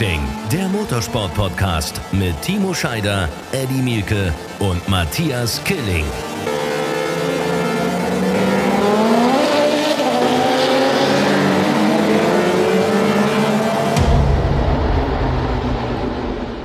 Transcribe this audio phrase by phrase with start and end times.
[0.00, 6.06] Racing, der Motorsport-Podcast mit Timo Scheider, Eddie Mielke und Matthias Killing.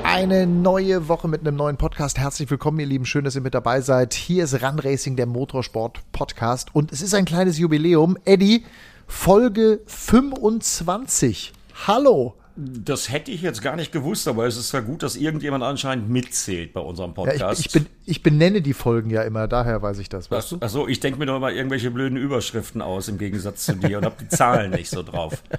[0.06, 2.18] Eine neue Woche mit einem neuen Podcast.
[2.18, 3.06] Herzlich willkommen, ihr Lieben.
[3.06, 4.14] Schön, dass ihr mit dabei seid.
[4.14, 6.74] Hier ist Run Racing, der Motorsport-Podcast.
[6.74, 8.18] Und es ist ein kleines Jubiläum.
[8.24, 8.64] Eddie,
[9.08, 11.52] Folge 25.
[11.86, 12.36] Hallo.
[12.58, 16.10] Das hätte ich jetzt gar nicht gewusst, aber es ist ja gut, dass irgendjemand anscheinend
[16.10, 17.40] mitzählt bei unserem Podcast.
[17.42, 20.54] Ja, ich, ich, bin, ich benenne die Folgen ja immer, daher weiß ich das, weißt
[20.54, 20.58] du?
[20.62, 24.06] Achso, ich denke mir doch immer irgendwelche blöden Überschriften aus im Gegensatz zu dir und
[24.06, 25.44] habe die Zahlen nicht so drauf.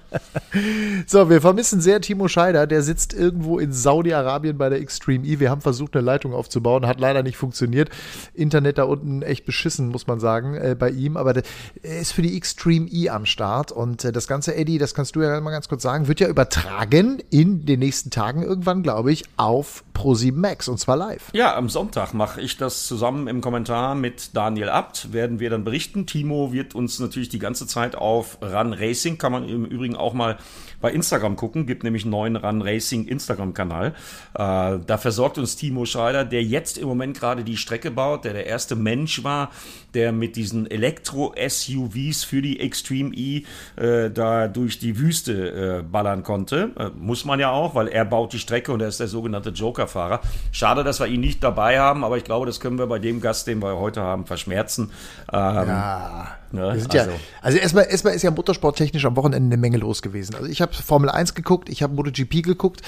[1.06, 5.38] So, wir vermissen sehr Timo Scheider, der sitzt irgendwo in Saudi-Arabien bei der Extreme E.
[5.38, 7.90] Wir haben versucht, eine Leitung aufzubauen, hat leider nicht funktioniert.
[8.32, 11.34] Internet da unten echt beschissen, muss man sagen, äh, bei ihm, aber
[11.82, 15.14] er ist für die Extreme E am Start und äh, das ganze, Eddie, das kannst
[15.14, 16.85] du ja mal ganz kurz sagen, wird ja übertragen
[17.30, 21.30] in den nächsten Tagen irgendwann, glaube ich, auf Pro7 Max und zwar live.
[21.32, 25.64] Ja, am Sonntag mache ich das zusammen im Kommentar mit Daniel Abt, werden wir dann
[25.64, 26.06] berichten.
[26.06, 30.12] Timo wird uns natürlich die ganze Zeit auf Run Racing, kann man im Übrigen auch
[30.12, 30.36] mal
[30.80, 33.94] bei Instagram gucken, gibt nämlich einen neuen Run Racing Instagram-Kanal.
[34.34, 38.34] Äh, da versorgt uns Timo Schreider, der jetzt im Moment gerade die Strecke baut, der
[38.34, 39.50] der erste Mensch war,
[39.96, 43.42] der mit diesen Elektro-SUVs für die Extreme E
[43.76, 46.70] äh, da durch die Wüste äh, ballern konnte.
[46.78, 49.50] Äh, muss man ja auch, weil er baut die Strecke und er ist der sogenannte
[49.50, 50.20] Joker-Fahrer.
[50.52, 53.20] Schade, dass wir ihn nicht dabei haben, aber ich glaube, das können wir bei dem
[53.20, 54.90] Gast, den wir heute haben, verschmerzen.
[55.32, 56.36] Ähm, ja.
[56.52, 56.64] Ne?
[56.64, 56.88] Also.
[56.92, 57.06] Ja,
[57.42, 60.34] also erstmal, erstmal ist ja motorsporttechnisch am Wochenende eine Menge los gewesen.
[60.34, 62.82] Also ich habe Formel 1 geguckt, ich habe MotoGP geguckt.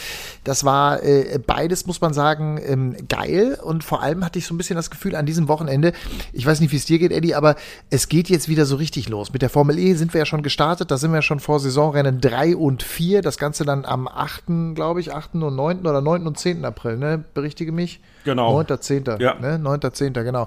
[0.45, 3.59] Das war äh, beides, muss man sagen, ähm, geil.
[3.63, 5.93] Und vor allem hatte ich so ein bisschen das Gefühl an diesem Wochenende,
[6.33, 7.57] ich weiß nicht, wie es dir geht, Eddie, aber
[7.91, 9.33] es geht jetzt wieder so richtig los.
[9.33, 12.21] Mit der Formel E sind wir ja schon gestartet, da sind wir schon vor Saisonrennen
[12.21, 13.23] 3 und 4.
[13.23, 15.35] Das Ganze dann am 8., glaube ich, 8.
[15.35, 15.81] und 9.
[15.81, 16.27] oder 9.
[16.27, 16.65] und 10.
[16.65, 17.25] April, ne?
[17.35, 18.01] Berichtige mich.
[18.25, 18.61] Genau.
[18.61, 19.21] 9.10.
[19.21, 19.35] Ja.
[19.35, 19.57] Ne?
[19.57, 20.23] 9.10.
[20.23, 20.47] genau.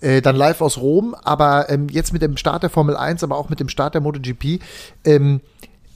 [0.00, 3.36] Äh, dann live aus Rom, aber ähm, jetzt mit dem Start der Formel 1, aber
[3.36, 4.60] auch mit dem Start der MotoGP,
[5.04, 5.40] ähm,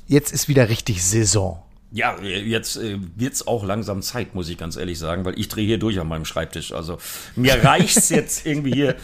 [0.07, 1.63] jetzt ist wieder richtig Saison.
[1.93, 5.67] Ja, jetzt äh, wird's auch langsam Zeit, muss ich ganz ehrlich sagen, weil ich drehe
[5.67, 6.73] hier durch an meinem Schreibtisch.
[6.73, 6.99] Also
[7.37, 8.97] mir reicht's jetzt irgendwie hier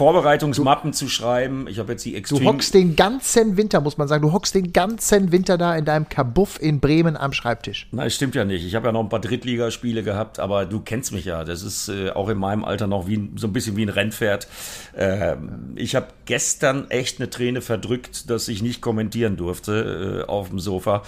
[0.00, 1.66] Vorbereitungsmappen zu schreiben.
[1.68, 2.40] Ich habe jetzt die Extreme.
[2.40, 5.84] Du hockst den ganzen Winter, muss man sagen, du hockst den ganzen Winter da in
[5.84, 7.86] deinem Kabuff in Bremen am Schreibtisch.
[7.92, 8.64] Nein, stimmt ja nicht.
[8.64, 11.44] Ich habe ja noch ein paar Drittligaspiele gehabt, aber du kennst mich ja.
[11.44, 14.48] Das ist äh, auch in meinem Alter noch wie so ein bisschen wie ein Rennpferd.
[14.96, 15.36] Äh,
[15.76, 20.60] ich habe gestern echt eine Träne verdrückt, dass ich nicht kommentieren durfte äh, auf dem
[20.60, 21.02] Sofa.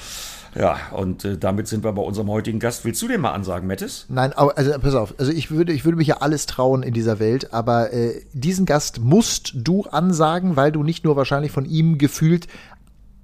[0.54, 2.84] Ja, und äh, damit sind wir bei unserem heutigen Gast.
[2.84, 4.06] Willst du den mal ansagen, Mattis?
[4.08, 5.14] Nein, also pass auf.
[5.18, 8.66] Also ich würde, ich würde mich ja alles trauen in dieser Welt, aber äh, diesen
[8.66, 12.48] Gast musst du ansagen, weil du nicht nur wahrscheinlich von ihm gefühlt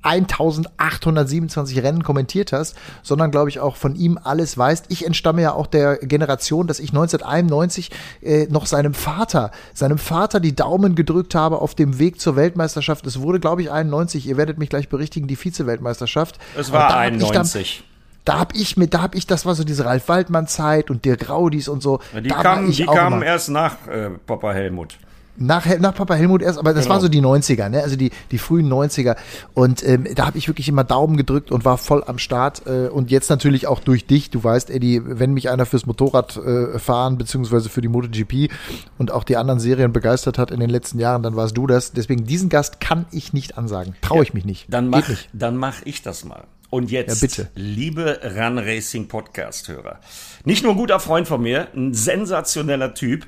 [0.03, 4.87] 1827 Rennen kommentiert hast, sondern glaube ich auch von ihm alles weißt.
[4.89, 7.91] Ich entstamme ja auch der Generation, dass ich 1991
[8.23, 13.07] äh, noch seinem Vater, seinem Vater die Daumen gedrückt habe auf dem Weg zur Weltmeisterschaft.
[13.07, 14.27] Es wurde, glaube ich, 91.
[14.27, 16.39] Ihr werdet mich gleich berichtigen, die Vize-Weltmeisterschaft.
[16.57, 17.85] Es war 91
[18.29, 21.07] da hab ich mit, da hab ich, das war so diese Ralf Waldmann Zeit und
[21.07, 22.01] Dirk Raudis und so.
[22.13, 24.99] Ja, die kamen, die kamen erst nach äh, Papa Helmut.
[25.39, 26.95] Nach, nach Papa Helmut erst, aber das genau.
[26.95, 27.83] waren so die 90er, ne?
[27.83, 29.17] also die, die frühen 90er.
[29.55, 32.67] Und ähm, da habe ich wirklich immer Daumen gedrückt und war voll am Start.
[32.67, 34.31] Äh, und jetzt natürlich auch durch dich.
[34.31, 38.51] Du weißt, Eddie, wenn mich einer fürs Motorradfahren äh, beziehungsweise für die MotoGP
[38.99, 41.93] und auch die anderen Serien begeistert hat in den letzten Jahren, dann warst du das.
[41.93, 43.95] Deswegen diesen Gast kann ich nicht ansagen.
[44.03, 44.67] Traue ich mich nicht.
[44.69, 45.29] Dann mach, nicht.
[45.33, 46.45] dann mach ich das mal.
[46.71, 50.01] Und jetzt, ja, liebe Run Racing Podcast-Hörer,
[50.45, 53.25] nicht nur ein guter Freund von mir, ein sensationeller Typ,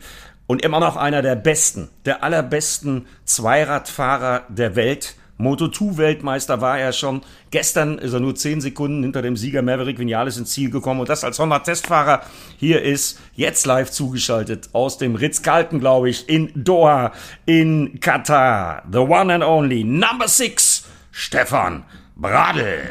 [0.50, 5.14] und immer noch einer der besten, der allerbesten Zweiradfahrer der Welt.
[5.38, 7.22] Moto2-Weltmeister war er schon.
[7.52, 11.08] Gestern ist er nur 10 Sekunden hinter dem Sieger Maverick Vinales ins Ziel gekommen und
[11.08, 12.22] das als Honda-Testfahrer.
[12.56, 17.12] Hier ist jetzt live zugeschaltet aus dem Ritz-Carlton, glaube ich, in Doha,
[17.46, 18.82] in Katar.
[18.90, 21.84] The one and only Number Six, Stefan
[22.16, 22.88] Bradl.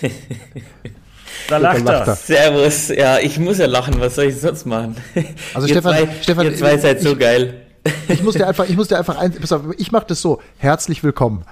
[1.48, 2.16] Da lacht, lacht er.
[2.16, 2.88] Servus.
[2.88, 3.94] Ja, ich muss ja lachen.
[4.00, 4.96] Was soll ich sonst machen?
[5.54, 7.54] Also ihr Stefan, zwei, Stefan, ihr zwei seid ich, so geil.
[8.08, 10.40] Ich muss dir einfach, ich muss dir einfach ein, pass auf, ich mache das so.
[10.58, 11.44] Herzlich willkommen.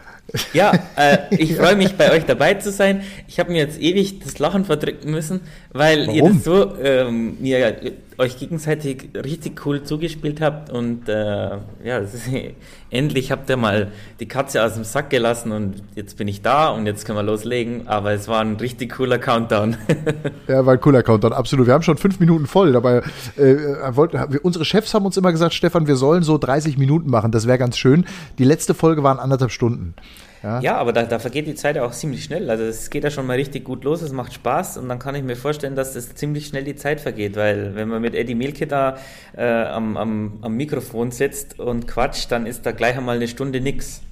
[0.53, 3.03] Ja, äh, ich freue mich bei euch dabei zu sein.
[3.29, 5.41] Ich habe mir jetzt ewig das Lachen verdrücken müssen,
[5.73, 6.15] weil Warum?
[6.15, 7.77] ihr das so ähm, mir
[8.19, 12.29] euch gegenseitig richtig cool zugespielt habt und äh, ja, ist,
[12.91, 16.69] endlich habt ihr mal die Katze aus dem Sack gelassen und jetzt bin ich da
[16.69, 17.89] und jetzt können wir loslegen.
[17.89, 19.77] Aber es war ein richtig cooler Countdown.
[20.49, 21.67] ja, war ein cooler Countdown, absolut.
[21.67, 22.73] Wir haben schon fünf Minuten voll.
[22.73, 23.03] Dabei
[23.37, 23.57] äh,
[23.91, 27.33] wollten, unsere Chefs haben uns immer gesagt, Stefan, wir sollen so 30 Minuten machen.
[27.33, 28.05] Das wäre ganz schön.
[28.39, 29.95] Die letzte Folge waren anderthalb Stunden.
[30.43, 32.51] Ja, ja aber da, da, vergeht die Zeit auch ziemlich schnell.
[32.51, 35.15] Also es geht ja schon mal richtig gut los, es macht Spaß und dann kann
[35.15, 38.35] ich mir vorstellen, dass das ziemlich schnell die Zeit vergeht, weil wenn man mit Eddie
[38.35, 38.97] Milke da
[39.37, 43.61] äh, am, am, am Mikrofon sitzt und quatscht, dann ist da gleich einmal eine Stunde
[43.61, 44.03] nix.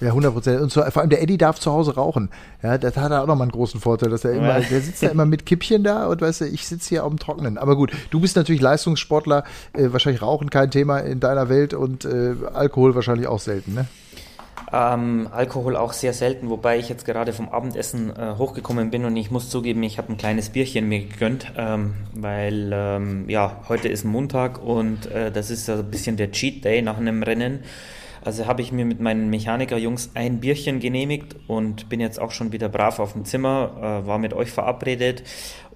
[0.00, 0.60] Ja, 100 Prozent.
[0.60, 2.28] Und vor allem der Eddie darf zu Hause rauchen.
[2.62, 5.08] Ja, das hat er auch nochmal einen großen Vorteil, dass er immer, der sitzt ja
[5.08, 7.58] immer mit Kippchen da und weißt du, ich sitze hier auf dem Trockenen.
[7.58, 12.04] Aber gut, du bist natürlich Leistungssportler, äh, wahrscheinlich Rauchen kein Thema in deiner Welt und
[12.04, 13.86] äh, Alkohol wahrscheinlich auch selten, ne?
[14.72, 19.16] Ähm, Alkohol auch sehr selten, wobei ich jetzt gerade vom Abendessen äh, hochgekommen bin und
[19.16, 23.88] ich muss zugeben, ich habe ein kleines Bierchen mir gegönnt, ähm, weil ähm, ja, heute
[23.88, 27.60] ist Montag und äh, das ist so ein bisschen der Cheat Day nach einem Rennen.
[28.24, 32.52] Also habe ich mir mit meinen Mechanikerjungs ein Bierchen genehmigt und bin jetzt auch schon
[32.52, 35.22] wieder brav auf dem Zimmer, äh, war mit euch verabredet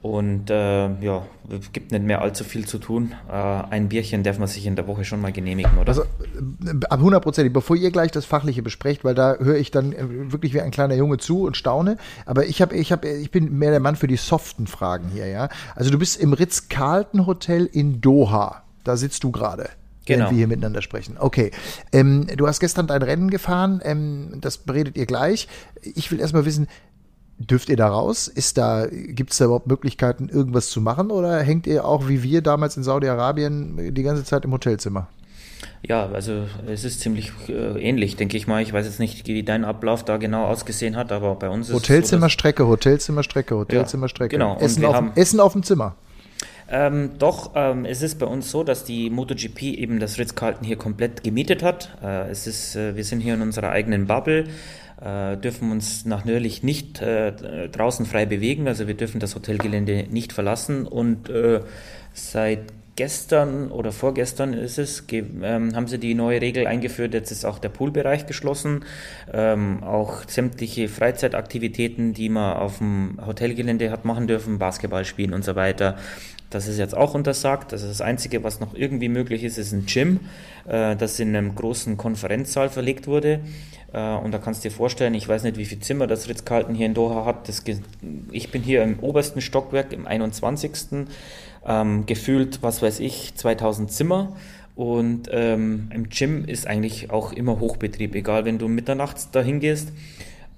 [0.00, 3.14] und äh, ja, es gibt nicht mehr allzu viel zu tun.
[3.28, 5.88] Äh, ein Bierchen darf man sich in der Woche schon mal genehmigen, oder?
[5.88, 7.52] Also äh, ab 100 Prozent.
[7.52, 10.70] Bevor ihr gleich das Fachliche besprecht, weil da höre ich dann äh, wirklich wie ein
[10.70, 11.96] kleiner Junge zu und staune.
[12.26, 15.26] Aber ich habe, ich habe, ich bin mehr der Mann für die soften Fragen hier,
[15.26, 15.48] ja.
[15.74, 18.62] Also du bist im Ritz-Carlton Hotel in Doha.
[18.84, 19.68] Da sitzt du gerade
[20.08, 20.24] genau.
[20.24, 21.16] während wir hier miteinander sprechen.
[21.18, 21.50] Okay.
[21.92, 25.48] Ähm, du hast gestern dein Rennen gefahren, ähm, das beredet ihr gleich.
[25.82, 26.66] Ich will erstmal wissen,
[27.38, 28.28] dürft ihr da raus?
[28.28, 32.22] Ist da, gibt es da überhaupt Möglichkeiten, irgendwas zu machen oder hängt ihr auch wie
[32.22, 35.08] wir damals in Saudi-Arabien die ganze Zeit im Hotelzimmer?
[35.82, 38.62] Ja, also es ist ziemlich äh, ähnlich, denke ich mal.
[38.62, 41.74] Ich weiß jetzt nicht, wie dein Ablauf da genau ausgesehen hat, aber bei uns ist
[41.74, 44.36] Hotelzimmerstrecke, so, Hotelzimmerstrecke, Hotelzimmerstrecke.
[44.36, 44.60] Ja, genau.
[44.60, 45.94] Essen auf, Essen auf dem Zimmer.
[46.70, 50.76] Ähm, doch, ähm, es ist bei uns so, dass die MotoGP eben das Ritz-Carlton hier
[50.76, 51.96] komplett gemietet hat.
[52.02, 54.44] Äh, es ist, äh, wir sind hier in unserer eigenen Bubble,
[55.00, 60.06] äh, dürfen uns nach Nördlich nicht äh, draußen frei bewegen, also wir dürfen das Hotelgelände
[60.10, 60.86] nicht verlassen.
[60.86, 61.60] Und äh,
[62.12, 62.60] seit
[62.96, 67.60] gestern oder vorgestern ist es, ähm, haben sie die neue Regel eingeführt, jetzt ist auch
[67.60, 68.84] der Poolbereich geschlossen,
[69.32, 75.44] ähm, auch sämtliche Freizeitaktivitäten, die man auf dem Hotelgelände hat machen dürfen, Basketball spielen und
[75.44, 75.96] so weiter,
[76.50, 77.72] das ist jetzt auch untersagt.
[77.72, 80.20] Das das Einzige, was noch irgendwie möglich ist, ist ein Gym,
[80.66, 83.40] äh, das in einem großen Konferenzsaal verlegt wurde.
[83.92, 86.74] Äh, und da kannst du dir vorstellen, ich weiß nicht, wie viele Zimmer das Ritz-Carlton
[86.74, 87.48] hier in Doha hat.
[87.48, 87.62] Das,
[88.30, 91.06] ich bin hier im obersten Stockwerk, im 21.
[91.66, 94.36] Ähm, gefühlt, was weiß ich, 2000 Zimmer.
[94.74, 99.92] Und ähm, im Gym ist eigentlich auch immer Hochbetrieb, egal wenn du mitternachts dahin gehst.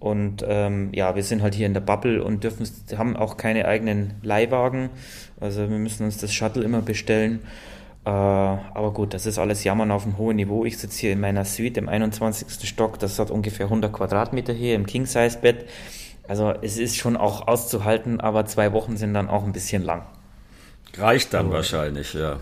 [0.01, 2.67] Und ähm, ja, wir sind halt hier in der Bubble und dürfen,
[2.97, 4.89] haben auch keine eigenen Leihwagen.
[5.39, 7.41] Also wir müssen uns das Shuttle immer bestellen.
[8.07, 10.65] Äh, aber gut, das ist alles Jammern auf einem hohen Niveau.
[10.65, 12.67] Ich sitze hier in meiner Suite im 21.
[12.67, 12.99] Stock.
[12.99, 15.67] Das hat ungefähr 100 Quadratmeter hier im King-Size-Bett.
[16.27, 20.03] Also es ist schon auch auszuhalten, aber zwei Wochen sind dann auch ein bisschen lang.
[20.97, 21.53] Reicht dann oh.
[21.53, 22.39] wahrscheinlich, ja.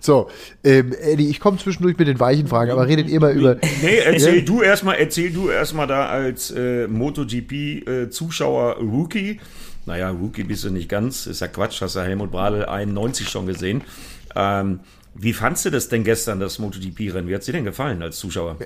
[0.00, 0.28] So,
[0.62, 3.56] ähm, Eddie, ich komme zwischendurch mit den weichen Fragen, aber redet ihr mal über.
[3.82, 9.40] Nee, erzähl du erstmal, erzähl du erstmal da als äh, MotoGP-Zuschauer äh, Rookie.
[9.86, 13.46] Naja, Rookie bist du nicht ganz, ist ja Quatsch, hast ja Helmut Bradl 91 schon
[13.46, 13.82] gesehen.
[14.34, 14.80] Ähm,
[15.18, 17.28] wie fandst du das denn gestern, das MotoGP-Rennen?
[17.28, 18.56] Wie hat es dir denn gefallen als Zuschauer?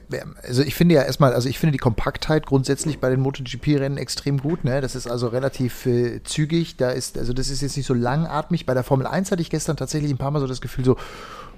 [0.42, 4.38] Also ich finde ja erstmal, also ich finde die Kompaktheit grundsätzlich bei den MotoGP-Rennen extrem
[4.38, 4.64] gut.
[4.64, 4.80] Ne?
[4.80, 6.76] Das ist also relativ äh, zügig.
[6.76, 8.66] Da ist, also das ist jetzt nicht so langatmig.
[8.66, 10.96] Bei der Formel 1 hatte ich gestern tatsächlich ein paar Mal so das Gefühl so,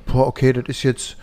[0.07, 1.17] boah, okay, das ist jetzt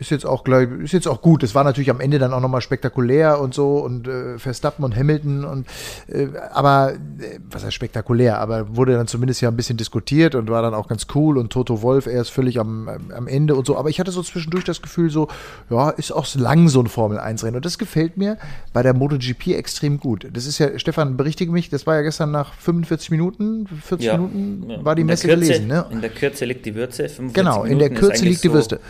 [0.00, 1.42] ist jetzt auch gleich, ist jetzt auch gut.
[1.42, 4.96] Es war natürlich am Ende dann auch nochmal spektakulär und so und äh, Verstappen und
[4.96, 5.66] Hamilton und
[6.08, 10.48] äh, aber äh, was heißt spektakulär, aber wurde dann zumindest ja ein bisschen diskutiert und
[10.48, 13.66] war dann auch ganz cool und Toto Wolf er ist völlig am, am Ende und
[13.66, 13.76] so.
[13.76, 15.28] Aber ich hatte so zwischendurch das Gefühl so,
[15.68, 18.38] ja, ist auch lang so ein Formel 1 Rennen und das gefällt mir
[18.72, 20.26] bei der MotoGP extrem gut.
[20.32, 24.16] Das ist ja, Stefan, berichtige mich, das war ja gestern nach 45 Minuten, 40 ja,
[24.16, 24.82] Minuten ja.
[24.82, 25.84] war die Messe Kürze, gelesen, ne?
[25.90, 28.80] In der Kürze liegt die Würze, 45 Genau, in der Kürze liegt die Würste.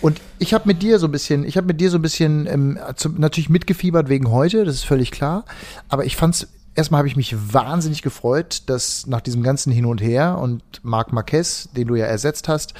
[0.00, 2.46] Und ich habe mit dir so ein bisschen, ich habe mit dir so ein bisschen
[2.46, 5.44] ähm, zu, natürlich mitgefiebert wegen heute, das ist völlig klar.
[5.88, 10.00] Aber ich fand's erstmal habe ich mich wahnsinnig gefreut, dass nach diesem ganzen Hin und
[10.00, 12.72] Her und Marc Marquez, den du ja ersetzt hast,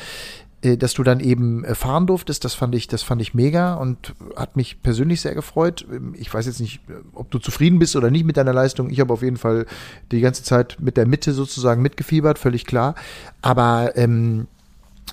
[0.63, 3.75] äh, dass du dann eben äh, fahren durftest, das fand ich, das fand ich mega
[3.75, 5.85] und hat mich persönlich sehr gefreut.
[5.93, 6.81] Ähm, ich weiß jetzt nicht,
[7.13, 8.89] ob du zufrieden bist oder nicht mit deiner Leistung.
[8.91, 9.67] Ich habe auf jeden Fall
[10.13, 12.95] die ganze Zeit mit der Mitte sozusagen mitgefiebert, völlig klar.
[13.43, 14.47] Aber ähm,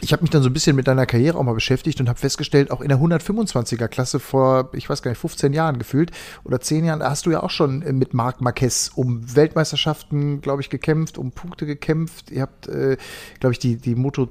[0.01, 2.19] ich habe mich dann so ein bisschen mit deiner Karriere auch mal beschäftigt und habe
[2.19, 6.11] festgestellt, auch in der 125er Klasse vor, ich weiß gar nicht, 15 Jahren gefühlt
[6.43, 10.41] oder 10 Jahren, da hast du ja auch schon äh, mit Marc Marquez um Weltmeisterschaften,
[10.41, 12.31] glaube ich, gekämpft, um Punkte gekämpft.
[12.31, 12.97] Ihr habt, äh,
[13.39, 14.29] glaube ich, die, die Moto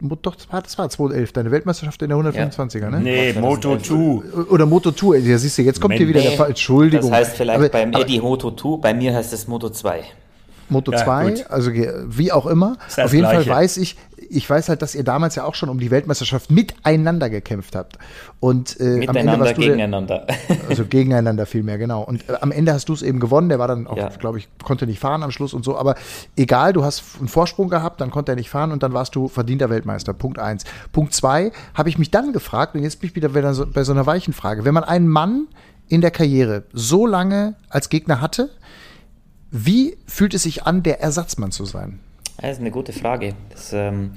[0.00, 2.90] doch, das war, das war 2011, deine Weltmeisterschaft in der 125er, ja.
[2.90, 3.00] ne?
[3.00, 4.48] Nee, Moto 2.
[4.50, 7.10] Oder Moto 2, ja, siehst du, jetzt kommt hier wieder der Fall, Entschuldigung.
[7.10, 10.04] Das heißt vielleicht aber, beim Eddie Moto 2, bei mir heißt es Moto 2.
[10.70, 12.76] Moto 2, ja, also wie auch immer.
[12.96, 13.44] Auf jeden Gleiche.
[13.44, 13.96] Fall weiß ich,
[14.30, 17.98] ich weiß halt, dass ihr damals ja auch schon um die Weltmeisterschaft miteinander gekämpft habt.
[18.38, 20.26] Und äh, miteinander, am Ende gegeneinander.
[20.26, 22.02] Der, also gegeneinander vielmehr, genau.
[22.02, 23.48] Und äh, am Ende hast du es eben gewonnen.
[23.48, 24.08] Der war dann auch, ja.
[24.08, 25.76] glaube ich, konnte nicht fahren am Schluss und so.
[25.76, 25.96] Aber
[26.36, 29.26] egal, du hast einen Vorsprung gehabt, dann konnte er nicht fahren und dann warst du
[29.26, 30.14] verdienter Weltmeister.
[30.14, 30.64] Punkt eins.
[30.92, 33.52] Punkt zwei habe ich mich dann gefragt und jetzt bin ich wieder bei
[33.84, 34.64] so einer weichen Frage.
[34.64, 35.48] Wenn man einen Mann
[35.88, 38.50] in der Karriere so lange als Gegner hatte,
[39.50, 41.98] wie fühlt es sich an, der Ersatzmann zu sein?
[42.48, 43.34] Das ist eine gute Frage.
[43.50, 44.12] Das, ähm,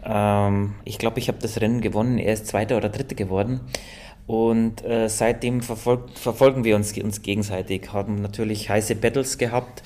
[0.03, 2.17] Ähm, ich glaube, ich habe das Rennen gewonnen.
[2.17, 3.59] Er ist Zweiter oder Dritter geworden.
[4.27, 9.83] Und äh, seitdem verfolgt, verfolgen wir uns, uns gegenseitig, haben natürlich heiße Battles gehabt.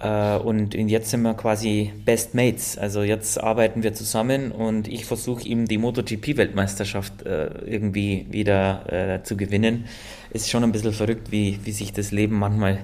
[0.00, 2.78] Äh, und jetzt sind wir quasi Best Mates.
[2.78, 9.22] Also jetzt arbeiten wir zusammen und ich versuche ihm die MotoGP-Weltmeisterschaft äh, irgendwie wieder äh,
[9.22, 9.84] zu gewinnen.
[10.30, 12.78] Ist schon ein bisschen verrückt, wie, wie sich das Leben manchmal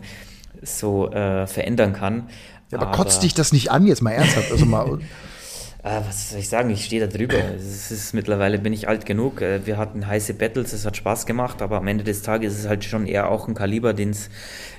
[0.62, 2.28] so verändern kann.
[2.70, 4.50] Ja, aber, aber kotzt dich das nicht an, jetzt mal ernsthaft?
[4.50, 4.98] Also mal
[5.88, 6.68] Ah, was soll ich sagen?
[6.70, 7.36] Ich stehe da drüber.
[7.56, 9.40] Es ist, mittlerweile bin ich alt genug.
[9.40, 12.60] Äh, wir hatten heiße Battles, es hat Spaß gemacht, aber am Ende des Tages ist
[12.60, 14.12] es halt schon eher auch ein Kaliber, den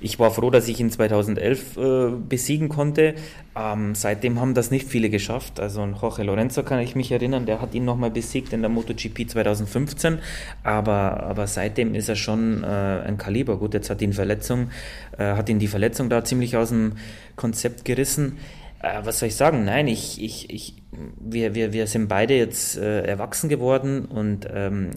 [0.02, 3.16] ich war froh, dass ich ihn 2011 äh, besiegen konnte.
[3.56, 5.62] Ähm, seitdem haben das nicht viele geschafft.
[5.62, 8.70] Also an Jorge Lorenzo kann ich mich erinnern, der hat ihn nochmal besiegt in der
[8.70, 10.20] MotoGP 2015.
[10.64, 13.56] Aber, aber seitdem ist er schon äh, ein Kaliber.
[13.56, 14.72] Gut, jetzt hat ihn Verletzung,
[15.18, 16.98] äh, hat ihn die Verletzung da ziemlich aus dem
[17.38, 18.40] Konzept gerissen.
[18.82, 19.66] Äh, was soll ich sagen?
[19.66, 20.76] Nein, ich, ich, ich,
[21.20, 24.92] wir, wir, wir sind beide jetzt äh, erwachsen geworden und ähm,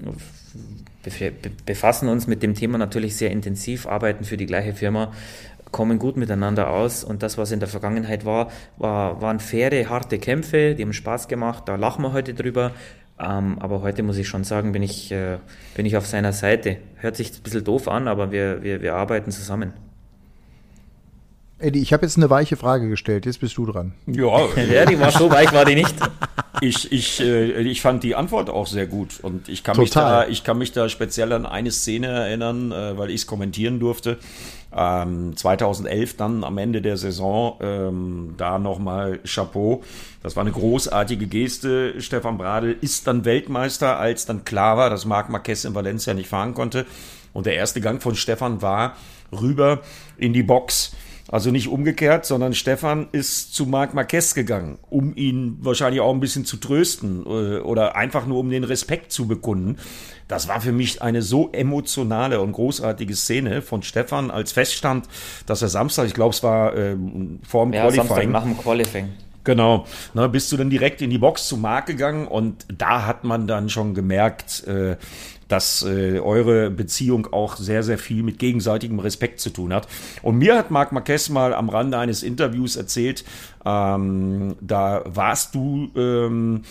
[1.64, 5.12] befassen uns mit dem Thema natürlich sehr intensiv, arbeiten für die gleiche Firma,
[5.70, 10.18] kommen gut miteinander aus und das, was in der Vergangenheit war, war waren faire, harte
[10.18, 12.72] Kämpfe, die haben Spaß gemacht, da lachen wir heute drüber.
[13.18, 15.38] Ähm, aber heute muss ich schon sagen, bin ich, äh,
[15.74, 16.78] bin ich auf seiner Seite.
[16.96, 19.74] Hört sich ein bisschen doof an, aber wir, wir, wir arbeiten zusammen.
[21.60, 23.92] Eddie, ich habe jetzt eine weiche Frage gestellt, jetzt bist du dran.
[24.06, 25.94] Ja, ja die war so weich, war die nicht.
[26.62, 30.26] Ich, ich, äh, ich fand die Antwort auch sehr gut und ich kann, mich da,
[30.26, 34.18] ich kann mich da speziell an eine Szene erinnern, äh, weil ich es kommentieren durfte.
[34.74, 39.82] Ähm, 2011 dann am Ende der Saison, ähm, da nochmal Chapeau.
[40.22, 42.00] Das war eine großartige Geste.
[42.00, 46.28] Stefan Bradl ist dann Weltmeister, als dann klar war, dass Marc Marquez in Valencia nicht
[46.28, 46.86] fahren konnte.
[47.32, 48.96] Und der erste Gang von Stefan war
[49.32, 49.80] rüber
[50.18, 50.92] in die Box
[51.30, 56.20] also nicht umgekehrt, sondern Stefan ist zu Marc Marquez gegangen, um ihn wahrscheinlich auch ein
[56.20, 59.76] bisschen zu trösten äh, oder einfach nur um den Respekt zu bekunden.
[60.26, 65.06] Das war für mich eine so emotionale und großartige Szene von Stefan, als feststand,
[65.46, 68.08] dass er Samstag, ich glaube, es war ähm, vor dem ja, Qualifying.
[68.08, 69.08] Samstag nach dem Qualifying.
[69.44, 69.86] Genau.
[70.14, 73.46] Na, bist du dann direkt in die Box zu Marc gegangen und da hat man
[73.46, 74.96] dann schon gemerkt, äh,
[75.50, 79.88] dass äh, eure Beziehung auch sehr, sehr viel mit gegenseitigem Respekt zu tun hat.
[80.22, 83.24] Und mir hat Marc Marquez mal am Rande eines Interviews erzählt,
[83.64, 86.62] ähm, da warst du ähm,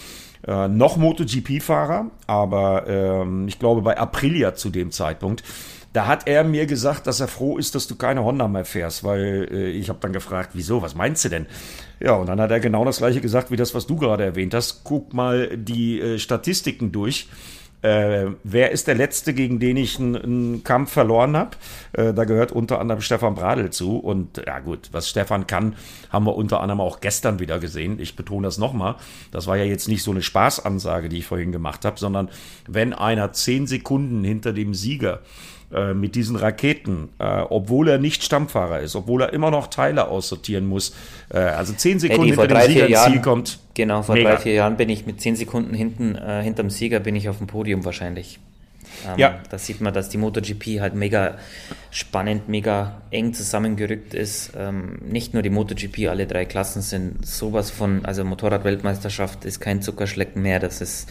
[0.48, 5.44] äh, noch MotoGP-Fahrer, aber ähm, ich glaube bei Aprilia zu dem Zeitpunkt.
[5.92, 9.04] Da hat er mir gesagt, dass er froh ist, dass du keine Honda mehr fährst,
[9.04, 11.48] weil äh, ich habe dann gefragt, wieso, was meinst du denn?
[12.00, 14.54] Ja, und dann hat er genau das gleiche gesagt wie das, was du gerade erwähnt
[14.54, 14.84] hast.
[14.84, 17.28] Guck mal die äh, Statistiken durch.
[17.82, 21.52] Äh, wer ist der Letzte, gegen den ich einen, Kampf verloren habe?
[21.94, 23.98] Äh, da gehört unter anderem Stefan Bradl zu.
[23.98, 25.76] Und ja gut, was Stefan kann,
[26.10, 28.00] haben wir unter anderem auch gestern wieder gesehen.
[28.00, 28.96] Ich betone das nochmal.
[29.32, 32.30] Das war ja jetzt nicht so eine Spaßansage, die ich vorhin gemacht habe, sondern
[32.68, 35.22] wenn einer zehn Sekunden hinter dem Sieger
[35.74, 40.08] äh, mit diesen Raketen, äh, obwohl er nicht Stammfahrer ist, obwohl er immer noch Teile
[40.08, 40.96] aussortieren muss.
[41.32, 43.60] Äh, also zehn Sekunden Eddie, hinter dem Sieger ins Ziel kommt.
[43.76, 44.32] Genau, vor mega.
[44.32, 47.38] drei, vier Jahren bin ich mit zehn Sekunden hinten, äh, hinterm Sieger bin ich auf
[47.38, 48.40] dem Podium wahrscheinlich.
[49.08, 49.40] Ähm, ja.
[49.50, 51.38] Da sieht man, dass die MotoGP halt mega
[51.92, 54.54] spannend, mega eng zusammengerückt ist.
[54.58, 59.82] Ähm, nicht nur die MotoGP, alle drei Klassen sind sowas von, also Motorradweltmeisterschaft ist kein
[59.82, 60.60] Zuckerschlecken mehr.
[60.60, 61.08] Das ist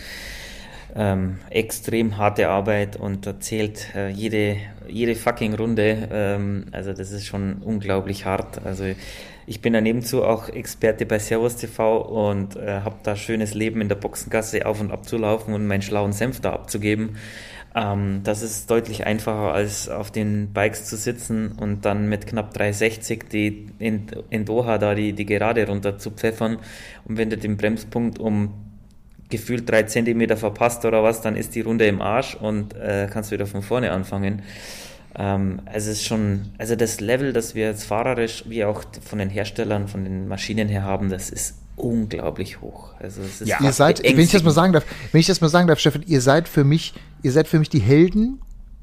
[0.98, 4.56] ähm, extrem harte Arbeit und da zählt äh, jede,
[4.88, 6.08] jede fucking Runde.
[6.10, 8.66] Ähm, also das ist schon unglaublich hart.
[8.66, 8.84] Also
[9.46, 13.80] ich bin daneben zu auch Experte bei Servus TV und äh, habe da schönes Leben
[13.80, 17.16] in der Boxengasse auf und ab zu laufen und meinen schlauen Senf da abzugeben.
[17.76, 22.52] Ähm, das ist deutlich einfacher als auf den Bikes zu sitzen und dann mit knapp
[22.54, 26.58] 360 die in, in Doha da die, die Gerade runter zu pfeffern
[27.04, 28.67] und wenn du den Bremspunkt um
[29.28, 33.30] gefühlt drei Zentimeter verpasst oder was, dann ist die Runde im Arsch und äh, kannst
[33.30, 34.42] wieder von vorne anfangen.
[35.16, 39.18] Ähm, also es ist schon, also das Level, das wir jetzt fahrerisch wie auch von
[39.18, 42.94] den Herstellern, von den Maschinen her haben, das ist unglaublich hoch.
[43.00, 45.40] Also es ist ja, ihr seid, wenn ich das mal sagen darf, wenn ich das
[45.40, 48.40] mal sagen darf, Steffen, ihr seid für mich, ihr seid für mich die Helden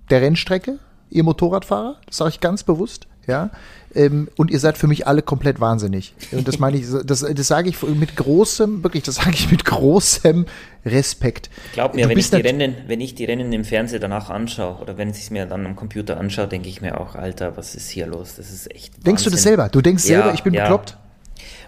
[0.09, 3.49] der Rennstrecke, ihr Motorradfahrer, das sage ich ganz bewusst, ja.
[3.93, 6.13] Ähm, und ihr seid für mich alle komplett wahnsinnig.
[6.31, 9.63] Und das meine ich, das, das sage ich mit großem, wirklich, das sage ich mit
[9.63, 10.45] großem
[10.85, 11.49] Respekt.
[11.73, 14.97] Glaub mir, wenn ich, die Rennen, wenn ich die Rennen im Fernsehen danach anschaue oder
[14.97, 17.89] wenn ich es mir dann am Computer anschaue, denke ich mir auch, Alter, was ist
[17.89, 18.35] hier los?
[18.35, 18.89] Das ist echt.
[18.89, 19.03] Wahnsinn.
[19.03, 19.69] Denkst du das selber?
[19.69, 20.63] Du denkst ja, selber, ich bin ja.
[20.63, 20.97] bekloppt?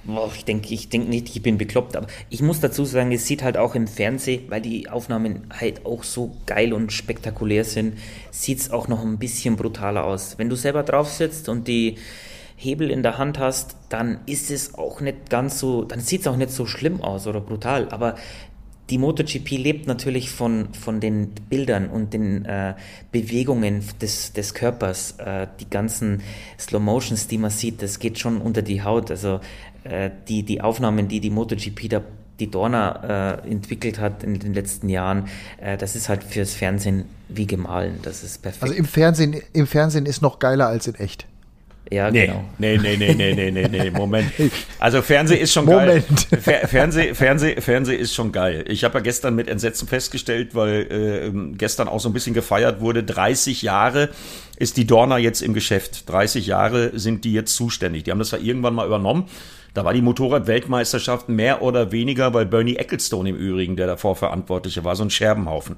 [0.07, 3.25] Boah, ich denke ich denk nicht, ich bin bekloppt, aber ich muss dazu sagen, es
[3.25, 7.97] sieht halt auch im Fernsehen, weil die Aufnahmen halt auch so geil und spektakulär sind,
[8.31, 10.37] sieht es auch noch ein bisschen brutaler aus.
[10.37, 11.97] Wenn du selber drauf sitzt und die
[12.55, 16.27] Hebel in der Hand hast, dann ist es auch nicht ganz so, dann sieht es
[16.27, 18.15] auch nicht so schlimm aus oder brutal, aber
[18.89, 22.75] die MotoGP lebt natürlich von, von den Bildern und den äh,
[23.11, 25.15] Bewegungen des, des Körpers.
[25.17, 26.21] Äh, die ganzen
[26.57, 29.11] Slow Motions, die man sieht, das geht schon unter die Haut.
[29.11, 29.41] Also
[29.83, 32.01] äh, die, die Aufnahmen, die die MotoGP da
[32.39, 35.27] die Dorna äh, entwickelt hat in den letzten Jahren,
[35.59, 37.99] äh, das ist halt fürs Fernsehen wie gemahlen.
[38.03, 38.63] Das ist perfekt.
[38.63, 41.25] Also im Fernsehen, im Fernsehen ist noch geiler als in echt.
[41.91, 42.43] Ja, nee, genau.
[42.57, 44.31] Nee, nee, nee, nee, nee, nee, nee, Moment.
[44.79, 46.05] Also Fernseh ist schon Moment.
[46.29, 46.39] geil.
[46.41, 48.65] Fer Fernseh, Fernseh, Fernseh ist schon geil.
[48.67, 52.81] Ich habe ja gestern mit Entsetzen festgestellt, weil äh, gestern auch so ein bisschen gefeiert
[52.81, 54.09] wurde, 30 Jahre
[54.57, 56.09] ist die Dorna jetzt im Geschäft.
[56.09, 58.03] 30 Jahre sind die jetzt zuständig.
[58.03, 59.25] Die haben das ja irgendwann mal übernommen.
[59.73, 64.83] Da war die Motorrad-Weltmeisterschaft mehr oder weniger, weil Bernie Ecclestone im Übrigen, der davor Verantwortliche
[64.83, 65.75] war, so ein Scherbenhaufen.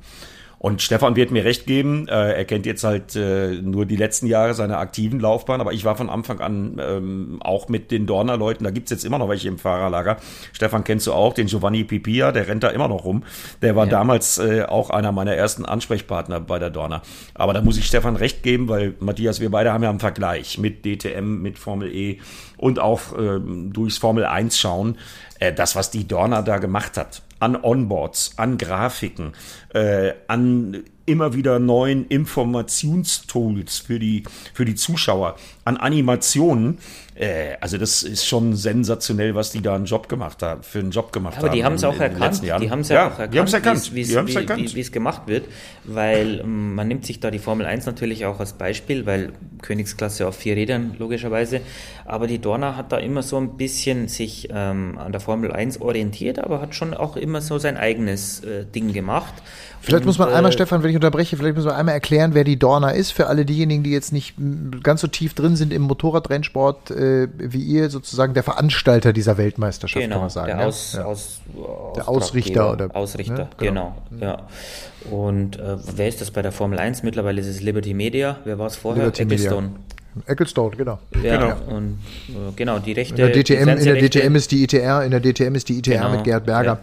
[0.60, 4.28] Und Stefan wird mir recht geben, äh, er kennt jetzt halt äh, nur die letzten
[4.28, 8.66] Jahre seiner aktiven Laufbahn, aber ich war von Anfang an ähm, auch mit den Dorner-Leuten,
[8.66, 10.18] da gibt's jetzt immer noch welche im Fahrerlager.
[10.52, 13.24] Stefan kennst du auch, den Giovanni Pipia, der rennt da immer noch rum.
[13.62, 13.92] Der war ja.
[13.92, 17.04] damals äh, auch einer meiner ersten Ansprechpartner bei der Dorner.
[17.36, 20.58] Aber da muss ich Stefan recht geben, weil Matthias, wir beide haben ja einen Vergleich
[20.58, 22.20] mit DTM, mit Formel E
[22.58, 24.98] und auch ähm, durchs Formel 1 schauen.
[25.40, 29.34] Äh, das, was die Dorner da gemacht hat, an Onboards, an Grafiken,
[29.74, 36.78] äh, an immer wieder neuen Informationstools für die, für die Zuschauer, an Animationen.
[37.16, 40.92] Äh, also das ist schon sensationell, was die da einen Job gemacht haben, für einen
[40.92, 41.48] Job gemacht Aber haben.
[41.48, 42.44] Aber die haben es auch erkannt.
[42.44, 44.76] Die haben es ja, ja, auch erkannt, erkannt.
[44.76, 45.46] wie es gemacht wird,
[45.84, 50.28] weil ähm, man nimmt sich da die Formel 1 natürlich auch als Beispiel, weil Königsklasse
[50.28, 51.62] auf vier Rädern logischerweise.
[52.06, 55.82] Aber die Dorna hat da immer so ein bisschen sich ähm, an der Formel 1
[55.82, 59.34] orientiert, aber hat schon auch immer so sein eigenes äh, Ding gemacht.
[59.82, 62.34] Vielleicht und, muss man einmal, äh, Stefan, wenn ich unterbreche, vielleicht muss man einmal erklären,
[62.34, 64.36] wer die Dorna ist, für alle diejenigen, die jetzt nicht
[64.84, 70.04] ganz so tief drin sind im Motorradrennsport, äh, wie ihr sozusagen der Veranstalter dieser Weltmeisterschaft,
[70.04, 70.48] genau, kann man sagen.
[70.48, 70.66] Der, ja?
[70.66, 71.06] Aus, ja.
[71.06, 71.42] Aus,
[71.96, 73.50] der Ausrichter oder Ausrichter, ne?
[73.58, 73.96] genau.
[74.10, 74.26] genau.
[74.26, 74.48] ja.
[75.10, 77.04] Und äh, wer ist das bei der Formel 1?
[77.04, 78.38] Mittlerweile ist es Liberty Media.
[78.44, 79.06] Wer war es vorher?
[79.06, 79.72] Liberty Ecclestone.
[80.26, 81.00] Ecclestone, genau.
[81.24, 81.78] Ja, genau.
[81.78, 83.22] Und, äh, genau, die Rechte.
[83.22, 86.00] In der DTM, in der DTM ist die ITR, in der DTM ist die ITR
[86.00, 86.12] genau.
[86.12, 86.74] mit Gerhard Berger.
[86.74, 86.80] Ja.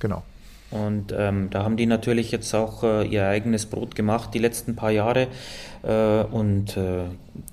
[0.00, 0.22] Genau.
[0.70, 4.76] Und ähm, da haben die natürlich jetzt auch äh, ihr eigenes Brot gemacht die letzten
[4.76, 5.26] paar Jahre.
[5.82, 7.06] Äh, und äh,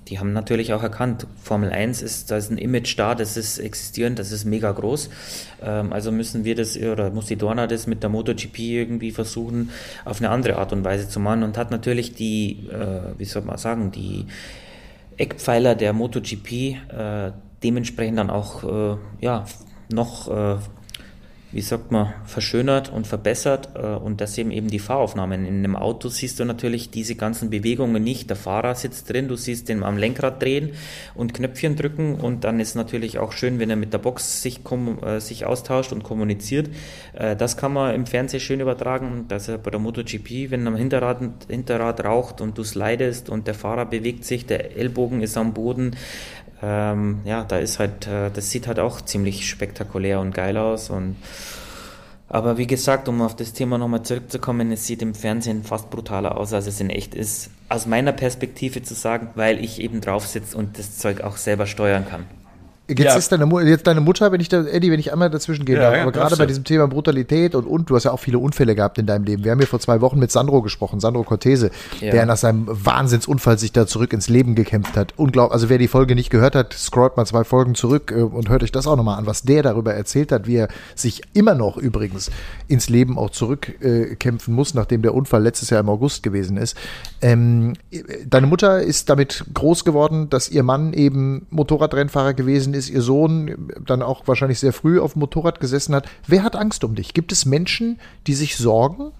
[0.07, 3.57] die haben natürlich auch erkannt, Formel 1 ist, da ist ein Image da, das ist
[3.57, 5.09] existierend, das ist mega groß.
[5.63, 9.71] Ähm, also müssen wir das, oder muss die Dorna das mit der MotoGP irgendwie versuchen,
[10.05, 11.41] auf eine andere Art und Weise zu machen.
[11.41, 14.27] Und hat natürlich die, äh, wie soll man sagen, die
[15.17, 17.31] Eckpfeiler der MotoGP äh,
[17.63, 19.45] dementsprechend dann auch äh, ja,
[19.91, 20.59] noch
[21.51, 25.45] wie sagt man, verschönert und verbessert äh, und das eben eben die Fahraufnahmen.
[25.45, 28.29] In einem Auto siehst du natürlich diese ganzen Bewegungen nicht.
[28.29, 30.71] Der Fahrer sitzt drin, du siehst ihn am Lenkrad drehen
[31.15, 34.59] und Knöpfchen drücken und dann ist natürlich auch schön, wenn er mit der Box sich,
[35.01, 36.69] äh, sich austauscht und kommuniziert.
[37.13, 39.25] Äh, das kann man im Fernsehen schön übertragen.
[39.29, 43.53] Das ist bei der MotoGP, wenn am Hinterrad, Hinterrad raucht und du slidest und der
[43.53, 45.95] Fahrer bewegt sich, der Ellbogen ist am Boden,
[46.61, 50.89] ähm, ja, da ist halt, äh, das sieht halt auch ziemlich spektakulär und geil aus
[50.89, 51.15] und
[52.29, 56.37] aber wie gesagt, um auf das Thema nochmal zurückzukommen, es sieht im Fernsehen fast brutaler
[56.37, 57.49] aus, als es in echt ist.
[57.69, 61.67] Aus meiner Perspektive zu sagen, weil ich eben drauf sitze und das Zeug auch selber
[61.67, 62.25] steuern kann.
[62.89, 63.15] Jetzt ja.
[63.15, 65.93] ist deine, jetzt deine Mutter, wenn ich da, Eddie, wenn ich einmal dazwischen gehe, ja,
[65.93, 68.75] ja, aber gerade bei diesem Thema Brutalität und, und, du hast ja auch viele Unfälle
[68.75, 69.43] gehabt in deinem Leben.
[69.43, 71.69] Wir haben hier vor zwei Wochen mit Sandro gesprochen, Sandro Cortese,
[71.99, 75.13] der nach seinem Wahnsinnsunfall sich da zurück ins Leben gekämpft hat.
[75.17, 78.47] Unglaublich, also wer die Folge nicht gehört hat, scrollt mal zwei Folgen zurück äh, und
[78.47, 81.55] hört euch das auch nochmal an, was der darüber erzählt hat, wie er sich immer
[81.55, 82.31] noch übrigens
[82.69, 86.77] ins Leben auch zurückkämpfen äh, muss, nachdem der Unfall letztes Jahr im August gewesen ist.
[87.21, 87.73] Ähm,
[88.25, 93.71] deine Mutter ist damit groß geworden, dass ihr Mann eben Motorradrennfahrer gewesen ist, ihr Sohn
[93.85, 96.07] dann auch wahrscheinlich sehr früh auf dem Motorrad gesessen hat.
[96.27, 97.13] Wer hat Angst um dich?
[97.13, 99.11] Gibt es Menschen, die sich sorgen?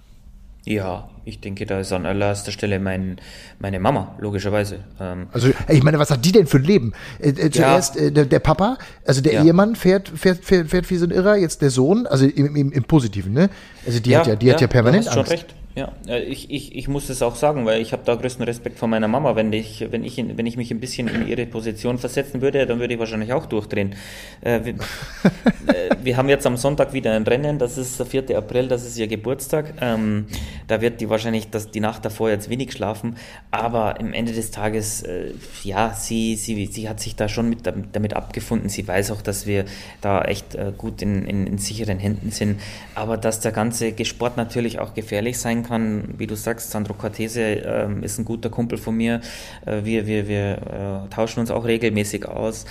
[0.68, 3.22] Ja, ich denke, da ist an allererster Stelle mein,
[3.58, 4.80] meine Mama, logischerweise.
[5.00, 6.92] Ähm, also, ich meine, was hat die denn für ein Leben?
[7.20, 8.02] Äh, äh, zuerst ja.
[8.02, 9.44] äh, der, der, Papa, also der ja.
[9.46, 12.72] Ehemann fährt, fährt, fährt, fährt wie so ein Irrer, jetzt der Sohn, also im, im,
[12.74, 13.50] im Positiven, ne?
[13.86, 15.32] Also die ja, hat ja, die hat ja permanent du hast Angst.
[15.32, 15.56] Schon recht.
[15.78, 18.88] Ja, ich, ich, ich muss es auch sagen, weil ich habe da größten Respekt vor
[18.88, 19.36] meiner Mama.
[19.36, 22.66] Wenn ich, wenn, ich in, wenn ich mich ein bisschen in ihre Position versetzen würde,
[22.66, 23.94] dann würde ich wahrscheinlich auch durchdrehen.
[24.42, 28.36] Äh, wir, äh, wir, haben jetzt am Sonntag wieder ein Rennen, das ist der 4.
[28.36, 29.76] April, das ist ihr Geburtstag.
[29.80, 30.26] Ähm,
[30.68, 33.16] da wird die wahrscheinlich das, die Nacht davor jetzt wenig schlafen,
[33.52, 37.68] aber im Ende des Tages, äh, ja, sie, sie, sie hat sich da schon mit,
[37.68, 38.70] damit abgefunden.
[38.70, 39.66] Sie weiß auch, dass wir
[40.02, 42.60] da echt äh, gut in, in, in sicheren Händen sind,
[42.96, 46.16] aber dass der ganze Sport natürlich auch gefährlich sein kann, kann.
[46.18, 49.22] Wie du sagst, Sandro Cortese äh, ist ein guter Kumpel von mir.
[49.66, 52.66] Äh, wir wir, wir äh, tauschen uns auch regelmäßig aus.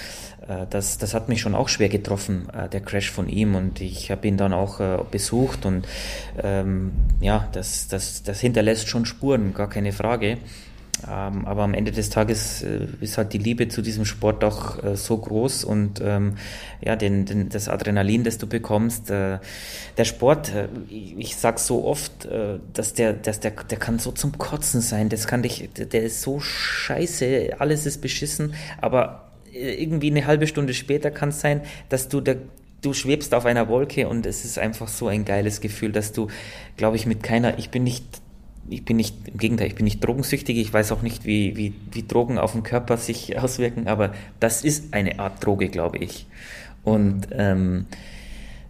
[0.48, 3.54] Äh, das, das hat mich schon auch schwer getroffen, äh, der Crash von ihm.
[3.54, 5.66] Und ich habe ihn dann auch äh, besucht.
[5.66, 5.86] Und
[6.42, 10.38] ähm, ja, das, das, das hinterlässt schon Spuren, gar keine Frage.
[11.04, 14.82] Ähm, aber am Ende des Tages äh, ist halt die Liebe zu diesem Sport auch
[14.82, 16.36] äh, so groß und ähm,
[16.80, 19.10] ja, den, den, das Adrenalin, das du bekommst.
[19.10, 19.38] Äh,
[19.98, 23.98] der Sport, äh, ich, ich sag so oft, äh, dass der, dass der, der kann
[23.98, 25.08] so zum Kotzen sein.
[25.10, 30.46] Das kann dich, der ist so scheiße, alles ist beschissen, aber äh, irgendwie eine halbe
[30.46, 32.36] Stunde später kann es sein, dass du der
[32.82, 36.28] du schwebst auf einer Wolke und es ist einfach so ein geiles Gefühl, dass du,
[36.76, 38.04] glaube ich, mit keiner, ich bin nicht
[38.68, 41.74] ich bin nicht, im Gegenteil, ich bin nicht drogensüchtig, ich weiß auch nicht, wie, wie,
[41.92, 46.26] wie Drogen auf den Körper sich auswirken, aber das ist eine Art Droge, glaube ich.
[46.84, 47.86] Und ähm,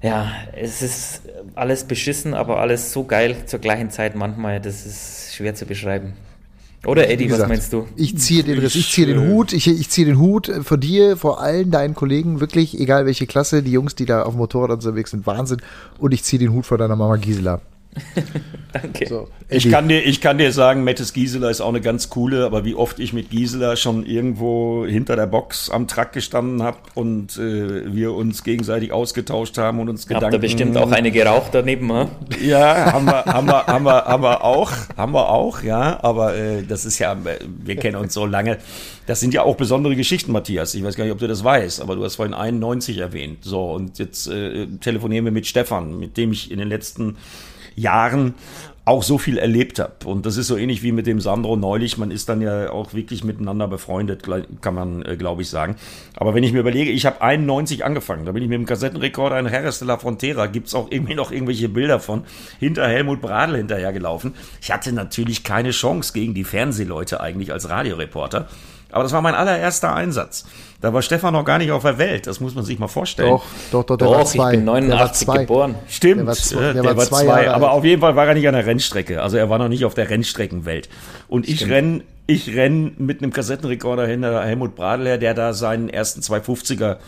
[0.03, 1.23] ja, es ist
[1.55, 6.15] alles beschissen, aber alles so geil zur gleichen Zeit manchmal, das ist schwer zu beschreiben.
[6.85, 7.89] Oder Eddie, gesagt, was meinst du?
[7.97, 11.17] Ich ziehe den, ich, ich ziehe den Hut, ich, ich ziehe den Hut vor dir,
[11.17, 14.71] vor allen deinen Kollegen, wirklich, egal welche Klasse, die Jungs, die da auf dem Motorrad
[14.71, 15.61] unterwegs sind, Wahnsinn.
[15.99, 17.61] Und ich ziehe den Hut vor deiner Mama Gisela.
[18.73, 19.07] Danke.
[19.07, 22.45] So, ich, kann dir, ich kann dir sagen, Mettes Gisela ist auch eine ganz coole,
[22.45, 26.79] aber wie oft ich mit Gisela schon irgendwo hinter der Box am Truck gestanden habe
[26.95, 30.25] und äh, wir uns gegenseitig ausgetauscht haben und uns Habt Gedanken...
[30.27, 32.09] Habt ihr bestimmt auch eine geraucht daneben, ha?
[32.43, 36.37] Ja, haben wir, haben wir, haben wir, haben wir auch, haben wir auch, ja, aber
[36.37, 37.17] äh, das ist ja,
[37.65, 38.59] wir kennen uns so lange.
[39.07, 40.75] Das sind ja auch besondere Geschichten, Matthias.
[40.75, 43.39] Ich weiß gar nicht, ob du das weißt, aber du hast vorhin 91 erwähnt.
[43.43, 47.17] So, und jetzt äh, telefonieren wir mit Stefan, mit dem ich in den letzten
[47.77, 48.35] Jahren
[48.87, 49.93] auch so viel erlebt habe.
[50.05, 51.99] Und das ist so ähnlich wie mit dem Sandro neulich.
[51.99, 54.23] Man ist dann ja auch wirklich miteinander befreundet,
[54.61, 55.75] kann man, äh, glaube ich, sagen.
[56.15, 58.25] Aber wenn ich mir überlege, ich habe 91 angefangen.
[58.27, 60.47] Da bin ich mit dem Kassettenrekorder in Harris de la Frontera.
[60.47, 62.23] Gibt's auch irgendwie noch irgendwelche Bilder von
[62.61, 64.35] hinter Helmut Bradl hinterhergelaufen.
[64.63, 68.47] Ich hatte natürlich keine Chance gegen die Fernsehleute eigentlich als Radioreporter.
[68.93, 70.45] Aber das war mein allererster Einsatz.
[70.81, 72.27] Da war Stefan noch gar nicht auf der Welt.
[72.27, 73.31] Das muss man sich mal vorstellen.
[73.31, 74.53] Doch, doch, doch, der doch, war zwei.
[74.53, 75.75] ich bin 89 geboren.
[75.89, 76.61] Stimmt, der war zwei.
[76.61, 79.23] Der, der war zwei, zwei aber auf jeden Fall war er nicht an der Rennstrecke.
[79.23, 80.89] Also er war noch nicht auf der Rennstreckenwelt.
[81.29, 85.89] Und ich renn, ich renn mit einem Kassettenrekorder hinter Helmut Bradl her, der da seinen
[85.89, 86.99] ersten 250er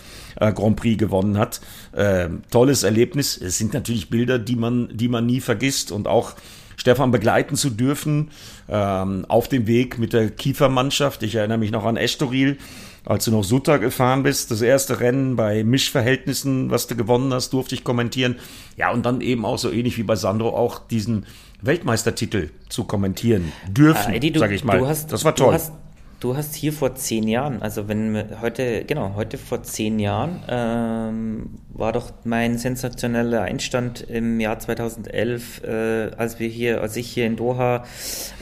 [0.40, 1.60] äh, Grand Prix gewonnen hat.
[1.92, 3.40] Äh, tolles Erlebnis.
[3.40, 6.34] Es sind natürlich Bilder, die man, die man nie vergisst und auch
[6.78, 8.30] Stefan begleiten zu dürfen
[8.68, 11.22] ähm, auf dem Weg mit der Kiefermannschaft.
[11.24, 12.56] Ich erinnere mich noch an Estoril,
[13.04, 14.50] als du noch Sutter gefahren bist.
[14.50, 18.36] Das erste Rennen bei Mischverhältnissen, was du gewonnen hast, durfte ich kommentieren.
[18.76, 21.26] Ja, und dann eben auch so ähnlich wie bei Sandro auch diesen
[21.60, 24.86] Weltmeistertitel zu kommentieren dürfen, äh, sage ich mal.
[24.86, 25.48] Hast, das war toll.
[25.48, 25.72] Du hast,
[26.20, 31.60] Du hast hier vor zehn Jahren, also wenn heute, genau, heute vor zehn Jahren ähm,
[31.68, 37.24] war doch mein sensationeller Einstand im Jahr 2011, äh, als wir hier, als ich hier
[37.24, 37.84] in Doha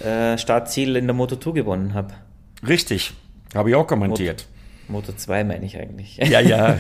[0.02, 2.14] äh, Startziel in der Moto 2 gewonnen habe.
[2.66, 3.12] Richtig,
[3.54, 4.46] habe ich auch kommentiert.
[4.88, 6.16] Moto 2 meine ich eigentlich.
[6.30, 6.78] Ja, ja.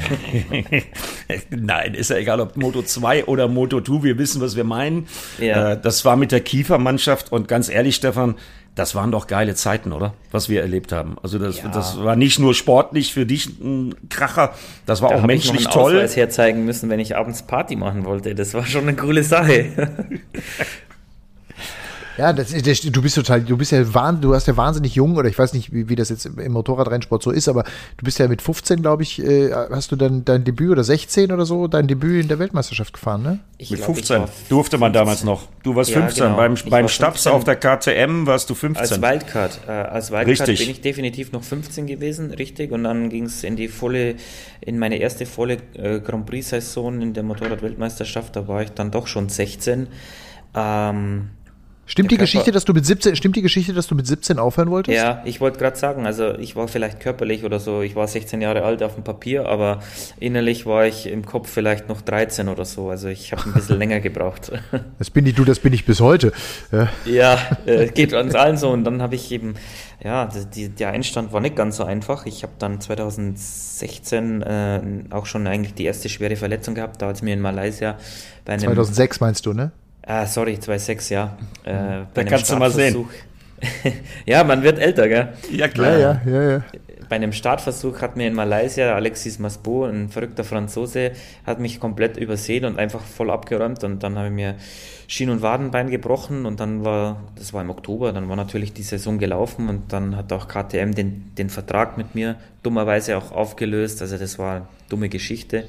[1.50, 5.08] Nein, ist ja egal, ob Moto 2 oder Moto 2, wir wissen, was wir meinen.
[5.38, 5.72] Ja.
[5.72, 8.36] Äh, das war mit der Kiefermannschaft und ganz ehrlich, Stefan,
[8.76, 10.12] das waren doch geile Zeiten, oder?
[10.30, 11.16] Was wir erlebt haben.
[11.22, 11.68] Also das, ja.
[11.68, 14.52] das war nicht nur sportlich für dich ein Kracher,
[14.84, 15.96] das war da auch menschlich ich noch einen toll.
[15.96, 18.34] Ausweis herzeigen müssen, wenn ich abends Party machen wollte.
[18.34, 19.72] Das war schon eine coole Sache.
[22.16, 25.28] Ja, das, das, du bist total, du bist ja du hast ja wahnsinnig jung, oder
[25.28, 27.64] ich weiß nicht, wie, wie das jetzt im Motorradrennsport so ist, aber
[27.96, 31.32] du bist ja mit 15, glaube ich, äh, hast du dann dein Debüt oder 16
[31.32, 33.40] oder so, dein Debüt in der Weltmeisterschaft gefahren, ne?
[33.58, 35.48] Ich mit glaub, 15 durfte man damals noch.
[35.62, 36.24] Du warst ja, 15.
[36.24, 36.36] Genau.
[36.36, 38.82] Beim, beim Stabs auf der KTM warst du 15.
[38.82, 39.60] Als Wildcard.
[39.66, 40.58] Äh, als Wildcard richtig.
[40.60, 42.70] bin ich definitiv noch 15 gewesen, richtig.
[42.72, 44.16] Und dann ging es in die volle,
[44.60, 48.36] in meine erste volle äh, Grand Prix-Saison in der Motorrad-Weltmeisterschaft.
[48.36, 49.88] Da war ich dann doch schon 16.
[50.54, 51.30] Ähm,
[51.88, 54.70] Stimmt die Geschichte, dass du mit 17, stimmt die Geschichte, dass du mit 17 aufhören
[54.70, 54.96] wolltest?
[54.96, 58.40] Ja, ich wollte gerade sagen, also ich war vielleicht körperlich oder so, ich war 16
[58.40, 59.80] Jahre alt auf dem Papier, aber
[60.18, 62.90] innerlich war ich im Kopf vielleicht noch 13 oder so.
[62.90, 64.52] Also ich habe ein bisschen länger gebraucht.
[64.98, 66.32] Das bin ich du, das bin ich bis heute.
[66.72, 68.70] Ja, ja äh, geht uns allen so.
[68.70, 69.54] Und dann habe ich eben,
[70.02, 72.24] ja, die, der Einstand war nicht ganz so einfach.
[72.26, 77.22] Ich habe dann 2016 äh, auch schon eigentlich die erste schwere Verletzung gehabt, da als
[77.22, 77.98] mir in Malaysia
[78.44, 79.72] bei einem 2006 meinst du, ne?
[80.06, 81.36] Ah, sorry, 2,6, ja.
[81.64, 83.06] Äh, da kannst du mal sehen.
[84.26, 85.32] ja, man wird älter, gell?
[85.50, 85.98] Ja, klar.
[85.98, 86.64] Ja, ja, ja, ja.
[87.08, 91.12] Bei einem Startversuch hat mir in Malaysia Alexis Masbo, ein verrückter Franzose,
[91.44, 94.56] hat mich komplett übersehen und einfach voll abgeräumt und dann habe ich mir
[95.06, 98.82] Schien- und Wadenbein gebrochen und dann war, das war im Oktober, dann war natürlich die
[98.82, 104.02] Saison gelaufen und dann hat auch KTM den, den Vertrag mit mir dummerweise auch aufgelöst,
[104.02, 105.64] also das war eine dumme Geschichte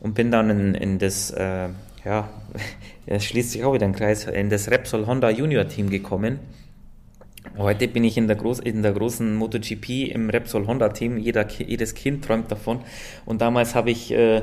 [0.00, 1.68] und bin dann in, in das äh,
[2.04, 2.28] ja,
[3.06, 6.40] es schließt sich auch wieder ein Kreis, in das Repsol Honda Junior Team gekommen.
[7.56, 11.18] Heute bin ich in der, Groß, in der großen MotoGP im Repsol Honda Team.
[11.18, 12.80] Jeder, jedes Kind träumt davon.
[13.24, 14.42] Und damals habe ich äh,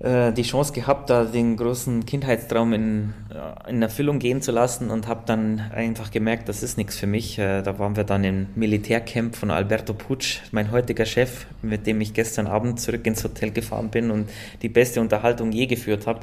[0.00, 5.08] die Chance gehabt, da den großen Kindheitstraum in, äh, in Erfüllung gehen zu lassen und
[5.08, 7.36] habe dann einfach gemerkt, das ist nichts für mich.
[7.36, 12.00] Äh, da waren wir dann im Militärcamp von Alberto Putsch, mein heutiger Chef, mit dem
[12.00, 14.30] ich gestern Abend zurück ins Hotel gefahren bin und
[14.62, 16.20] die beste Unterhaltung je geführt habe.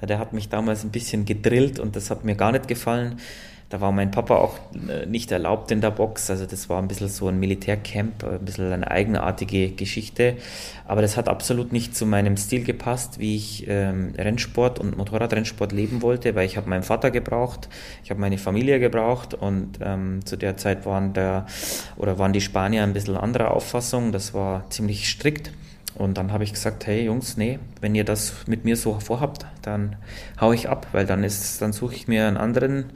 [0.00, 3.18] Der hat mich damals ein bisschen gedrillt und das hat mir gar nicht gefallen.
[3.68, 6.30] Da war mein Papa auch äh, nicht erlaubt in der Box.
[6.30, 10.36] Also das war ein bisschen so ein Militärcamp, ein bisschen eine eigenartige Geschichte.
[10.86, 15.72] Aber das hat absolut nicht zu meinem Stil gepasst, wie ich ähm, Rennsport und Motorradrennsport
[15.72, 17.68] leben wollte, weil ich habe meinen Vater gebraucht,
[18.04, 21.46] ich habe meine Familie gebraucht und ähm, zu der Zeit waren der
[21.96, 24.12] oder waren die Spanier ein bisschen anderer Auffassung.
[24.12, 25.50] Das war ziemlich strikt.
[25.96, 29.46] Und dann habe ich gesagt, hey Jungs, nee, wenn ihr das mit mir so vorhabt,
[29.62, 29.96] dann
[30.38, 32.86] hau ich ab, weil dann ist, dann suche ich mir einen anderen,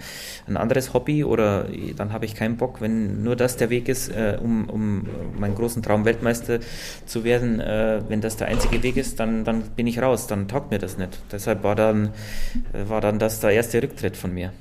[0.46, 4.10] ein anderes Hobby oder dann habe ich keinen Bock, wenn nur das der Weg ist,
[4.10, 5.06] äh, um, um
[5.38, 6.58] meinen großen Traum Weltmeister
[7.06, 10.46] zu werden, äh, wenn das der einzige Weg ist, dann, dann bin ich raus, dann
[10.46, 11.18] taugt mir das nicht.
[11.32, 12.10] Deshalb war dann,
[12.74, 14.52] äh, war dann das der erste Rücktritt von mir.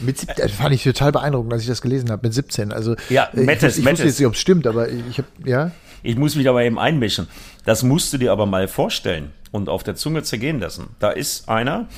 [0.00, 2.72] Mit 17, das fand ich total beeindruckend, als ich das gelesen habe, mit 17.
[2.72, 5.72] Also, ja, Mettes, ich, ich wusste jetzt nicht, ob es stimmt, aber ich habe, ja.
[6.02, 7.28] Ich muss mich aber eben einmischen.
[7.64, 10.88] Das musst du dir aber mal vorstellen und auf der Zunge zergehen lassen.
[10.98, 11.88] Da ist einer,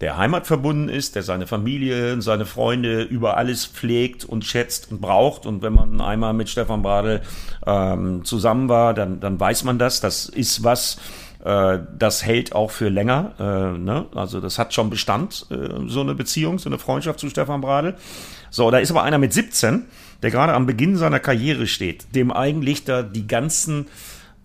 [0.00, 5.46] der heimatverbunden ist, der seine Familie, seine Freunde über alles pflegt und schätzt und braucht.
[5.46, 7.22] Und wenn man einmal mit Stefan Bradl
[7.66, 10.00] ähm, zusammen war, dann, dann weiß man das.
[10.00, 10.98] Das ist was,
[11.44, 13.32] äh, das hält auch für länger.
[13.38, 14.06] Äh, ne?
[14.14, 17.94] Also das hat schon Bestand, äh, so eine Beziehung, so eine Freundschaft zu Stefan Bradl.
[18.50, 19.84] So, da ist aber einer mit 17,
[20.22, 23.86] der gerade am Beginn seiner Karriere steht, dem eigentlich da die ganzen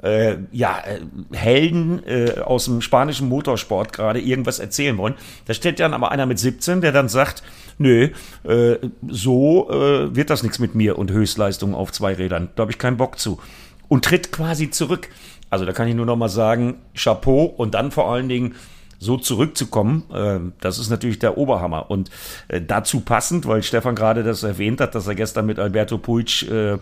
[0.01, 1.01] äh, ja, äh,
[1.35, 5.15] Helden äh, aus dem spanischen Motorsport gerade irgendwas erzählen wollen.
[5.45, 7.43] Da steht dann aber einer mit 17, der dann sagt,
[7.77, 8.09] nö,
[8.43, 8.75] äh,
[9.07, 12.49] so äh, wird das nichts mit mir und Höchstleistung auf zwei Rädern.
[12.55, 13.39] Da habe ich keinen Bock zu.
[13.87, 15.09] Und tritt quasi zurück.
[15.49, 18.55] Also da kann ich nur noch mal sagen, Chapeau und dann vor allen Dingen
[18.99, 21.89] so zurückzukommen, äh, das ist natürlich der Oberhammer.
[21.89, 22.09] Und
[22.49, 26.43] äh, dazu passend, weil Stefan gerade das erwähnt hat, dass er gestern mit Alberto Puig
[26.49, 26.77] äh,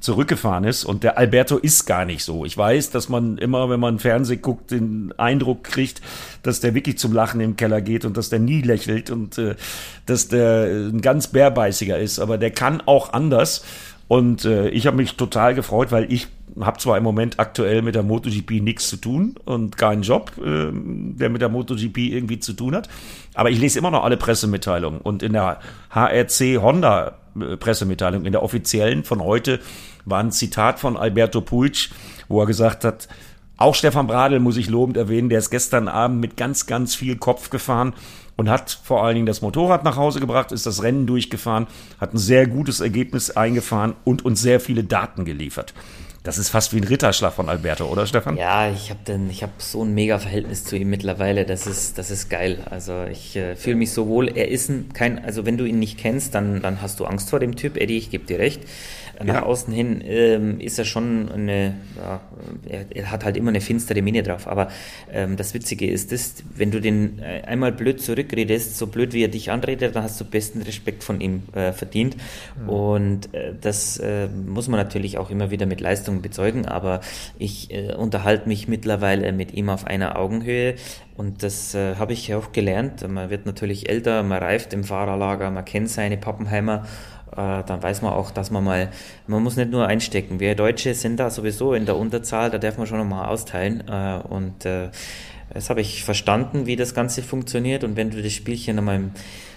[0.00, 0.84] zurückgefahren ist.
[0.84, 2.44] Und der Alberto ist gar nicht so.
[2.44, 6.02] Ich weiß, dass man immer, wenn man Fernsehen guckt, den Eindruck kriegt,
[6.42, 9.54] dass der wirklich zum Lachen im Keller geht und dass der nie lächelt und äh,
[10.04, 12.18] dass der ein ganz bärbeißiger ist.
[12.18, 13.64] Aber der kann auch anders.
[14.08, 16.28] Und äh, ich habe mich total gefreut, weil ich
[16.60, 20.70] habe zwar im Moment aktuell mit der MotoGP nichts zu tun und keinen Job, äh,
[20.72, 22.88] der mit der MotoGP irgendwie zu tun hat,
[23.34, 25.60] aber ich lese immer noch alle Pressemitteilungen und in der
[25.90, 29.60] HRC Honda äh, Pressemitteilung, in der offiziellen von heute,
[30.04, 31.90] war ein Zitat von Alberto Puig,
[32.28, 33.08] wo er gesagt hat,
[33.56, 37.16] auch Stefan Bradl muss ich lobend erwähnen, der ist gestern Abend mit ganz, ganz viel
[37.16, 37.92] Kopf gefahren
[38.36, 41.66] und hat vor allen Dingen das Motorrad nach Hause gebracht, ist das Rennen durchgefahren,
[42.00, 45.74] hat ein sehr gutes Ergebnis eingefahren und uns sehr viele Daten geliefert.
[46.24, 48.36] Das ist fast wie ein Ritterschlag von Alberto, oder Stefan?
[48.36, 49.00] Ja, ich habe
[49.40, 51.44] hab so ein mega Verhältnis zu ihm mittlerweile.
[51.44, 52.58] Das ist, das ist geil.
[52.70, 54.28] Also ich äh, fühle mich so wohl.
[54.28, 57.30] Er ist ein, kein, also wenn du ihn nicht kennst, dann, dann hast du Angst
[57.30, 57.76] vor dem Typ.
[57.76, 58.62] Eddie, ich gebe dir recht.
[59.22, 59.42] Nach ja.
[59.42, 62.20] außen hin ähm, ist er schon eine, ja,
[62.68, 64.48] er, er, hat halt immer eine finstere Miene drauf.
[64.48, 64.68] Aber
[65.12, 69.22] ähm, das Witzige ist, das, wenn du den äh, einmal blöd zurückredest, so blöd wie
[69.22, 72.16] er dich anredet, dann hast du besten Respekt von ihm äh, verdient.
[72.60, 72.68] Mhm.
[72.68, 76.66] Und äh, das äh, muss man natürlich auch immer wieder mit Leistung bezeugen.
[76.66, 77.00] Aber
[77.38, 80.74] ich äh, unterhalte mich mittlerweile mit ihm auf einer Augenhöhe.
[81.16, 83.06] Und das äh, habe ich auch gelernt.
[83.06, 88.02] Man wird natürlich älter, man reift im Fahrerlager, man kennt seine Pappenheimer äh, dann weiß
[88.02, 88.90] man auch, dass man mal,
[89.26, 90.40] man muss nicht nur einstecken.
[90.40, 93.84] Wir Deutsche sind da sowieso in der Unterzahl, da darf man schon nochmal austeilen.
[93.88, 94.90] Äh, und äh,
[95.52, 97.84] das habe ich verstanden, wie das Ganze funktioniert.
[97.84, 99.10] Und wenn du das Spielchen nochmal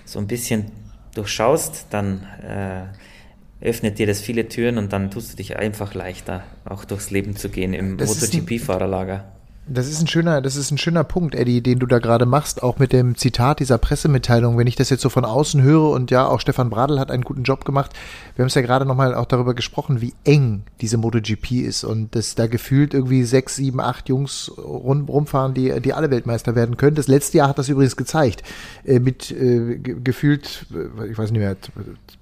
[0.05, 0.71] so ein bisschen
[1.15, 6.43] durchschaust, dann äh, öffnet dir das viele Türen und dann tust du dich einfach leichter,
[6.65, 9.34] auch durchs Leben zu gehen im MotoGP-Fahrerlager.
[9.67, 12.61] Das ist ein schöner, das ist ein schöner Punkt, Eddie, den du da gerade machst,
[12.61, 14.59] auch mit dem Zitat dieser Pressemitteilung.
[14.59, 17.23] Wenn ich das jetzt so von außen höre und ja, auch Stefan Bradl hat einen
[17.23, 17.91] guten Job gemacht.
[18.35, 22.15] Wir haben es ja gerade nochmal auch darüber gesprochen, wie eng diese MotoGP ist und
[22.15, 26.77] dass da gefühlt irgendwie sechs, sieben, acht Jungs rum, rumfahren, die, die alle Weltmeister werden
[26.77, 26.95] können.
[26.95, 28.43] Das letzte Jahr hat das übrigens gezeigt.
[28.85, 31.55] Äh, mit äh, gefühlt, äh, ich weiß nicht mehr,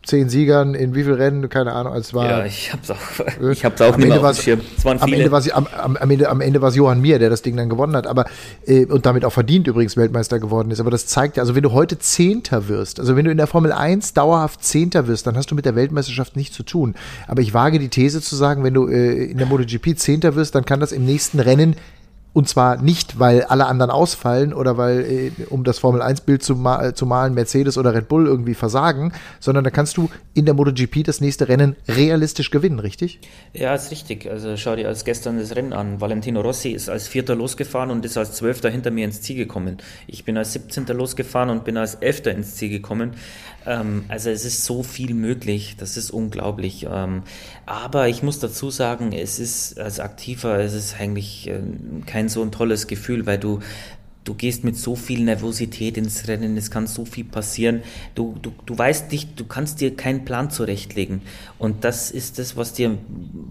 [0.05, 1.93] zehn Siegern in wie viel Rennen, keine Ahnung.
[1.95, 2.97] Es war, ja, ich hab's auch,
[3.51, 5.03] ich hab's auch nicht mehr auf dem Es waren viele.
[5.03, 7.41] Am Ende war am, am, am Ende, am Ende war es Johann Mir, der das
[7.41, 8.25] Ding dann gewonnen hat, aber
[8.65, 10.79] äh, und damit auch verdient übrigens Weltmeister geworden ist.
[10.79, 13.47] Aber das zeigt ja, also wenn du heute Zehnter wirst, also wenn du in der
[13.47, 16.95] Formel 1 dauerhaft Zehnter wirst, dann hast du mit der Weltmeisterschaft nichts zu tun.
[17.27, 20.55] Aber ich wage die These zu sagen, wenn du äh, in der MotoGP Zehnter wirst,
[20.55, 21.75] dann kann das im nächsten Rennen
[22.33, 26.87] und zwar nicht, weil alle anderen ausfallen oder weil, äh, um das Formel-1-Bild zu, ma
[26.87, 30.55] äh, zu malen, Mercedes oder Red Bull irgendwie versagen, sondern da kannst du in der
[30.55, 33.19] MotoGP das nächste Rennen realistisch gewinnen, richtig?
[33.53, 34.29] Ja, ist richtig.
[34.29, 36.01] Also schau dir als gestern das Rennen an.
[36.01, 39.77] Valentino Rossi ist als Vierter losgefahren und ist als Zwölfter hinter mir ins Ziel gekommen.
[40.07, 40.87] Ich bin als 17.
[40.87, 43.13] losgefahren und bin als Elfter ins Ziel gekommen.
[43.65, 46.87] Ähm, also es ist so viel möglich, das ist unglaublich.
[46.89, 47.23] Ähm,
[47.65, 51.61] aber ich muss dazu sagen, es ist als Aktiver, es ist eigentlich äh,
[52.05, 53.59] kein so ein tolles Gefühl, weil du
[54.23, 57.83] du gehst mit so viel Nervosität ins Rennen, es kann so viel passieren.
[58.15, 61.21] Du, du, du weißt nicht, du kannst dir keinen Plan zurechtlegen.
[61.59, 62.97] Und das ist das, was dir,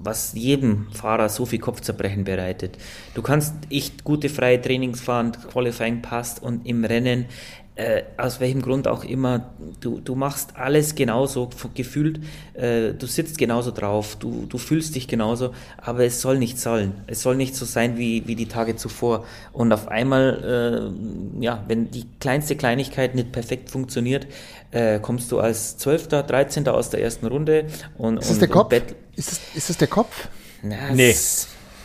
[0.03, 2.79] was jedem Fahrer so viel Kopfzerbrechen bereitet.
[3.14, 7.27] Du kannst echt gute freie Trainings fahren, Qualifying passt und im Rennen
[7.74, 12.20] äh, aus welchem Grund auch immer, du, du machst alles genauso gefühlt,
[12.52, 16.92] äh, du sitzt genauso drauf, du, du fühlst dich genauso, aber es soll nicht sollen.
[17.06, 19.24] Es soll nicht so sein wie, wie die Tage zuvor.
[19.52, 20.92] Und auf einmal,
[21.40, 24.26] äh, ja, wenn die kleinste Kleinigkeit nicht perfekt funktioniert,
[24.70, 26.68] äh, kommst du als 12., 13.
[26.68, 28.18] aus der ersten Runde und.
[28.18, 28.74] Ist das der Kopf?
[29.16, 30.28] Ist das, ist das der Kopf?
[30.62, 31.14] Na, nee.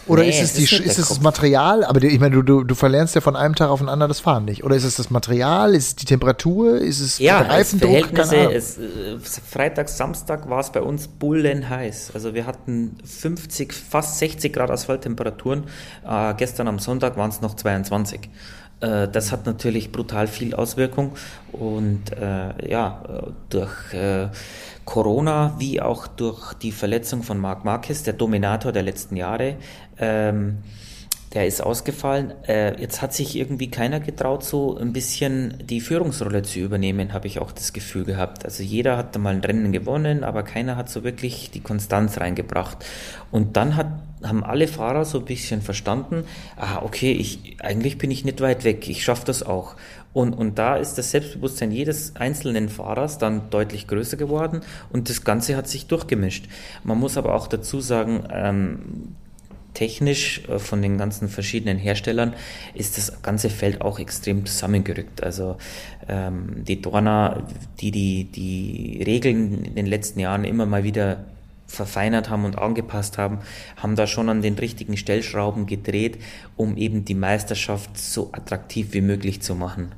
[0.07, 1.83] Oder nee, ist es, die, ist, ist es das Material?
[1.83, 4.19] Aber ich meine, du, du, du verlernst ja von einem Tag auf den anderen das
[4.19, 4.63] Fahren nicht.
[4.63, 5.75] Oder ist es das Material?
[5.75, 6.77] Ist es die Temperatur?
[6.77, 8.13] Ist es ja, Reifendruck?
[8.13, 12.11] Keine es, äh, Freitag, Samstag war es bei uns bullenheiß.
[12.13, 15.65] Also wir hatten 50, fast 60 Grad Asphalttemperaturen.
[16.07, 18.29] Äh, gestern am Sonntag waren es noch 22
[18.79, 21.13] äh, das hat natürlich brutal viel Auswirkung
[21.51, 23.03] und äh, ja,
[23.49, 24.27] durch äh,
[24.87, 29.57] Corona wie auch durch die Verletzung von Marc Marquez, der Dominator der letzten Jahre,
[29.99, 30.59] ähm,
[31.33, 32.33] der ist ausgefallen.
[32.47, 37.27] Äh, jetzt hat sich irgendwie keiner getraut, so ein bisschen die Führungsrolle zu übernehmen, habe
[37.27, 38.45] ich auch das Gefühl gehabt.
[38.45, 42.19] Also jeder hat da mal ein Rennen gewonnen, aber keiner hat so wirklich die Konstanz
[42.19, 42.85] reingebracht.
[43.29, 43.87] Und dann hat,
[44.23, 46.23] haben alle Fahrer so ein bisschen verstanden,
[46.55, 49.75] ah, okay, ich, eigentlich bin ich nicht weit weg, ich schaffe das auch.
[50.13, 54.61] Und, und da ist das Selbstbewusstsein jedes einzelnen Fahrers dann deutlich größer geworden
[54.91, 56.45] und das Ganze hat sich durchgemischt.
[56.83, 58.79] Man muss aber auch dazu sagen, ähm,
[59.77, 62.33] technisch äh, von den ganzen verschiedenen Herstellern
[62.73, 65.21] ist das ganze Feld auch extrem zusammengerückt.
[65.21, 65.57] Also
[66.07, 67.43] ähm, die Dorna,
[67.79, 71.25] die, die die Regeln in den letzten Jahren immer mal wieder
[71.67, 73.39] verfeinert haben und angepasst haben,
[73.75, 76.17] haben da schon an den richtigen Stellschrauben gedreht,
[76.55, 79.91] um eben die Meisterschaft so attraktiv wie möglich zu machen.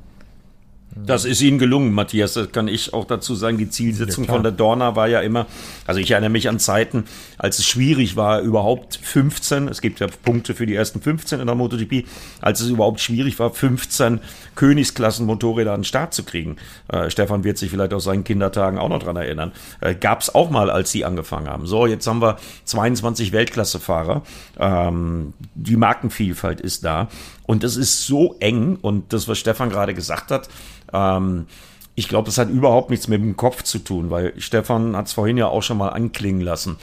[0.96, 2.34] Das ist Ihnen gelungen, Matthias.
[2.34, 3.58] Das kann ich auch dazu sagen.
[3.58, 5.46] Die Zielsetzung ja, von der Dorna war ja immer,
[5.86, 7.06] also ich erinnere mich an Zeiten,
[7.38, 11.46] als es schwierig war, überhaupt 15, es gibt ja Punkte für die ersten 15 in
[11.46, 12.06] der MotoGP,
[12.42, 14.20] als es überhaupt schwierig war, 15
[14.56, 16.58] Königsklassen-Motorräder an den Start zu kriegen.
[16.88, 19.52] Äh, Stefan wird sich vielleicht aus seinen Kindertagen auch noch dran erinnern.
[19.82, 21.68] Äh, Gab es auch mal, als sie angefangen haben.
[21.68, 24.24] So, jetzt haben wir 22 Weltklassefahrer.
[24.58, 27.10] Ähm, die Markenvielfalt ist da.
[27.46, 30.50] Und es ist so eng und das, was Stefan gerade gesagt hat,
[30.94, 31.48] ähm,
[31.96, 35.14] ich glaube, das hat überhaupt nichts mit dem Kopf zu tun, weil Stefan hat es
[35.14, 36.78] vorhin ja auch schon mal anklingen lassen.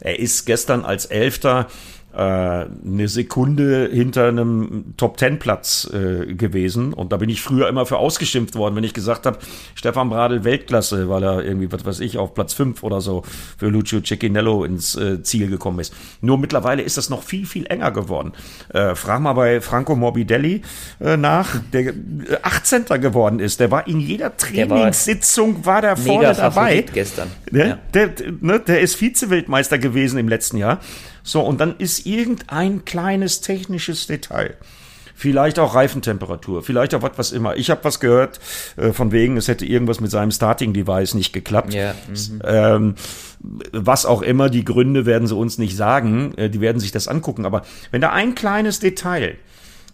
[0.00, 1.66] Er ist gestern als Elfter
[2.12, 6.92] eine Sekunde hinter einem Top-Ten-Platz äh, gewesen.
[6.92, 9.38] Und da bin ich früher immer für ausgeschimpft worden, wenn ich gesagt habe,
[9.74, 13.22] Stefan Bradl Weltklasse, weil er irgendwie, was weiß ich, auf Platz 5 oder so
[13.58, 15.94] für Lucio Cecchinello ins äh, Ziel gekommen ist.
[16.20, 18.32] Nur mittlerweile ist das noch viel, viel enger geworden.
[18.70, 20.62] Äh, frag mal bei Franco Morbidelli
[21.00, 21.94] äh, nach, der
[22.42, 22.86] 18.
[22.88, 23.60] Äh, geworden ist.
[23.60, 26.84] Der war in jeder Trainingssitzung, war der vorne dabei.
[26.92, 27.28] gestern.
[27.50, 27.68] Ne?
[27.68, 27.78] Ja.
[27.94, 28.60] Der, ne?
[28.60, 30.80] der ist Vize-Weltmeister gewesen im letzten Jahr.
[31.22, 34.56] So, und dann ist irgendein kleines technisches Detail.
[35.14, 37.54] Vielleicht auch Reifentemperatur, vielleicht auch was, was immer.
[37.56, 38.40] Ich habe was gehört,
[38.78, 41.74] äh, von wegen, es hätte irgendwas mit seinem Starting-Device nicht geklappt.
[41.74, 42.42] Ja, mhm.
[42.42, 42.94] ähm,
[43.70, 47.06] was auch immer, die Gründe werden sie uns nicht sagen, äh, die werden sich das
[47.06, 47.44] angucken.
[47.44, 49.36] Aber wenn da ein kleines Detail,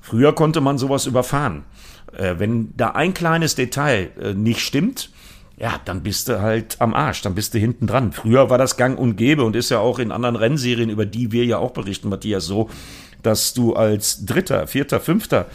[0.01, 1.65] früher konnte man sowas überfahren,
[2.17, 5.11] äh, wenn da ein kleines Detail äh, nicht stimmt,
[5.59, 8.13] ja, dann bist du halt am Arsch, dann bist du hinten dran.
[8.13, 11.33] Früher war das gang und gäbe und ist ja auch in anderen Rennserien, über die
[11.33, 12.69] wir ja auch berichten, Matthias, so,
[13.23, 15.47] dass du als Dritter, Vierter, Fünfter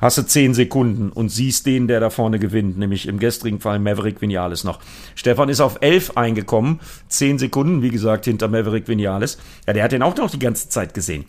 [0.00, 3.78] hast du zehn Sekunden und siehst den, der da vorne gewinnt, nämlich im gestrigen Fall
[3.78, 4.80] Maverick Vinales noch.
[5.14, 9.38] Stefan ist auf elf eingekommen, zehn Sekunden, wie gesagt, hinter Maverick Vinales.
[9.66, 11.24] Ja, der hat den auch noch die ganze Zeit gesehen.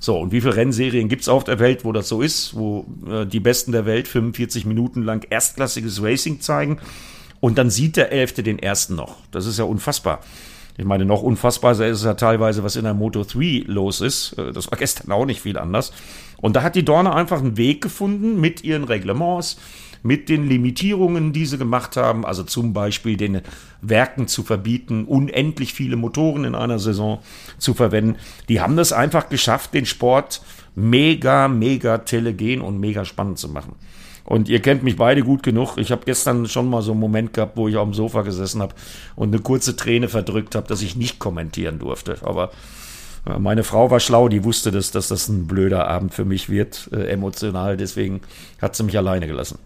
[0.00, 3.26] So, und wie viele Rennserien gibt's auf der Welt, wo das so ist, wo äh,
[3.26, 6.78] die Besten der Welt 45 Minuten lang erstklassiges Racing zeigen
[7.40, 9.16] und dann sieht der Elfte den ersten noch.
[9.30, 10.20] Das ist ja unfassbar.
[10.78, 14.34] Ich meine, noch unfassbarer ist es ja teilweise, was in der Moto 3 los ist.
[14.38, 15.92] Äh, das war gestern auch nicht viel anders.
[16.38, 19.58] Und da hat die Dorne einfach einen Weg gefunden mit ihren Reglements,
[20.02, 23.40] mit den Limitierungen, die sie gemacht haben, also zum Beispiel den
[23.80, 27.20] Werken zu verbieten, unendlich viele Motoren in einer Saison
[27.58, 28.16] zu verwenden.
[28.48, 30.42] Die haben das einfach geschafft, den Sport
[30.74, 33.74] mega, mega telegen und mega spannend zu machen.
[34.26, 35.76] Und ihr kennt mich beide gut genug.
[35.78, 38.60] Ich habe gestern schon mal so einen Moment gehabt, wo ich auf dem Sofa gesessen
[38.60, 38.74] habe
[39.14, 42.18] und eine kurze Träne verdrückt habe, dass ich nicht kommentieren durfte.
[42.22, 42.50] Aber
[43.38, 46.88] meine Frau war schlau, die wusste, dass, dass das ein blöder Abend für mich wird,
[46.92, 47.76] äh, emotional.
[47.76, 48.20] Deswegen
[48.60, 49.58] hat sie mich alleine gelassen.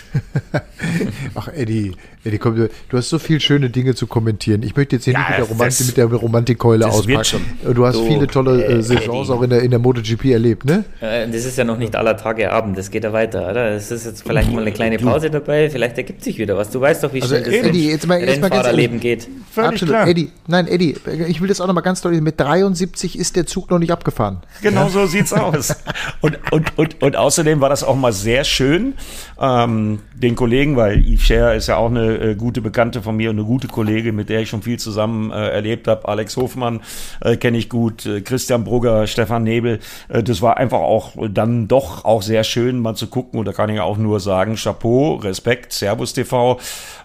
[1.34, 1.92] Ach, Eddie,
[2.24, 4.62] Eddie, komm, du hast so viele schöne Dinge zu kommentieren.
[4.62, 7.58] Ich möchte jetzt hier ja, nicht mit der, Romantik, mit der Romantikkeule auspacken.
[7.74, 9.32] Du hast so, viele tolle äh, Saisons Eddie.
[9.32, 10.84] auch in der, in der MotoGP erlebt, ne?
[11.00, 13.70] das ist ja noch nicht aller Tage Abend, das geht ja weiter, oder?
[13.70, 16.70] Es ist jetzt vielleicht mal eine kleine Pause dabei, vielleicht ergibt sich wieder was.
[16.70, 19.28] Du weißt doch, wie also, schnell das Eddie, jetzt mal, jetzt mal Rennfahrerleben geht.
[19.50, 19.94] Völlig Absolut.
[19.94, 20.08] Klar.
[20.08, 20.96] Eddie, nein, Eddie,
[21.28, 24.38] ich will das auch nochmal ganz deutlich, mit 73 ist der Zug noch nicht abgefahren.
[24.62, 24.88] Genau ja?
[24.88, 25.74] so sieht's aus.
[26.20, 28.94] Und, und, und, und außerdem war das auch mal sehr schön,
[29.42, 33.30] ähm, den Kollegen, weil Yves Scher ist ja auch eine äh, gute Bekannte von mir
[33.30, 36.06] und eine gute Kollegin, mit der ich schon viel zusammen äh, erlebt habe.
[36.06, 36.80] Alex Hofmann
[37.20, 39.80] äh, kenne ich gut, äh, Christian Brugger, Stefan Nebel.
[40.08, 43.40] Äh, das war einfach auch dann doch auch sehr schön, mal zu gucken.
[43.40, 46.60] Und da kann ich auch nur sagen, Chapeau, Respekt, Servus TV.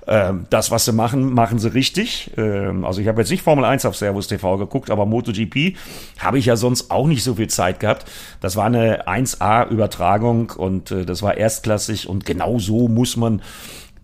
[0.07, 2.31] Ähm, das, was sie machen, machen sie richtig.
[2.37, 5.75] Ähm, also ich habe jetzt nicht Formel 1 auf Servus TV geguckt, aber MotoGP
[6.19, 8.05] habe ich ja sonst auch nicht so viel Zeit gehabt.
[8.39, 13.41] Das war eine 1A-Übertragung und äh, das war erstklassig und genau so muss man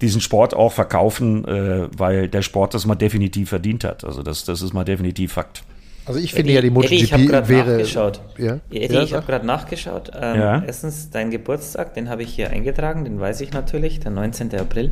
[0.01, 4.03] diesen Sport auch verkaufen, äh, weil der Sport das mal definitiv verdient hat.
[4.03, 5.63] Also das, das ist mal definitiv Fakt.
[6.05, 7.71] Also ich finde Eddie, ja, die MotoGP Eddie, ich hab wäre...
[7.71, 8.19] Nachgeschaut.
[8.37, 8.59] Ja?
[8.69, 10.11] Eddie, ja, ich habe gerade nachgeschaut.
[10.13, 10.63] Ähm, ja.
[10.67, 14.53] Erstens, dein Geburtstag, den habe ich hier eingetragen, den weiß ich natürlich, der 19.
[14.55, 14.91] April.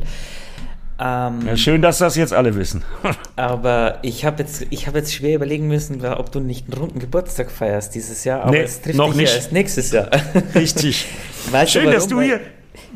[1.04, 2.84] Ähm, ja, schön, dass das jetzt alle wissen.
[3.36, 7.50] aber ich habe jetzt, hab jetzt schwer überlegen müssen, ob du nicht einen runden Geburtstag
[7.50, 8.42] feierst dieses Jahr.
[8.42, 9.34] Aber nee, es trifft noch dich nicht.
[9.34, 10.10] erst nächstes Jahr.
[10.54, 11.06] Richtig.
[11.50, 12.40] Weißt schön, du dass du hier...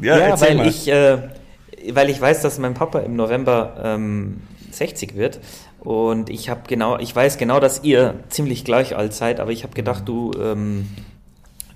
[0.00, 0.68] Ja, ja weil, mal.
[0.68, 1.18] ich, äh,
[1.90, 4.40] weil ich weiß, dass mein Papa im November ähm,
[4.70, 5.40] 60 wird.
[5.80, 9.62] Und ich habe genau, ich weiß genau, dass ihr ziemlich gleich alt seid, aber ich
[9.64, 10.88] habe gedacht, du, ähm,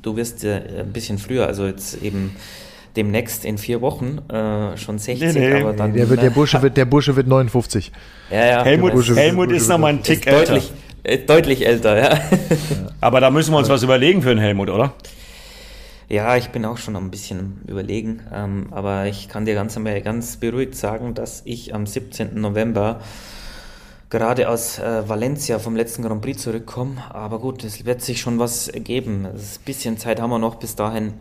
[0.02, 2.36] du wirst äh, ein bisschen früher, also jetzt eben
[2.97, 5.93] demnächst in vier Wochen äh, schon 60, nee, nee, aber dann.
[5.93, 7.93] Der, wird, der, Bursche wird, der Bursche wird 59.
[8.30, 8.64] Ja, ja.
[8.64, 10.55] Helmut, Bursche, Helmut Bursche, ist noch mal ein Tick älter.
[10.55, 10.72] Deutlich,
[11.03, 12.14] äh, deutlich älter, ja.
[12.14, 12.20] ja.
[13.01, 14.95] Aber da müssen wir uns was überlegen für einen Helmut, oder?
[16.09, 20.38] Ja, ich bin auch schon ein bisschen überlegen, ähm, aber ich kann dir ganz, ganz
[20.38, 22.41] beruhigt sagen, dass ich am 17.
[22.41, 23.01] November
[24.11, 26.97] gerade aus äh, Valencia vom letzten Grand Prix zurückkomme.
[27.11, 29.24] Aber gut, es wird sich schon was ergeben.
[29.24, 31.14] Ein bisschen Zeit haben wir noch bis dahin.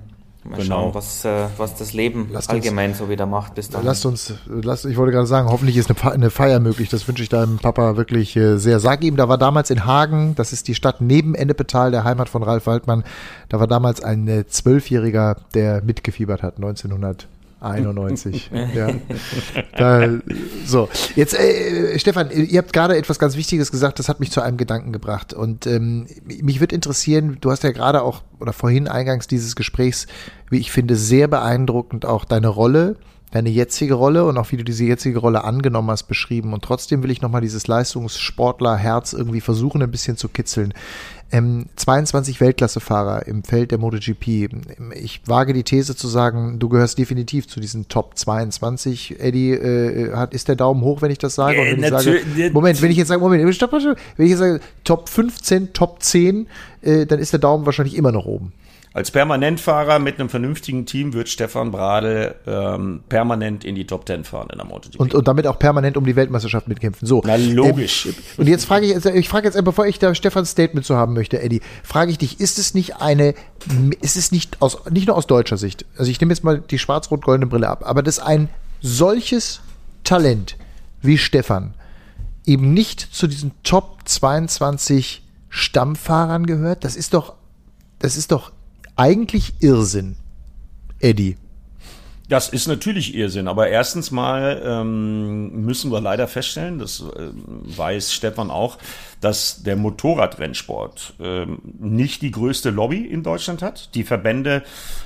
[0.43, 0.83] Mal genau.
[0.83, 3.85] schauen, was, äh, was das Leben lasst allgemein uns, so wieder macht bis dahin.
[3.85, 6.87] Lasst uns, lasst, ich wollte gerade sagen, hoffentlich ist eine, eine Feier möglich.
[6.87, 8.79] Das wünsche ich deinem Papa wirklich äh, sehr.
[8.79, 12.29] Sag ihm, da war damals in Hagen, das ist die Stadt neben Ennepetal, der Heimat
[12.29, 13.03] von Ralf Waldmann,
[13.49, 17.27] da war damals ein äh, Zwölfjähriger, der mitgefiebert hat, 1900.
[17.61, 18.51] 91.
[18.75, 18.89] ja.
[19.77, 20.09] Da,
[20.65, 24.41] so, jetzt, äh, Stefan, ihr habt gerade etwas ganz Wichtiges gesagt, das hat mich zu
[24.41, 25.33] einem Gedanken gebracht.
[25.33, 30.07] Und ähm, mich würde interessieren, du hast ja gerade auch, oder vorhin eingangs dieses Gesprächs,
[30.49, 32.95] wie ich finde, sehr beeindruckend auch deine Rolle
[33.31, 36.53] deine jetzige Rolle und auch wie du diese jetzige Rolle angenommen hast, beschrieben.
[36.53, 40.73] Und trotzdem will ich nochmal dieses Leistungssportlerherz irgendwie versuchen, ein bisschen zu kitzeln.
[41.31, 44.49] Ähm, 22 Weltklassefahrer im Feld der MotoGP.
[44.95, 49.19] Ich wage die These zu sagen, du gehörst definitiv zu diesen Top 22.
[49.19, 51.57] Eddie, äh, hat, ist der Daumen hoch, wenn ich das sage?
[51.57, 54.39] Ja, wenn ich sage Moment, wenn ich jetzt sage, Moment, stopp, stopp, wenn ich jetzt
[54.39, 56.47] sage Top 15, Top 10,
[56.81, 58.51] äh, dann ist der Daumen wahrscheinlich immer noch oben.
[58.91, 64.23] Als Permanentfahrer mit einem vernünftigen Team wird Stefan Bradl ähm, permanent in die Top Ten
[64.23, 64.99] fahren in der MotoGP.
[64.99, 67.07] Und, und damit auch permanent um die Weltmeisterschaft mitkämpfen.
[67.07, 67.21] So.
[67.23, 68.07] Na logisch.
[68.07, 71.13] Ähm, und jetzt frage ich, ich frage jetzt, bevor ich da Stefans Statement zu haben
[71.13, 73.35] möchte, Eddie, frage ich dich, ist es nicht eine,
[74.01, 76.79] ist es nicht aus, nicht nur aus deutscher Sicht, also ich nehme jetzt mal die
[76.79, 78.49] schwarz-rot-goldene Brille ab, aber dass ein
[78.81, 79.61] solches
[80.03, 80.57] Talent
[81.03, 81.75] wie Stefan
[82.45, 87.35] eben nicht zu diesen Top 22 Stammfahrern gehört, das ist doch,
[87.99, 88.51] das ist doch
[88.99, 90.17] eigentlich Irrsinn,
[90.99, 91.37] Eddie.
[92.29, 97.29] Das ist natürlich Irrsinn, aber erstens mal ähm, müssen wir leider feststellen, das äh,
[97.75, 98.77] weiß Stefan auch,
[99.19, 103.95] dass der Motorradrennsport ähm, nicht die größte Lobby in Deutschland hat.
[103.95, 104.61] Die Verbände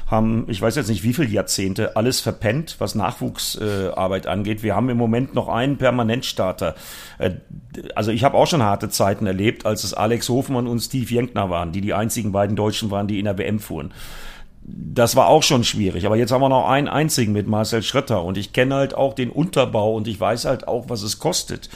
[0.06, 4.62] haben, ich weiß jetzt nicht wie viele Jahrzehnte, alles verpennt, was Nachwuchsarbeit äh, angeht.
[4.62, 6.76] Wir haben im Moment noch einen Permanentstarter.
[7.20, 7.32] Äh,
[7.96, 11.50] also ich habe auch schon harte Zeiten erlebt, als es Alex Hofmann und Steve Jenkner
[11.50, 13.94] waren, die die einzigen beiden Deutschen waren, die in der WM fuhren
[14.66, 16.06] das war auch schon schwierig.
[16.06, 19.14] Aber jetzt haben wir noch einen einzigen mit Marcel Schrötter und ich kenne halt auch
[19.14, 21.70] den Unterbau und ich weiß halt auch, was es kostet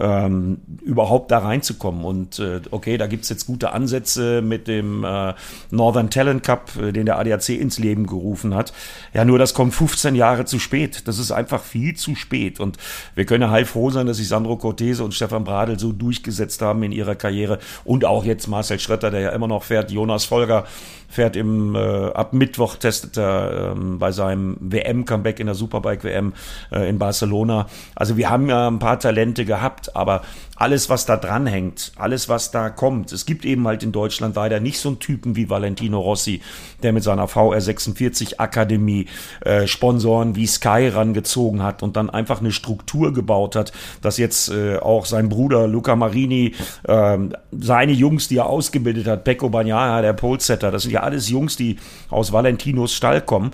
[0.00, 2.04] ähm, überhaupt da reinzukommen.
[2.04, 5.34] Und äh, okay, da gibt's jetzt gute Ansätze mit dem äh,
[5.70, 8.72] Northern Talent Cup, äh, den der ADAC ins Leben gerufen hat.
[9.12, 11.06] Ja, nur das kommt 15 Jahre zu spät.
[11.08, 12.60] Das ist einfach viel zu spät.
[12.60, 12.78] Und
[13.14, 16.92] wir können heilfroh sein, dass sich Sandro Cortese und Stefan Bradl so durchgesetzt haben in
[16.92, 17.58] ihrer Karriere.
[17.84, 20.64] Und auch jetzt Marcel Schrötter, der ja immer noch fährt, Jonas Folger
[21.12, 26.32] fährt im äh, ab Mittwoch testet er ähm, bei seinem WM-Comeback in der Superbike-WM
[26.72, 27.66] äh, in Barcelona.
[27.94, 30.22] Also wir haben ja ein paar Talente gehabt, aber
[30.56, 34.60] alles, was da dranhängt, alles, was da kommt, es gibt eben halt in Deutschland leider
[34.60, 36.40] nicht so einen Typen wie Valentino Rossi,
[36.82, 39.06] der mit seiner VR46 Akademie
[39.40, 43.72] äh, Sponsoren wie Sky rangezogen hat und dann einfach eine Struktur gebaut hat,
[44.02, 46.54] dass jetzt äh, auch sein Bruder Luca Marini,
[46.84, 47.18] äh,
[47.50, 51.56] seine Jungs, die er ausgebildet hat, Pecco Bagnaia, der Polsetter, das sind ja alles Jungs,
[51.56, 51.76] die
[52.08, 53.52] aus Valentinos Stall kommen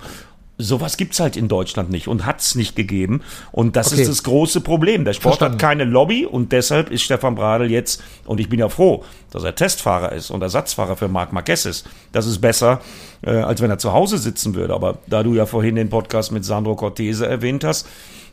[0.61, 3.21] sowas gibt's halt in Deutschland nicht und hat's nicht gegeben.
[3.51, 4.01] Und das okay.
[4.01, 5.05] ist das große Problem.
[5.05, 5.53] Der Sport Verstanden.
[5.53, 9.43] hat keine Lobby und deshalb ist Stefan Bradl jetzt, und ich bin ja froh, dass
[9.43, 11.87] er Testfahrer ist und Ersatzfahrer für Marc Marquez ist.
[12.11, 12.81] Das ist besser,
[13.21, 14.73] äh, als wenn er zu Hause sitzen würde.
[14.73, 17.87] Aber da du ja vorhin den Podcast mit Sandro Cortese erwähnt hast,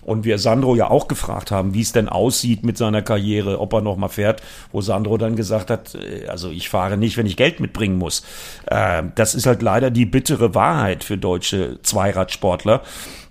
[0.07, 3.73] und wir Sandro ja auch gefragt haben, wie es denn aussieht mit seiner Karriere, ob
[3.73, 4.41] er noch mal fährt,
[4.71, 8.23] wo Sandro dann gesagt hat, äh, also ich fahre nicht, wenn ich Geld mitbringen muss.
[8.67, 12.83] Äh, das ist halt leider die bittere Wahrheit für deutsche Zweiradsportler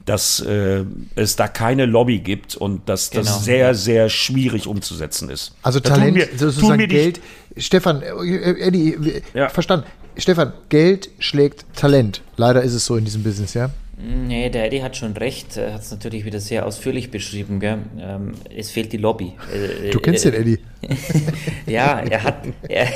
[0.04, 0.84] dass äh,
[1.16, 3.40] es da keine Lobby gibt und dass das genau.
[3.40, 5.56] sehr, sehr schwierig umzusetzen ist.
[5.64, 7.20] Also da Talent, mir, sozusagen Geld.
[7.58, 9.50] Stefan, äh, Eddie, ja.
[9.50, 9.88] verstanden.
[10.16, 12.22] Stefan, Geld schlägt Talent.
[12.38, 13.72] Leider ist es so in diesem Business, ja?
[13.98, 15.56] Nee, der Eddie hat schon recht.
[15.56, 17.62] Er hat es natürlich wieder sehr ausführlich beschrieben.
[17.62, 17.80] Gell?
[17.98, 19.34] Ähm, es fehlt die Lobby.
[19.54, 20.60] Äh, du kennst äh, den Eddie.
[21.66, 22.88] ja, er hat, er,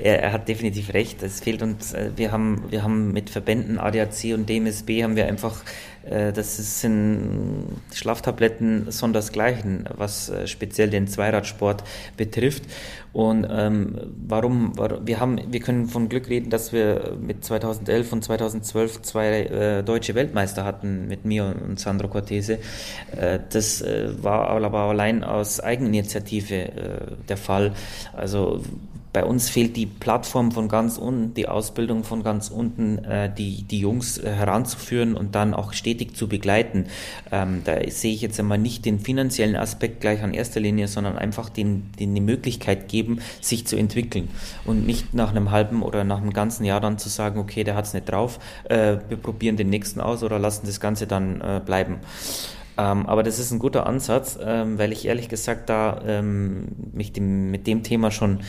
[0.00, 1.22] er, hat definitiv recht.
[1.22, 1.94] Es fehlt uns.
[1.94, 6.80] Äh, wir haben, wir haben mit Verbänden ADAC und DMSB haben wir einfach äh, das
[6.80, 11.84] sind Schlaftabletten sondersgleichen, was äh, speziell den Zweiradsport
[12.16, 12.64] betrifft.
[13.12, 13.96] Und ähm,
[14.26, 19.42] warum, wir haben, wir können von Glück reden, dass wir mit 2011 und 2012 zwei
[19.44, 22.58] äh, deutsche Weltmeister hatten, mit mir und Sandro Cortese.
[23.16, 26.72] Äh, das äh, war aber allein aus Eigeninitiative äh,
[27.28, 27.72] der Fall.
[28.12, 28.62] Also
[29.14, 33.62] bei uns fehlt die Plattform von ganz unten, die Ausbildung von ganz unten, äh, die,
[33.62, 36.86] die Jungs äh, heranzuführen und dann auch stetig zu begleiten.
[37.30, 41.16] Ähm, da sehe ich jetzt einmal nicht den finanziellen Aspekt gleich an erster Linie, sondern
[41.16, 44.28] einfach den, den die Möglichkeit geben, sich zu entwickeln
[44.64, 47.76] und nicht nach einem halben oder nach einem ganzen Jahr dann zu sagen, okay, der
[47.76, 51.40] hat es nicht drauf, äh, wir probieren den nächsten aus oder lassen das Ganze dann
[51.40, 52.00] äh, bleiben.
[52.76, 57.12] Ähm, aber das ist ein guter Ansatz, ähm, weil ich ehrlich gesagt da ähm, mich
[57.12, 58.40] dem, mit dem Thema schon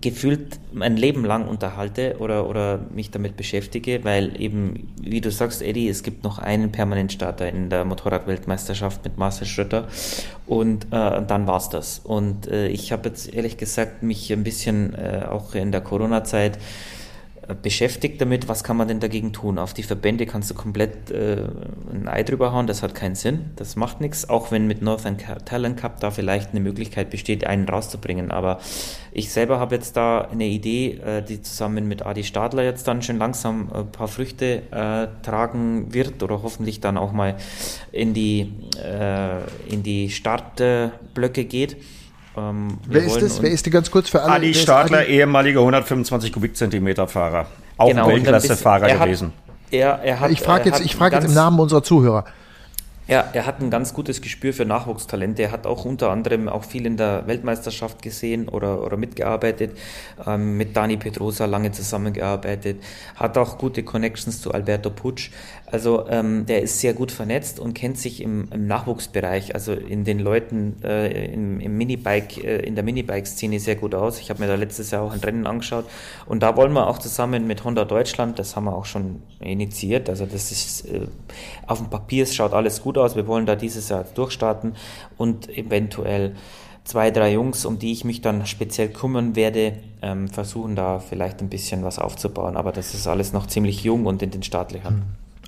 [0.00, 5.60] gefühlt mein Leben lang unterhalte oder, oder mich damit beschäftige, weil eben, wie du sagst,
[5.60, 9.88] Eddie, es gibt noch einen Permanentstarter in der Motorradweltmeisterschaft mit Marcel Schröter
[10.46, 11.98] und äh, dann war's das.
[11.98, 16.58] Und äh, ich habe jetzt ehrlich gesagt mich ein bisschen äh, auch in der Corona-Zeit
[17.60, 19.58] beschäftigt damit, was kann man denn dagegen tun?
[19.58, 21.48] Auf die Verbände kannst du komplett äh,
[21.92, 25.18] ein Ei drüber hauen, das hat keinen Sinn, das macht nichts, auch wenn mit Northern
[25.18, 28.30] Talent Cup da vielleicht eine Möglichkeit besteht, einen rauszubringen.
[28.30, 28.60] Aber
[29.10, 33.02] ich selber habe jetzt da eine Idee, äh, die zusammen mit Adi Stadler jetzt dann
[33.02, 37.36] schon langsam ein paar Früchte äh, tragen wird oder hoffentlich dann auch mal
[37.90, 41.76] in die, äh, in die Startblöcke geht.
[42.36, 43.42] Ähm, Wer ist das?
[43.42, 44.32] Wer ist die ganz kurz für alle?
[44.34, 47.46] Adi Stadler, ehemaliger 125 Kubikzentimeter Fahrer.
[47.76, 49.32] Auch genau, Weltklasse-Fahrer gewesen.
[49.70, 52.24] Er, er hat, ich frage jetzt, ich frage jetzt im Namen unserer Zuhörer.
[53.08, 55.42] Ja, er hat ein ganz gutes Gespür für Nachwuchstalente.
[55.42, 59.76] Er hat auch unter anderem auch viel in der Weltmeisterschaft gesehen oder, oder mitgearbeitet,
[60.24, 62.80] ähm, mit Dani Pedrosa lange zusammengearbeitet,
[63.16, 65.30] hat auch gute Connections zu Alberto Putsch.
[65.66, 70.04] Also ähm, der ist sehr gut vernetzt und kennt sich im, im Nachwuchsbereich, also in
[70.04, 74.20] den Leuten äh, im, im Minibike, äh, in der Minibike-Szene sehr gut aus.
[74.20, 75.86] Ich habe mir da letztes Jahr auch ein Rennen angeschaut
[76.26, 80.10] und da wollen wir auch zusammen mit Honda Deutschland, das haben wir auch schon initiiert,
[80.10, 81.06] also das ist äh,
[81.66, 83.16] auf dem Papier, es schaut alles gut aus.
[83.16, 84.74] Wir wollen da dieses Jahr durchstarten
[85.16, 86.34] und eventuell
[86.84, 91.40] zwei, drei Jungs, um die ich mich dann speziell kümmern werde, ähm, versuchen da vielleicht
[91.40, 92.56] ein bisschen was aufzubauen.
[92.56, 95.02] Aber das ist alles noch ziemlich jung und in den Startlöchern.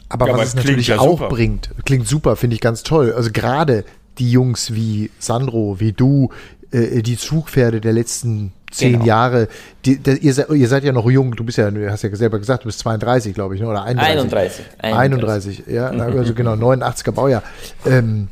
[0.08, 1.28] Aber ja, was es natürlich ja auch super.
[1.28, 3.12] bringt, klingt super, finde ich ganz toll.
[3.12, 3.84] Also gerade
[4.18, 6.30] die Jungs wie Sandro, wie du,
[6.74, 9.04] äh, die Zugpferde der letzten zehn genau.
[9.04, 9.48] Jahre.
[9.84, 12.38] Die, die, ihr, ihr, seid ja noch jung, du bist ja, du hast ja selber
[12.38, 13.68] gesagt, du bist 32, glaube ich, ne?
[13.68, 14.64] oder 31.
[14.78, 15.62] 31.
[15.62, 17.42] 31, ja, also genau, 89er Baujahr.
[17.86, 18.28] Ähm,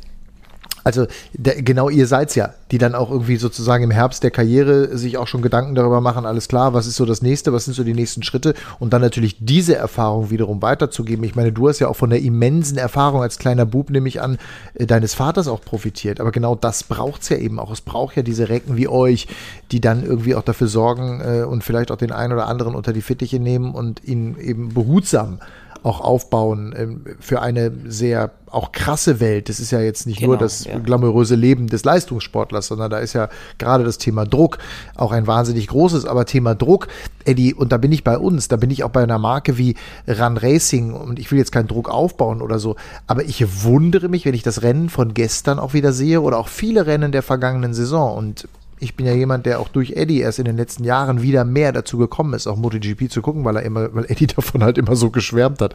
[0.83, 4.97] also der, genau ihr seid's ja, die dann auch irgendwie sozusagen im Herbst der Karriere
[4.97, 7.73] sich auch schon Gedanken darüber machen, alles klar, was ist so das nächste, was sind
[7.73, 11.23] so die nächsten Schritte und dann natürlich diese Erfahrung wiederum weiterzugeben.
[11.23, 14.21] Ich meine, du hast ja auch von der immensen Erfahrung als kleiner Bub, nehme ich
[14.21, 14.37] an,
[14.73, 16.19] äh, deines Vaters auch profitiert.
[16.19, 17.71] Aber genau das braucht's ja eben auch.
[17.71, 19.27] Es braucht ja diese Recken wie euch,
[19.71, 22.93] die dann irgendwie auch dafür sorgen äh, und vielleicht auch den einen oder anderen unter
[22.93, 25.39] die Fittiche nehmen und ihn eben behutsam
[25.83, 29.49] auch aufbauen ähm, für eine sehr auch krasse Welt.
[29.49, 30.77] Das ist ja jetzt nicht genau, nur das ja.
[30.79, 34.59] glamouröse Leben des Leistungssportlers, sondern da ist ja gerade das Thema Druck
[34.95, 36.05] auch ein wahnsinnig großes.
[36.05, 36.87] Aber Thema Druck,
[37.25, 39.75] Eddie, und da bin ich bei uns, da bin ich auch bei einer Marke wie
[40.07, 42.75] Run Racing und ich will jetzt keinen Druck aufbauen oder so,
[43.07, 46.47] aber ich wundere mich, wenn ich das Rennen von gestern auch wieder sehe oder auch
[46.47, 48.47] viele Rennen der vergangenen Saison und
[48.83, 51.71] ich bin ja jemand, der auch durch Eddie erst in den letzten Jahren wieder mehr
[51.71, 54.95] dazu gekommen ist, auch MotoGP zu gucken, weil er immer, weil Eddie davon halt immer
[54.95, 55.73] so geschwärmt hat.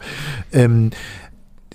[0.52, 0.90] Ähm,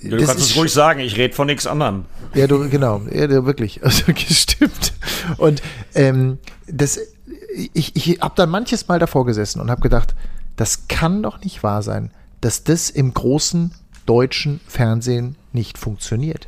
[0.02, 2.06] du kannst es ruhig sagen, ich rede von nichts anderem.
[2.36, 4.94] Ja, du, genau, ja, du, wirklich, also gestimmt.
[5.38, 5.62] Und
[5.96, 7.00] ähm, das,
[7.74, 10.16] ich, ich habe dann manches Mal davor gesessen und habe gedacht,
[10.56, 12.12] das kann doch nicht wahr sein,
[12.42, 13.74] dass das im großen
[14.06, 16.48] deutschen Fernsehen nicht funktioniert.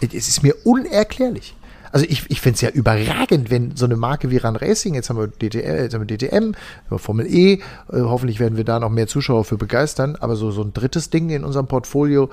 [0.00, 1.54] Es ist mir unerklärlich.
[1.96, 5.08] Also ich, ich finde es ja überragend, wenn so eine Marke wie Run Racing, jetzt
[5.08, 6.52] haben wir, DTL, jetzt haben wir DTM,
[6.98, 10.60] Formel E, äh, hoffentlich werden wir da noch mehr Zuschauer für begeistern, aber so, so
[10.60, 12.28] ein drittes Ding in unserem Portfolio,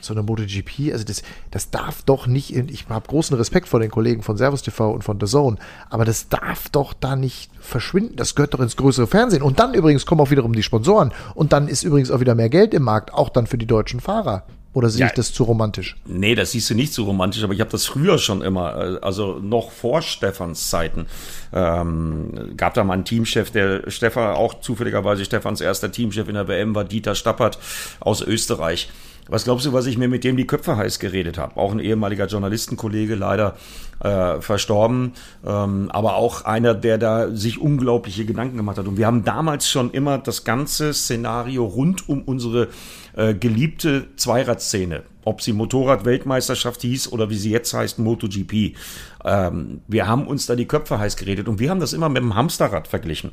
[0.00, 3.78] so eine MotoGP, also das, das darf doch nicht, in, ich habe großen Respekt vor
[3.78, 5.56] den Kollegen von Servus TV und von The Zone,
[5.88, 9.42] aber das darf doch da nicht verschwinden, das gehört doch ins größere Fernsehen.
[9.42, 12.48] Und dann übrigens kommen auch wiederum die Sponsoren und dann ist übrigens auch wieder mehr
[12.48, 14.42] Geld im Markt, auch dann für die deutschen Fahrer.
[14.76, 15.96] Oder sehe ja, ich das zu romantisch?
[16.04, 18.98] Nee, das siehst du nicht zu romantisch, aber ich habe das früher schon immer, äh,
[19.00, 21.06] also noch vor Stefans Zeiten,
[21.54, 26.46] ähm, gab da mal einen Teamchef, der Stefan, auch zufälligerweise Stefans erster Teamchef in der
[26.46, 27.58] WM war Dieter Stappert
[28.00, 28.90] aus Österreich.
[29.28, 31.56] Was glaubst du, was ich mir mit dem die Köpfe heiß geredet habe?
[31.56, 33.56] Auch ein ehemaliger Journalistenkollege, leider
[34.00, 35.14] äh, verstorben,
[35.44, 38.86] ähm, aber auch einer, der da sich unglaubliche Gedanken gemacht hat.
[38.86, 42.68] Und wir haben damals schon immer das ganze Szenario rund um unsere
[43.16, 48.76] äh, geliebte Zweiradszene, ob sie Motorrad-Weltmeisterschaft hieß oder wie sie jetzt heißt, MotoGP.
[49.24, 52.22] Ähm, wir haben uns da die Köpfe heiß geredet und wir haben das immer mit
[52.22, 53.32] dem Hamsterrad verglichen.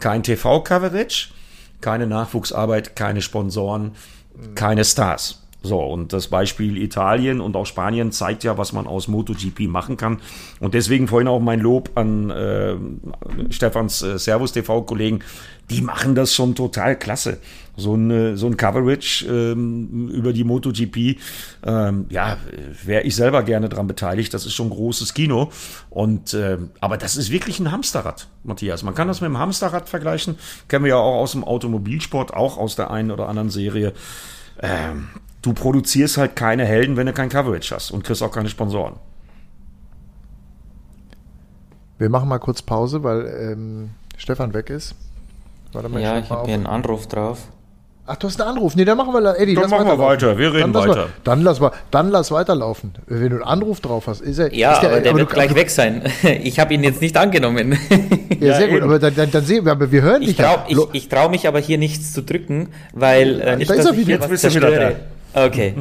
[0.00, 1.28] Kein TV-Coverage,
[1.80, 3.92] keine Nachwuchsarbeit, keine Sponsoren
[4.54, 5.40] keine Stars.
[5.62, 9.98] So, und das Beispiel Italien und auch Spanien zeigt ja, was man aus MotoGP machen
[9.98, 10.20] kann.
[10.58, 12.76] Und deswegen vorhin auch mein Lob an äh,
[13.50, 15.20] Stefans äh, Servus TV-Kollegen.
[15.68, 17.40] Die machen das schon total klasse.
[17.80, 21.18] So, eine, so ein Coverage ähm, über die MotoGP,
[21.64, 22.36] ähm, ja,
[22.84, 24.32] wäre ich selber gerne dran beteiligt.
[24.32, 25.50] Das ist schon großes Kino.
[25.88, 28.82] Und äh, aber das ist wirklich ein Hamsterrad, Matthias.
[28.82, 30.38] Man kann das mit dem Hamsterrad vergleichen.
[30.68, 33.92] Kennen wir ja auch aus dem Automobilsport, auch aus der einen oder anderen Serie.
[34.60, 35.08] Ähm,
[35.42, 38.94] du produzierst halt keine Helden, wenn du kein Coverage hast und kriegst auch keine Sponsoren.
[41.98, 44.94] Wir machen mal kurz Pause, weil ähm, Stefan weg ist.
[45.72, 47.48] Warte mal, ja, ich habe hier einen Anruf drauf.
[48.12, 48.74] Ach, du hast einen Anruf.
[48.74, 50.36] Nee, dann machen wir, Eddie, dann machen wir weiter.
[50.36, 51.02] Wir reden dann weiter.
[51.02, 52.92] Lass, dann, lass mal, dann lass weiterlaufen.
[53.06, 54.52] Wenn du einen Anruf drauf hast, ist er.
[54.52, 56.02] Ja, ist der, aber der aber wird du, gleich weg sein.
[56.42, 57.78] Ich habe ihn jetzt nicht angenommen.
[58.40, 58.74] Ja, ja sehr eben.
[58.74, 58.82] gut.
[58.82, 60.30] Aber dann, dann, dann sehen wir, aber wir hören dich.
[60.30, 63.76] Ich traue ich, ich trau mich aber hier nichts zu drücken, weil äh, nicht, da
[63.76, 64.10] dass ist er wieder.
[64.10, 64.92] Jetzt bist du wieder da.
[65.32, 65.74] Okay.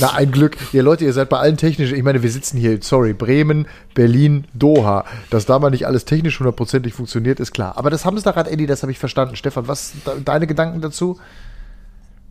[0.00, 0.56] Na, ein Glück.
[0.72, 4.46] Ihr Leute, ihr seid bei allen technischen, ich meine, wir sitzen hier, sorry, Bremen, Berlin,
[4.54, 5.04] Doha.
[5.30, 7.76] Dass da mal nicht alles technisch hundertprozentig funktioniert, ist klar.
[7.76, 9.36] Aber das Hamsterrad, Eddie, das habe ich verstanden.
[9.36, 9.92] Stefan, was
[10.24, 11.18] deine Gedanken dazu?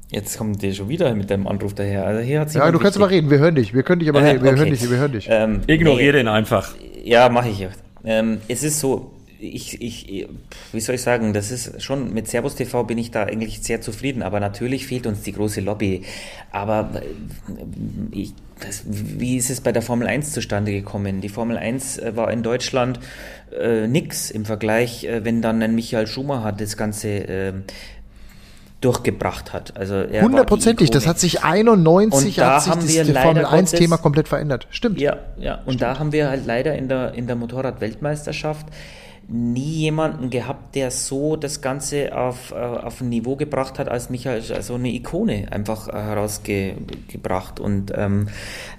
[0.10, 2.06] Jetzt kommt der schon wieder mit deinem Anruf daher.
[2.06, 3.74] Also hier hat ja, du kannst aber reden, wir hören dich.
[3.74, 4.60] Wir können dich aber äh, wir okay.
[4.60, 5.28] hören dich, wir hören dich.
[5.30, 6.76] Ähm, Ignoriere nee, den einfach.
[7.04, 7.68] Ja, mache ich.
[8.06, 10.28] Ähm, es ist so, ich, ich,
[10.72, 13.82] wie soll ich sagen, das ist schon, mit Servus TV bin ich da eigentlich sehr
[13.82, 16.04] zufrieden, aber natürlich fehlt uns die große Lobby.
[16.52, 21.22] Aber äh, ich, das, wie ist es bei der Formel 1 zustande gekommen?
[21.22, 23.00] Die Formel 1 äh, war in Deutschland
[23.52, 27.54] äh, nix im Vergleich, äh, wenn dann ein Michael Schumacher das Ganze äh,
[28.88, 29.76] durchgebracht hat.
[29.76, 34.66] Also Hundertprozentig, das hat sich 91 hat sich das Formel 1 Thema komplett verändert.
[34.70, 35.02] Stimmt.
[35.02, 35.56] Ja, ja.
[35.56, 35.82] Und Stimmt.
[35.82, 38.68] da haben wir halt leider in der, in der Motorrad-Weltmeisterschaft
[39.28, 44.10] nie jemanden gehabt, der so das Ganze auf, äh, auf ein Niveau gebracht hat, als
[44.10, 47.60] Michael, also eine Ikone einfach äh, herausgebracht.
[47.60, 48.30] Und ähm,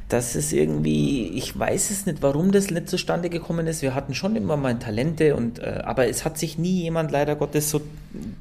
[0.09, 3.83] das ist irgendwie, ich weiß es nicht, warum das nicht zustande gekommen ist.
[3.83, 7.37] Wir hatten schon immer mal Talente, und, äh, aber es hat sich nie jemand leider
[7.37, 7.83] Gottes so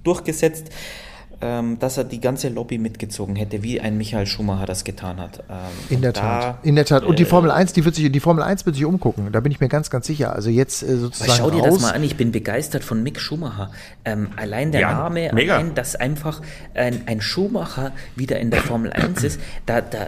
[0.06, 0.72] durchgesetzt.
[1.40, 5.44] Ähm, dass er die ganze Lobby mitgezogen hätte, wie ein Michael Schumacher das getan hat.
[5.50, 5.56] Ähm,
[5.90, 6.60] in der Tat.
[6.64, 7.04] In der Tat.
[7.04, 9.32] Und die äh, Formel 1, die wird sich, die Formel 1 wird sich umgucken.
[9.32, 10.34] Da bin ich mir ganz, ganz sicher.
[10.34, 11.32] Also jetzt äh, sozusagen.
[11.38, 11.76] schau dir raus.
[11.76, 12.04] das mal an.
[12.04, 13.72] Ich bin begeistert von Mick Schumacher.
[14.04, 15.56] Ähm, allein der ja, Name, mega.
[15.56, 16.42] allein, dass einfach
[16.74, 20.08] ein, ein Schumacher wieder in der Formel 1 ist, da, da,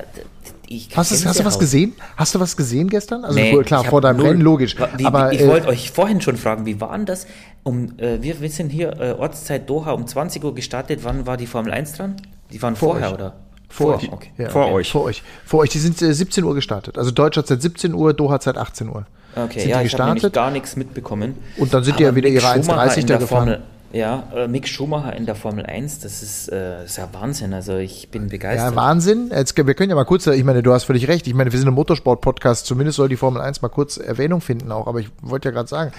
[0.95, 1.93] hast, es, hast du was gesehen?
[2.15, 3.25] Hast du was gesehen gestern?
[3.25, 4.75] Also nee, klar, vor deinem Rennen, logisch.
[4.97, 7.27] Wie, aber, ich äh, wollte euch vorhin schon fragen, wie war denn das?
[7.63, 11.01] Um, äh, wir, wir sind hier äh, Ortszeit Doha um 20 Uhr gestartet.
[11.03, 12.15] Wann war die Formel 1 dran?
[12.51, 13.13] Die waren vor vorher, euch.
[13.13, 13.35] oder?
[13.69, 14.31] Vor, vor, okay.
[14.37, 14.73] ja, vor okay.
[14.73, 14.91] euch.
[14.91, 15.23] Vor euch.
[15.45, 15.69] Vor euch.
[15.69, 16.97] Die sind äh, 17 Uhr gestartet.
[16.97, 19.05] Also Deutschland seit 17 Uhr, Doha seit 18 Uhr.
[19.35, 21.35] Okay, sind ja, ich habe gar nichts mitbekommen.
[21.57, 23.27] Und dann sind die ja wieder ihre 1,30 da gefahren.
[23.27, 23.61] Formel
[23.91, 27.53] ja, äh, Mick Schumacher in der Formel 1, das ist, äh, ist ja Wahnsinn.
[27.53, 28.71] Also ich bin begeistert.
[28.71, 29.31] Ja, Wahnsinn.
[29.33, 31.25] Jetzt, wir können ja mal kurz, ich meine, du hast völlig recht.
[31.25, 32.67] Ich meine, wir sind ein Motorsport-Podcast.
[32.67, 34.85] Zumindest soll die Formel 1 mal kurz Erwähnung finden auch.
[34.85, 35.91] Aber ich wollte ja gerade sagen,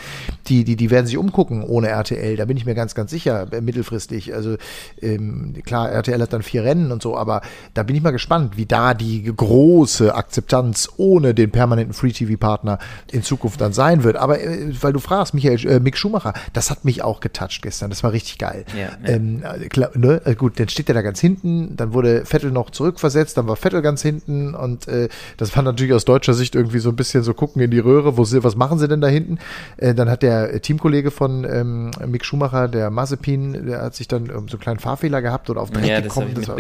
[0.47, 2.37] die, die, die werden sich umgucken ohne RTL.
[2.37, 4.35] Da bin ich mir ganz, ganz sicher, äh, mittelfristig.
[4.35, 4.57] Also
[5.03, 7.43] ähm, klar, RTL hat dann vier Rennen und so, aber
[7.75, 12.79] da bin ich mal gespannt, wie da die große Akzeptanz ohne den permanenten Free-TV-Partner
[13.11, 14.15] in Zukunft dann sein wird.
[14.15, 17.80] Aber äh, weil du fragst, Michael, äh, Mick Schumacher, das hat mich auch getoucht gestern
[17.81, 17.91] gestern.
[17.91, 18.65] Das war richtig geil.
[18.75, 19.15] Ja, ja.
[19.15, 20.21] Ähm, klar, ne?
[20.25, 23.57] Äh, gut, dann steht er da ganz hinten, dann wurde Vettel noch zurückversetzt, dann war
[23.57, 27.23] Vettel ganz hinten und äh, das war natürlich aus deutscher Sicht irgendwie so ein bisschen
[27.23, 29.39] so gucken in die Röhre, wo sie, was machen sie denn da hinten?
[29.77, 34.25] Äh, dann hat der Teamkollege von ähm, Mick Schumacher, der Mazepin, der hat sich dann
[34.25, 36.33] ähm, so einen kleinen Fahrfehler gehabt oder auf Dreck ja, gekommen.
[36.35, 36.57] Das war,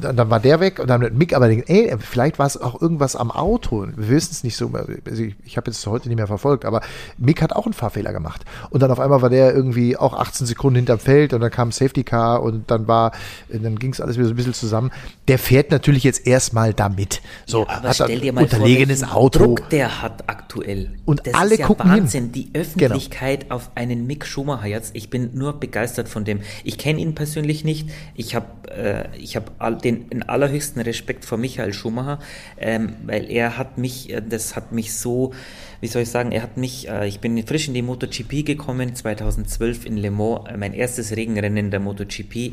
[0.00, 2.60] dann, dann, war der weg und dann hat Mick aber denkt, ey, vielleicht war es
[2.60, 3.86] auch irgendwas am Auto.
[3.96, 4.70] Wir wissen es nicht so.
[4.72, 6.80] Also ich, ich habe jetzt heute nicht mehr verfolgt, aber
[7.18, 8.44] Mick hat auch einen Fahrfehler gemacht.
[8.70, 11.50] Und dann auf einmal war der irgendwie auch 18 15 Sekunden hinterm Feld und dann
[11.50, 13.12] kam Safety Car und dann war,
[13.48, 14.90] dann ging es alles wieder so ein bisschen zusammen.
[15.28, 17.20] Der fährt natürlich jetzt erstmal damit.
[17.46, 19.38] So, ja, aber hat stell dir mal unterlegenes vor, Auto.
[19.38, 20.90] Druck der hat aktuell.
[21.04, 22.32] Und das alle ist ja gucken Wahnsinn, hin.
[22.32, 23.56] die Öffentlichkeit genau.
[23.56, 24.94] auf einen Mick Schumacher jetzt.
[24.94, 26.40] Ich bin nur begeistert von dem.
[26.64, 27.90] Ich kenne ihn persönlich nicht.
[28.14, 32.18] Ich habe äh, ich habe all, den, den allerhöchsten Respekt vor Michael Schumacher,
[32.58, 35.32] ähm, weil er hat mich, äh, das hat mich so
[35.80, 38.94] wie soll ich sagen, er hat mich, äh, ich bin frisch in die MotoGP gekommen,
[38.94, 42.52] 2012 in Le Mans, äh, mein erstes Regenrennen der MotoGP.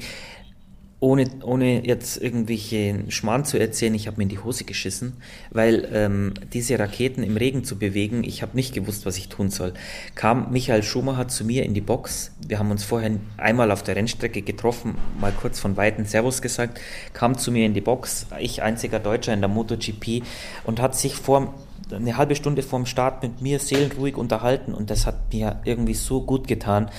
[0.99, 5.17] Ohne, ohne jetzt irgendwelche Schmarrn zu erzählen, ich habe mir in die Hose geschissen,
[5.51, 9.49] weil ähm, diese Raketen im Regen zu bewegen, ich habe nicht gewusst, was ich tun
[9.49, 9.73] soll.
[10.15, 13.97] Kam Michael Schumacher zu mir in die Box, wir haben uns vorher einmal auf der
[13.97, 16.79] Rennstrecke getroffen, mal kurz von Weitem Servus gesagt,
[17.11, 20.23] kam zu mir in die Box, ich einziger Deutscher in der MotoGP
[20.63, 21.53] und hat sich vor
[21.93, 26.21] eine halbe Stunde vorm Start mit mir seelenruhig unterhalten und das hat mir irgendwie so
[26.21, 26.89] gut getan.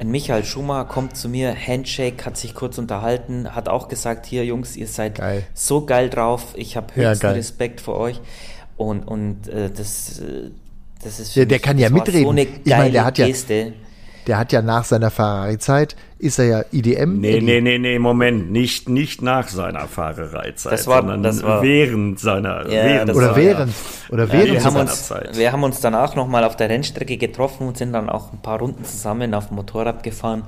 [0.00, 4.44] Ein Michael Schumacher kommt zu mir, Handshake, hat sich kurz unterhalten, hat auch gesagt, hier
[4.44, 5.44] Jungs, ihr seid geil.
[5.54, 8.20] so geil drauf, ich habe höchsten ja, Respekt vor euch
[8.76, 10.50] und, und äh, das, äh,
[11.02, 12.24] das ist für der, der kann ja mitreden.
[12.24, 13.54] So eine geile ich meine, der hat Geste.
[13.54, 13.72] Ja
[14.28, 17.20] der hat ja nach seiner Ferrari-Zeit, ist er ja IDM.
[17.20, 21.62] Nee, nee, nee, nee, Moment, nicht, nicht nach seiner Fahrerei-Zeit, das war, sondern das war,
[21.62, 24.12] während seiner, ja, während oder während, ja.
[24.12, 25.36] oder während wir haben uns, Zeit.
[25.36, 28.58] Wir haben uns danach nochmal auf der Rennstrecke getroffen und sind dann auch ein paar
[28.58, 30.42] Runden zusammen auf dem Motorrad gefahren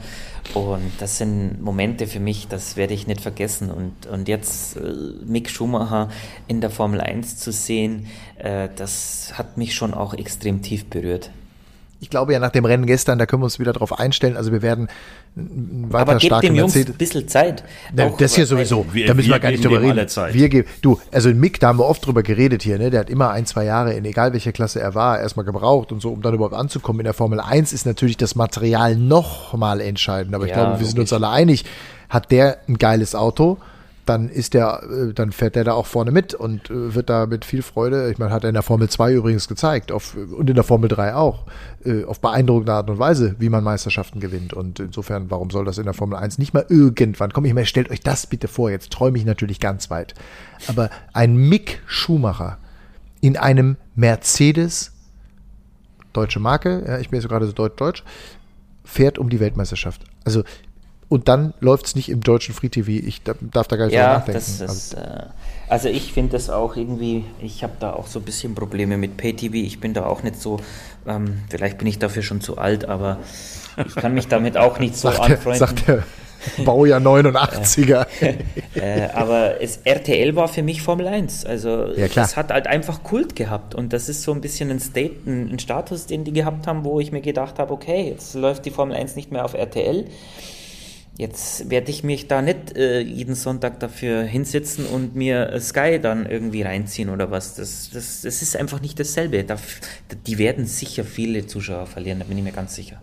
[0.55, 4.81] und das sind Momente für mich, das werde ich nicht vergessen und, und jetzt äh,
[5.25, 6.09] Mick Schumacher
[6.49, 8.07] in der Formel 1 zu sehen,
[8.39, 11.31] äh, das hat mich schon auch extrem tief berührt
[12.01, 14.37] ich glaube ja nach dem Rennen gestern, da können wir uns wieder drauf einstellen.
[14.37, 14.89] Also wir werden
[15.35, 17.63] weiter Aber gebt dem Jungs ein bisschen Zeit.
[17.93, 18.87] Na, auch, das hier sowieso.
[18.93, 20.09] Wir, da müssen wir, wir gar nicht drüber reden.
[20.33, 22.91] Wir geben, du, also Mick, da haben wir oft drüber geredet hier, ne?
[22.91, 26.01] Der hat immer ein, zwei Jahre in egal welcher Klasse er war, erstmal gebraucht und
[26.01, 27.01] so, um dann überhaupt anzukommen.
[27.01, 30.35] In der Formel 1 ist natürlich das Material noch mal entscheidend.
[30.35, 31.65] Aber ich ja, glaube, wir sind uns alle einig.
[32.09, 33.59] Hat der ein geiles Auto?
[34.07, 37.27] Dann ist der, äh, dann fährt der da auch vorne mit und äh, wird da
[37.27, 40.49] mit viel Freude, ich meine, hat er in der Formel 2 übrigens gezeigt auf, und
[40.49, 41.45] in der Formel 3 auch,
[41.85, 44.53] äh, auf beeindruckende Art und Weise, wie man Meisterschaften gewinnt.
[44.53, 47.47] Und insofern, warum soll das in der Formel 1 nicht mal irgendwann kommen?
[47.47, 50.15] Ich meine, stellt euch das bitte vor, jetzt träume ich natürlich ganz weit.
[50.67, 52.59] Aber ein Mick Schumacher
[53.21, 54.93] in einem Mercedes,
[56.13, 58.03] deutsche Marke, ja, ich bin jetzt gerade so deutsch-deutsch,
[58.85, 60.05] fährt um die Weltmeisterschaft.
[60.25, 60.43] Also
[61.11, 62.91] und dann läuft es nicht im deutschen Free TV.
[62.91, 64.33] Ich darf da gar nicht ja, nachdenken.
[64.33, 64.97] Das ist, also,
[65.69, 69.17] also ich finde das auch irgendwie, ich habe da auch so ein bisschen Probleme mit
[69.17, 69.57] Pay TV.
[69.57, 70.61] Ich bin da auch nicht so,
[71.09, 73.19] ähm, vielleicht bin ich dafür schon zu alt, aber
[73.85, 75.59] ich kann mich damit auch nicht so sagt anfreunden.
[75.59, 78.07] Der, sagt der Baujahr 89er.
[78.77, 81.45] äh, aber es, RTL war für mich Formel 1.
[81.45, 83.75] Also ja, es hat halt einfach Kult gehabt.
[83.75, 86.85] Und das ist so ein bisschen ein State, ein, ein Status, den die gehabt haben,
[86.85, 90.07] wo ich mir gedacht habe, okay, jetzt läuft die Formel 1 nicht mehr auf RTL
[91.21, 96.01] Jetzt werde ich mich da nicht äh, jeden Sonntag dafür hinsetzen und mir äh, Sky
[96.01, 97.57] dann irgendwie reinziehen oder was.
[97.57, 99.45] Das, das, das ist einfach nicht dasselbe.
[99.45, 99.59] Da,
[100.27, 103.03] die werden sicher viele Zuschauer verlieren, da bin ich mir ganz sicher.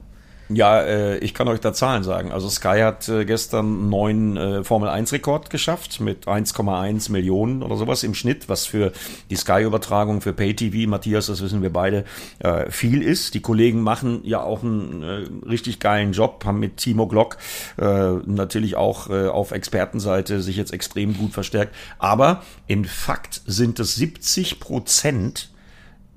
[0.49, 2.31] Ja, äh, ich kann euch da Zahlen sagen.
[2.31, 7.63] Also Sky hat äh, gestern einen neuen äh, Formel 1 Rekord geschafft mit 1,1 Millionen
[7.63, 8.93] oder sowas im Schnitt, was für
[9.29, 12.05] die Sky-Übertragung für Pay-TV, Matthias, das wissen wir beide,
[12.39, 13.33] äh, viel ist.
[13.33, 17.37] Die Kollegen machen ja auch einen äh, richtig geilen Job, haben mit Timo Glock
[17.77, 21.75] äh, natürlich auch äh, auf Expertenseite sich jetzt extrem gut verstärkt.
[21.99, 25.49] Aber in Fakt sind es 70 Prozent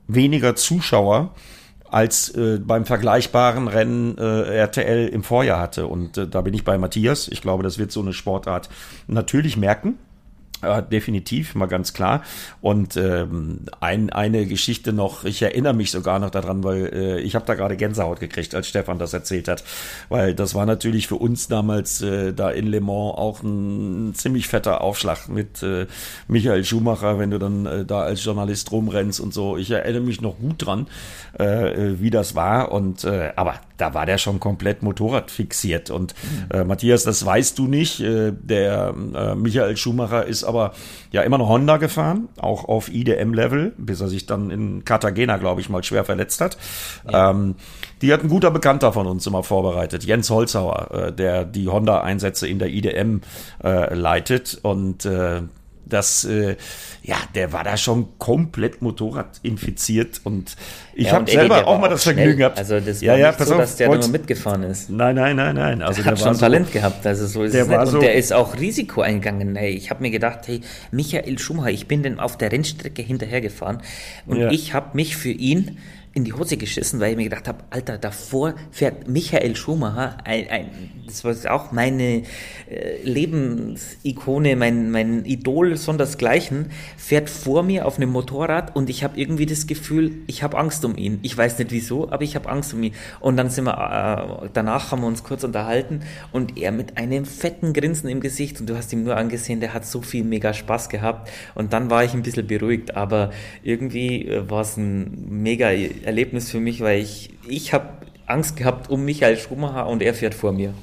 [0.07, 1.35] weniger Zuschauer
[1.91, 5.87] als äh, beim vergleichbaren Rennen äh, RTL im Vorjahr hatte.
[5.87, 7.29] Und äh, da bin ich bei Matthias.
[7.29, 8.69] Ich glaube, das wird so eine Sportart
[9.07, 9.99] natürlich merken.
[10.63, 12.23] Ja, definitiv, mal ganz klar.
[12.61, 17.35] Und ähm, ein, eine Geschichte noch, ich erinnere mich sogar noch daran, weil äh, ich
[17.35, 19.65] habe da gerade Gänsehaut gekriegt, als Stefan das erzählt hat.
[20.11, 24.49] Weil das war natürlich für uns damals äh, da in Le Mans auch ein, ziemlich
[24.49, 25.87] fetter Aufschlag mit äh,
[26.29, 29.57] Michael Schumacher, wenn du dann äh, da als Journalist rumrennst und so.
[29.57, 30.89] Ich erinnere mich noch gut dran,
[31.39, 32.71] äh, wie das war.
[32.71, 35.91] Und äh, aber da war der schon komplett Motorrad fixiert.
[35.91, 36.15] Und
[36.53, 38.01] äh, Matthias, das weißt du nicht.
[38.01, 40.73] Äh, der äh, Michael Schumacher ist aber
[41.11, 45.63] ja immer noch Honda gefahren, auch auf IDM-Level, bis er sich dann in Cartagena, glaube
[45.63, 46.59] ich, mal schwer verletzt hat.
[47.11, 47.31] Ja.
[47.31, 47.55] Ähm,
[48.03, 52.47] die hat ein guter Bekannter von uns immer vorbereitet, Jens Holzauer, äh, der die Honda-Einsätze
[52.47, 53.21] in der IDM
[53.65, 54.59] äh, leitet.
[54.63, 55.43] Und äh,
[55.85, 56.57] das, äh,
[57.03, 60.57] ja, der war da schon komplett Motorrad infiziert und
[60.95, 62.17] ich ja, habe selber auch mal das schnell.
[62.17, 62.59] Vergnügen gehabt.
[62.59, 64.91] Also das ja, war ja, nicht so, auf, dass der nur mitgefahren ist.
[64.91, 65.83] Nein, nein, nein, nein.
[65.83, 67.87] Also der, der hat schon so, Talent gehabt, also so ist der es nicht.
[67.87, 69.57] So und der ist auch Risiko eingegangen.
[69.57, 70.61] Hey, ich habe mir gedacht, hey,
[70.91, 73.83] Michael Schumacher, ich bin denn auf der Rennstrecke hinterhergefahren
[74.27, 74.51] und ja.
[74.51, 75.79] ich habe mich für ihn
[76.13, 80.49] in die Hose geschissen, weil ich mir gedacht habe, Alter, davor fährt Michael Schumacher, ein,
[80.49, 80.67] ein,
[81.07, 82.23] das war auch meine
[82.69, 89.21] äh, Lebensikone, mein, mein Idol sondersgleichen, fährt vor mir auf einem Motorrad und ich habe
[89.21, 91.21] irgendwie das Gefühl, ich habe Angst um ihn.
[91.23, 92.95] Ich weiß nicht wieso, aber ich habe Angst um ihn.
[93.21, 96.01] Und dann sind wir, äh, danach haben wir uns kurz unterhalten
[96.33, 99.75] und er mit einem fetten Grinsen im Gesicht und du hast ihm nur angesehen, der
[99.75, 103.31] hat so viel mega Spaß gehabt und dann war ich ein bisschen beruhigt, aber
[103.63, 105.71] irgendwie äh, war es ein mega
[106.05, 107.89] Erlebnis für mich, weil ich, ich habe
[108.27, 110.75] Angst gehabt um Michael Schumacher und er fährt vor mir.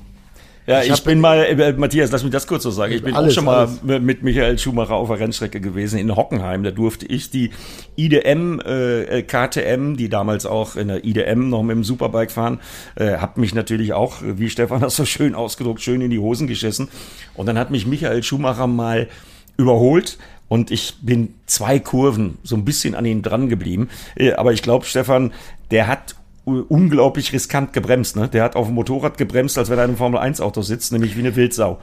[0.68, 2.92] Ja, ich, ich bin mal, äh, Matthias, lass mich das kurz so sagen.
[2.92, 4.02] Ich bin alles, auch schon mal alles.
[4.02, 6.64] mit Michael Schumacher auf der Rennstrecke gewesen in Hockenheim.
[6.64, 7.52] Da durfte ich die
[7.96, 12.60] IDM, äh, KTM, die damals auch in der IDM noch mit dem Superbike fahren,
[12.96, 16.48] äh, hab mich natürlich auch, wie Stefan das so schön ausgedruckt, schön in die Hosen
[16.48, 16.90] geschissen.
[17.34, 19.08] Und dann hat mich Michael Schumacher mal
[19.56, 20.18] überholt
[20.50, 23.90] und ich bin zwei Kurven so ein bisschen an ihm dran geblieben.
[24.16, 25.34] Äh, aber ich glaube, Stefan,
[25.72, 28.16] der hat unglaublich riskant gebremst.
[28.16, 28.30] Ne?
[28.30, 31.20] Der hat auf dem Motorrad gebremst, als wenn er in einem Formel-1-Auto sitzt, nämlich wie
[31.20, 31.80] eine Wildsau.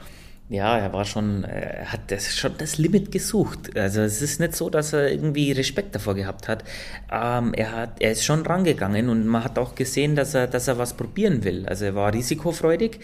[0.47, 3.75] Ja, er war schon, er äh, hat das schon das Limit gesucht.
[3.75, 6.63] Also es ist nicht so, dass er irgendwie Respekt davor gehabt hat.
[7.11, 10.67] Ähm, er hat, er ist schon rangegangen und man hat auch gesehen, dass er, dass
[10.67, 11.65] er was probieren will.
[11.65, 12.99] Also er war risikofreudig.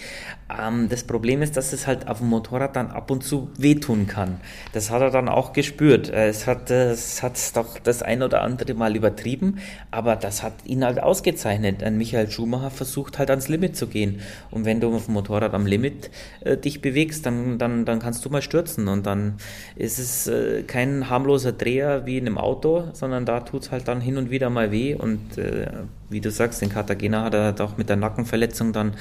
[0.56, 4.06] Ähm, das Problem ist, dass es halt auf dem Motorrad dann ab und zu wehtun
[4.06, 4.40] kann.
[4.74, 6.10] Das hat er dann auch gespürt.
[6.10, 9.58] Es hat, es hat doch das ein oder andere Mal übertrieben,
[9.90, 11.82] aber das hat ihn halt ausgezeichnet.
[11.82, 14.22] Ein Michael Schumacher versucht halt ans Limit zu gehen.
[14.52, 16.12] Und wenn du auf dem Motorrad am Limit
[16.42, 19.36] äh, dich bewegst, dann dann, dann, dann kannst du mal stürzen und dann
[19.76, 23.88] ist es äh, kein harmloser Dreher wie in einem Auto, sondern da tut es halt
[23.88, 25.68] dann hin und wieder mal weh und äh,
[26.10, 28.94] wie du sagst, in Cartagena hat er auch mit der Nackenverletzung dann,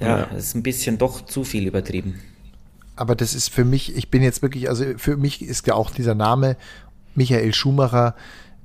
[0.00, 0.24] ja, ja.
[0.36, 2.20] ist ein bisschen doch zu viel übertrieben.
[2.96, 5.90] Aber das ist für mich, ich bin jetzt wirklich, also für mich ist ja auch
[5.90, 6.56] dieser Name
[7.14, 8.14] Michael Schumacher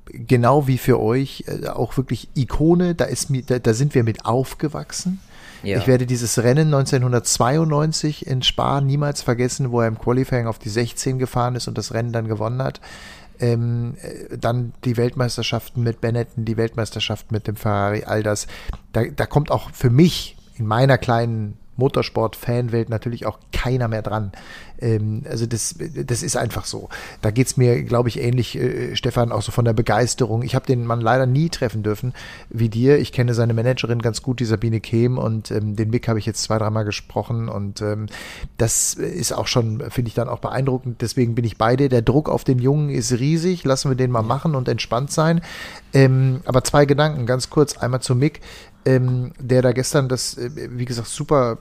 [0.06, 2.96] genau wie für euch äh, auch wirklich Ikone.
[2.96, 5.20] Da ist da, da sind wir mit aufgewachsen.
[5.64, 5.78] Ja.
[5.78, 10.70] Ich werde dieses Rennen 1992 in Spa niemals vergessen, wo er im Qualifying auf die
[10.70, 12.82] 16 gefahren ist und das Rennen dann gewonnen hat.
[13.40, 18.48] Ähm, äh, dann die Weltmeisterschaften mit Benetton, die Weltmeisterschaften mit dem Ferrari, all das.
[18.94, 24.32] Da, da kommt auch für mich in meiner kleinen Motorsport-Fanwelt natürlich auch keiner mehr dran.
[24.82, 26.90] Ähm, also das, das ist einfach so.
[27.22, 30.42] Da geht es mir, glaube ich, ähnlich, äh, Stefan, auch so von der Begeisterung.
[30.44, 32.14] Ich habe den Mann leider nie treffen dürfen
[32.50, 33.00] wie dir.
[33.00, 36.26] Ich kenne seine Managerin ganz gut, die Sabine Kehm, und ähm, den Mick habe ich
[36.26, 37.50] jetzt zwei, dreimal gesprochen.
[37.50, 38.08] Und ähm,
[38.58, 41.02] das ist auch schon, finde ich, dann auch beeindruckend.
[41.02, 41.90] Deswegen bin ich bei dir.
[41.90, 43.64] Der Druck auf den Jungen ist riesig.
[43.64, 45.42] Lassen wir den mal machen und entspannt sein.
[45.94, 47.78] Ähm, aber zwei Gedanken, ganz kurz.
[47.78, 48.42] Einmal zu Mick
[48.86, 51.60] ähm, der da gestern das, äh, wie gesagt, super,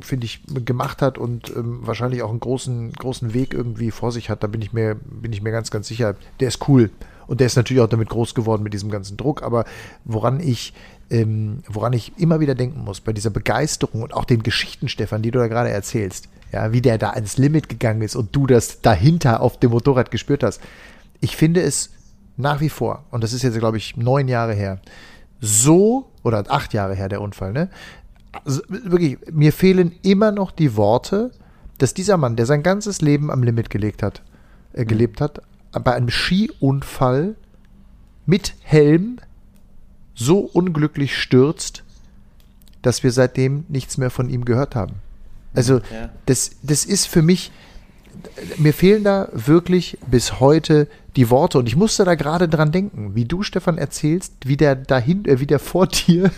[0.00, 4.30] finde ich, gemacht hat und ähm, wahrscheinlich auch einen großen, großen Weg irgendwie vor sich
[4.30, 4.42] hat.
[4.42, 6.16] Da bin ich mir, bin ich mir ganz, ganz sicher.
[6.40, 6.90] Der ist cool.
[7.26, 9.42] Und der ist natürlich auch damit groß geworden mit diesem ganzen Druck.
[9.42, 9.64] Aber
[10.04, 10.74] woran ich,
[11.10, 15.22] ähm, woran ich immer wieder denken muss, bei dieser Begeisterung und auch den Geschichten, Stefan,
[15.22, 18.46] die du da gerade erzählst, ja, wie der da ans Limit gegangen ist und du
[18.46, 20.60] das dahinter auf dem Motorrad gespürt hast.
[21.20, 21.90] Ich finde es
[22.36, 24.80] nach wie vor, und das ist jetzt, glaube ich, neun Jahre her,
[25.40, 27.68] so, oder acht Jahre her der Unfall, ne?
[28.44, 31.30] also wirklich, mir fehlen immer noch die Worte,
[31.78, 34.22] dass dieser Mann, der sein ganzes Leben am Limit gelegt hat,
[34.72, 34.88] äh, mhm.
[34.88, 37.34] gelebt hat, bei einem Skiunfall
[38.24, 39.18] mit Helm
[40.14, 41.84] so unglücklich stürzt,
[42.82, 44.94] dass wir seitdem nichts mehr von ihm gehört haben.
[45.54, 46.10] Also ja.
[46.26, 47.52] das, das ist für mich,
[48.58, 53.14] mir fehlen da wirklich bis heute die Worte und ich musste da gerade dran denken,
[53.14, 56.30] wie du Stefan erzählst, wie der dahin, äh, wie der vor dir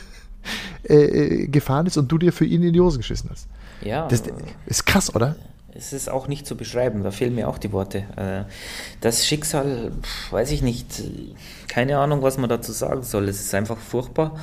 [0.89, 3.49] äh, äh, gefahren ist und du dir für ihn in die Hose geschissen hast.
[3.83, 4.07] Ja.
[4.09, 4.23] Das
[4.67, 5.37] ist krass, oder?
[5.75, 7.99] Es ist auch nicht zu beschreiben, da fehlen mir auch die Worte.
[8.17, 8.51] Äh,
[9.01, 9.93] das Schicksal,
[10.31, 11.03] weiß ich nicht,
[11.69, 13.29] keine Ahnung, was man dazu sagen soll.
[13.29, 14.37] Es ist einfach furchtbar.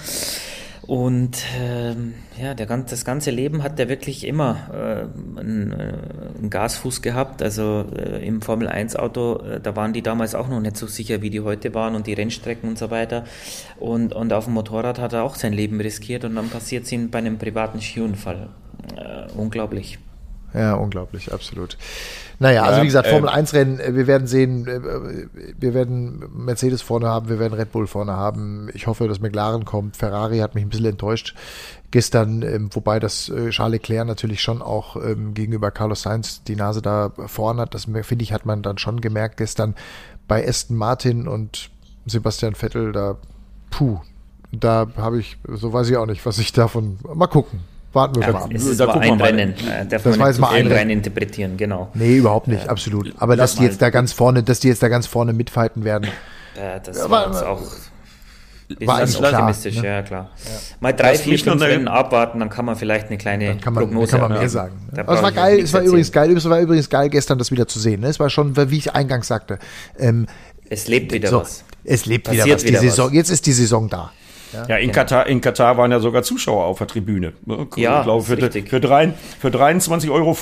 [0.87, 5.97] Und ähm, ja, der, das ganze Leben hat er wirklich immer äh, einen, äh,
[6.37, 7.41] einen, Gasfuß gehabt.
[7.41, 10.87] Also äh, im Formel 1 Auto, äh, da waren die damals auch noch nicht so
[10.87, 13.25] sicher, wie die heute waren und die Rennstrecken und so weiter.
[13.79, 16.91] Und, und auf dem Motorrad hat er auch sein Leben riskiert und dann passiert es
[16.91, 18.49] ihm bei einem privaten Skiunfall.
[18.95, 19.99] Äh, unglaublich.
[20.55, 21.77] Ja, unglaublich, absolut.
[22.39, 24.79] Naja, also wie gesagt, Formel äh, 1 Rennen, äh, wir werden sehen, äh,
[25.57, 28.69] wir werden Mercedes vorne haben, wir werden Red Bull vorne haben.
[28.73, 29.97] Ich hoffe, dass McLaren kommt.
[29.97, 31.35] Ferrari hat mich ein bisschen enttäuscht
[31.91, 36.81] gestern, ähm, wobei das Charles Leclerc natürlich schon auch ähm, gegenüber Carlos Sainz die Nase
[36.81, 37.73] da vorne hat.
[37.73, 39.75] Das finde ich, hat man dann schon gemerkt gestern
[40.27, 41.69] bei Aston Martin und
[42.05, 43.17] Sebastian Vettel, da
[43.71, 43.99] puh,
[44.51, 47.59] da habe ich, so weiß ich auch nicht, was ich davon, mal gucken.
[47.95, 48.49] Warten wir ja, mal.
[48.53, 49.53] Es ist da ein Rennen.
[49.53, 51.89] Äh, darf das man nicht ein Rennen interpretieren, genau.
[51.93, 53.13] Nee, überhaupt nicht, absolut.
[53.17, 56.09] Aber dass die jetzt da ganz vorne, dass die jetzt da ganz vorne mitfighten werden.
[56.57, 57.61] Ja, das ja, war, war auch
[58.79, 59.87] war eigentlich optimistisch, ne?
[59.87, 60.31] ja klar.
[60.43, 60.51] Ja.
[60.79, 63.83] Mal drei, das vier, fünf Rennen abwarten, dann kann man vielleicht eine kleine kann man,
[63.83, 64.75] Prognose kann man mehr sagen.
[64.91, 65.01] Ne?
[65.01, 67.67] Aber es war geil, es war übrigens geil, es war übrigens geil, gestern das wieder
[67.67, 68.01] zu sehen.
[68.01, 68.07] Ne?
[68.07, 69.59] Es war schon, wie ich eingangs sagte.
[69.99, 70.25] Ähm,
[70.69, 71.63] es lebt wieder so, was.
[71.83, 72.63] Es lebt Passiert wieder was.
[72.63, 73.13] Die Saison, was.
[73.13, 74.11] Jetzt ist die Saison da.
[74.53, 74.93] Ja, ja in, genau.
[74.93, 77.33] Katar, in Katar waren ja sogar Zuschauer auf der Tribüne.
[77.45, 77.67] Ne?
[77.75, 80.35] Ja, ich glaube, für, für, drei, für 23,50 Euro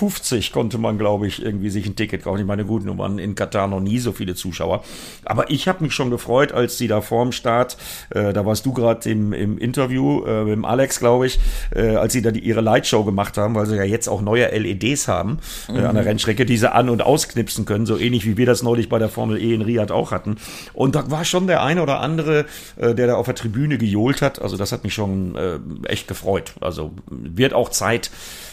[0.53, 2.39] konnte man, glaube ich, irgendwie sich ein Ticket kaufen.
[2.39, 4.83] Ich meine, gut, nun waren in Katar noch nie so viele Zuschauer.
[5.25, 7.77] Aber ich habe mich schon gefreut, als sie da vorm Start,
[8.09, 11.39] äh, da warst du gerade im, im Interview äh, mit dem Alex, glaube ich,
[11.75, 14.47] äh, als sie da die, ihre Lightshow gemacht haben, weil sie ja jetzt auch neue
[14.47, 15.75] LEDs haben mhm.
[15.75, 16.09] äh, an der mhm.
[16.09, 19.09] Rennstrecke, die sie an- und ausknipsen können, so ähnlich wie wir das neulich bei der
[19.09, 20.37] Formel E in Riyadh auch hatten.
[20.73, 22.45] Und da war schon der eine oder andere,
[22.77, 24.41] äh, der da auf der Tribüne gejohlt hat.
[24.41, 26.55] Also das hat mich schon äh, echt gefreut.
[26.59, 28.09] Also wird auch Zeit,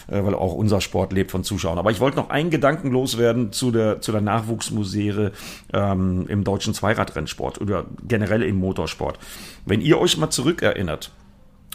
[0.07, 1.79] äh, weil auch unser Sport lebt von Zuschauern.
[1.79, 5.31] Aber ich wollte noch einen Gedanken loswerden zu der, zu der Nachwuchsmusere
[5.73, 9.17] ähm, im deutschen Zweiradrennsport oder generell im Motorsport.
[9.65, 11.11] Wenn ihr euch mal zurückerinnert,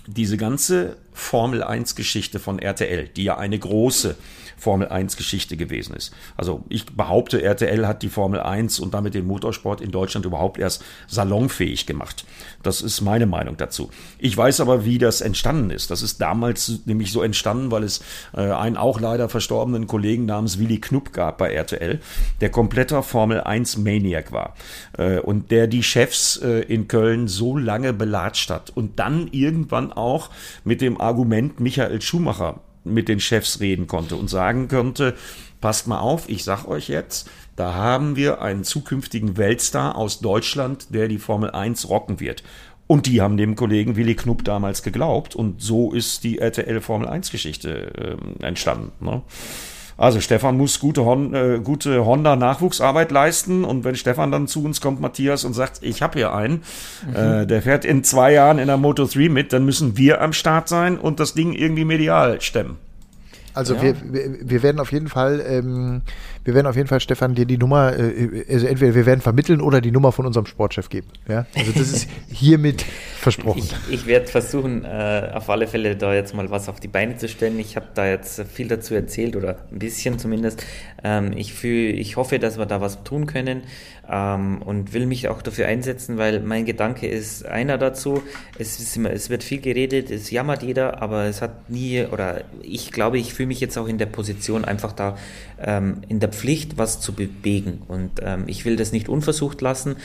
[0.06, 4.14] diese ganze Formel 1 Geschichte von RTL, die ja eine große
[4.56, 6.12] Formel 1 Geschichte gewesen ist.
[6.36, 10.58] Also ich behaupte, RTL hat die Formel 1 und damit den Motorsport in Deutschland überhaupt
[10.58, 12.24] erst salonfähig gemacht.
[12.62, 13.90] Das ist meine Meinung dazu.
[14.18, 15.90] Ich weiß aber, wie das entstanden ist.
[15.90, 18.02] Das ist damals nämlich so entstanden, weil es
[18.34, 22.00] äh, einen auch leider verstorbenen Kollegen namens Willy Knupp gab bei RTL,
[22.40, 24.54] der kompletter Formel 1 Maniac war
[24.98, 29.92] äh, und der die Chefs äh, in Köln so lange belatscht hat und dann irgendwann
[29.92, 30.30] auch
[30.64, 35.14] mit dem Argument Michael Schumacher mit den Chefs reden konnte und sagen konnte,
[35.60, 40.94] passt mal auf, ich sag euch jetzt, da haben wir einen zukünftigen Weltstar aus Deutschland,
[40.94, 42.42] der die Formel 1 rocken wird.
[42.86, 47.08] Und die haben dem Kollegen Willy Knupp damals geglaubt und so ist die RTL Formel
[47.08, 48.92] 1 Geschichte äh, entstanden.
[49.04, 49.22] Ne?
[49.98, 54.80] Also Stefan muss gute, Hon äh, gute Honda-Nachwuchsarbeit leisten und wenn Stefan dann zu uns
[54.80, 56.62] kommt, Matthias, und sagt, ich habe hier einen,
[57.06, 57.16] mhm.
[57.16, 60.32] äh, der fährt in zwei Jahren in der Moto 3 mit, dann müssen wir am
[60.32, 62.78] Start sein und das Ding irgendwie medial stemmen.
[63.56, 63.82] Also ja.
[63.82, 66.02] wir, wir, werden auf jeden Fall, ähm,
[66.44, 69.62] wir werden auf jeden Fall, Stefan, dir die Nummer, äh, also entweder wir werden vermitteln
[69.62, 71.06] oder die Nummer von unserem Sportchef geben.
[71.26, 71.46] Ja?
[71.56, 72.84] Also das ist hiermit
[73.18, 73.62] versprochen.
[73.88, 77.16] Ich, ich werde versuchen, äh, auf alle Fälle da jetzt mal was auf die Beine
[77.16, 77.58] zu stellen.
[77.58, 80.62] Ich habe da jetzt viel dazu erzählt oder ein bisschen zumindest.
[81.02, 83.62] Ähm, ich, fühl, ich hoffe, dass wir da was tun können
[84.10, 88.22] ähm, und will mich auch dafür einsetzen, weil mein Gedanke ist einer dazu.
[88.58, 92.92] Es, ist es wird viel geredet, es jammert jeder, aber es hat nie, oder ich
[92.92, 95.16] glaube, ich fühle mich jetzt auch in der Position, einfach da
[95.60, 97.82] ähm, in der Pflicht, was zu bewegen.
[97.88, 99.96] Und ähm, ich will das nicht unversucht lassen.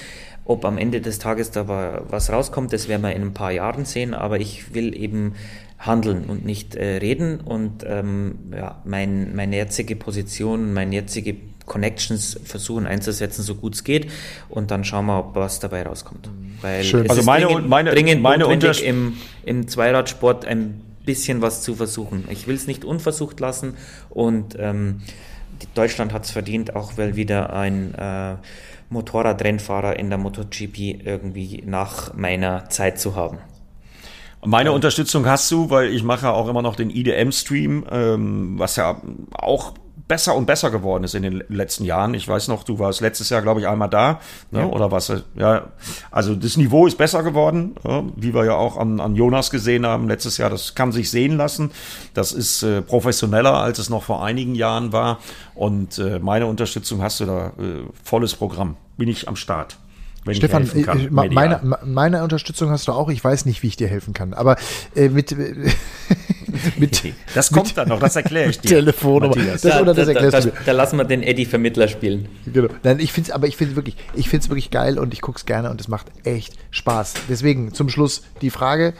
[0.43, 3.85] Ob am Ende des Tages da was rauskommt, das werden wir in ein paar Jahren
[3.85, 5.35] sehen, aber ich will eben
[5.77, 11.35] handeln und nicht äh, reden und ähm, ja, mein, meine jetzige Position, meine jetzige
[11.71, 14.11] Connections versuchen einzusetzen, so gut es geht.
[14.49, 16.29] Und dann schauen wir, ob was dabei rauskommt.
[16.61, 17.09] Weil Schön.
[17.09, 19.15] also meine, dringend, meine, dringend meine notwendig, im,
[19.45, 22.27] im Zweiradsport ein bisschen was zu versuchen.
[22.29, 23.75] Ich will es nicht unversucht lassen
[24.09, 25.01] und ähm,
[25.73, 28.35] Deutschland hat es verdient, auch weil wieder ein äh,
[28.89, 33.37] Motorradrennfahrer in der MotoGP irgendwie nach meiner Zeit zu haben.
[34.43, 38.99] Meine Unterstützung hast du, weil ich mache auch immer noch den IDM-Stream, ähm, was ja
[39.31, 39.73] auch
[40.11, 42.13] besser und besser geworden ist in den letzten Jahren.
[42.15, 44.19] Ich weiß noch, du warst letztes Jahr, glaube ich, einmal da,
[44.51, 44.59] ne?
[44.59, 44.65] ja.
[44.65, 45.09] oder was?
[45.35, 45.67] Ja,
[46.11, 49.85] also das Niveau ist besser geworden, ja, wie wir ja auch an, an Jonas gesehen
[49.85, 50.49] haben letztes Jahr.
[50.49, 51.71] Das kann sich sehen lassen.
[52.13, 55.19] Das ist äh, professioneller, als es noch vor einigen Jahren war.
[55.55, 58.75] Und äh, meine Unterstützung hast du da äh, volles Programm.
[58.97, 59.77] Bin ich am Start.
[60.25, 63.09] Wenn Stefan, ich kann, meine, meine Unterstützung hast du auch.
[63.09, 64.33] Ich weiß nicht, wie ich dir helfen kann.
[64.33, 64.57] Aber
[64.93, 65.33] äh, mit,
[66.77, 67.99] mit das kommt mit dann noch.
[67.99, 68.69] Das erkläre ich dir.
[68.69, 69.35] Telefonnummer.
[69.35, 70.65] Das, da, oder das da, erklärst da, du mir.
[70.65, 72.27] Da lassen wir den Eddie Vermittler spielen.
[72.45, 72.69] Genau.
[72.83, 75.21] Nein, ich finde es, aber ich finde wirklich, ich finde es wirklich geil und ich
[75.21, 77.13] gucke es gerne und es macht echt Spaß.
[77.29, 78.93] Deswegen zum Schluss die Frage.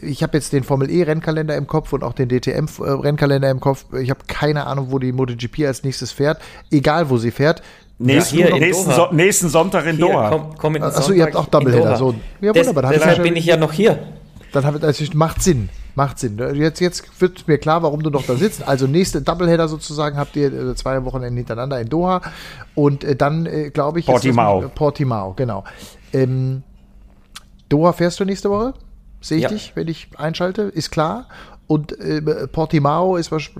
[0.00, 3.58] Ich habe jetzt den Formel E Rennkalender im Kopf und auch den DTM Rennkalender im
[3.58, 3.84] Kopf.
[4.00, 6.40] Ich habe keine Ahnung, wo die MotoGP als nächstes fährt.
[6.70, 7.62] Egal, wo sie fährt.
[8.00, 10.30] Nächsten, ja, nächsten, so nächsten, Sonntag in hier, Doha.
[10.30, 11.96] Komm, komm in Achso, ihr habt auch Doubleheader.
[11.96, 12.14] So.
[12.40, 12.92] Ja, wunderbar.
[12.92, 13.98] Des, deshalb bin ich ja noch hier.
[14.52, 15.68] Dann habe also macht Sinn.
[15.98, 16.38] Macht Sinn.
[16.54, 18.66] Jetzt, jetzt wird mir klar, warum du noch da sitzt.
[18.66, 22.22] Also nächste Doubleheader sozusagen habt ihr äh, zwei Wochen hintereinander in Doha.
[22.76, 24.62] Und äh, dann, äh, glaube ich, Portimao.
[24.62, 25.64] Das, Portimao, genau.
[26.12, 26.62] Ähm,
[27.68, 28.74] Doha fährst du nächste Woche?
[29.20, 29.48] Sehe ich ja.
[29.48, 30.62] dich, wenn ich einschalte?
[30.62, 31.26] Ist klar.
[31.66, 33.50] Und äh, Portimao ist, was,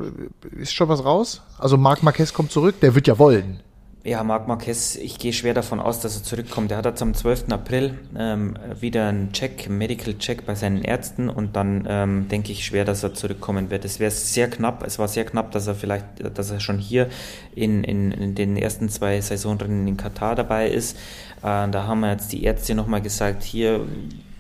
[0.53, 1.43] ist schon was raus?
[1.59, 3.65] Also Marc Marquez kommt zurück, der wird ja wollen.
[4.09, 6.71] Ja, Marc Marquez, ich gehe schwer davon aus, dass er zurückkommt.
[6.71, 7.51] Er hat jetzt am 12.
[7.51, 12.65] April ähm, wieder einen Check, Medical Check bei seinen Ärzten und dann ähm, denke ich
[12.65, 13.85] schwer, dass er zurückkommen wird.
[13.85, 16.07] Es wäre sehr knapp, es war sehr knapp, dass er vielleicht,
[16.39, 17.11] dass er schon hier
[17.55, 20.97] in, in, in den ersten zwei Saisonrennen in Katar dabei ist.
[21.43, 23.85] Äh, da haben wir jetzt die Ärzte nochmal gesagt, hier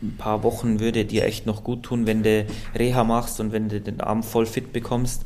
[0.03, 3.69] ein paar Wochen würde dir echt noch gut tun, wenn du Reha machst und wenn
[3.69, 5.25] du den Arm voll fit bekommst.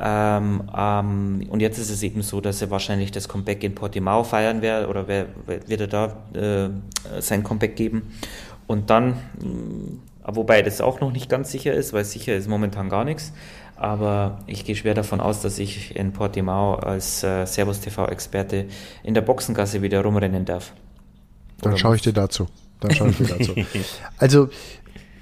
[0.00, 4.22] Ähm, ähm, und jetzt ist es eben so, dass er wahrscheinlich das Comeback in Portimao
[4.22, 8.14] feiern wird oder wer, wird er da äh, sein Comeback geben.
[8.68, 9.16] Und dann, äh,
[10.24, 13.32] wobei das auch noch nicht ganz sicher ist, weil sicher ist momentan gar nichts.
[13.74, 18.66] Aber ich gehe schwer davon aus, dass ich in Portimao als äh, Servus TV-Experte
[19.02, 20.72] in der Boxengasse wieder rumrennen darf.
[21.60, 22.46] Dann schaue ich dir dazu.
[22.80, 23.54] Dann schaue ich dir dazu.
[24.18, 24.48] Also,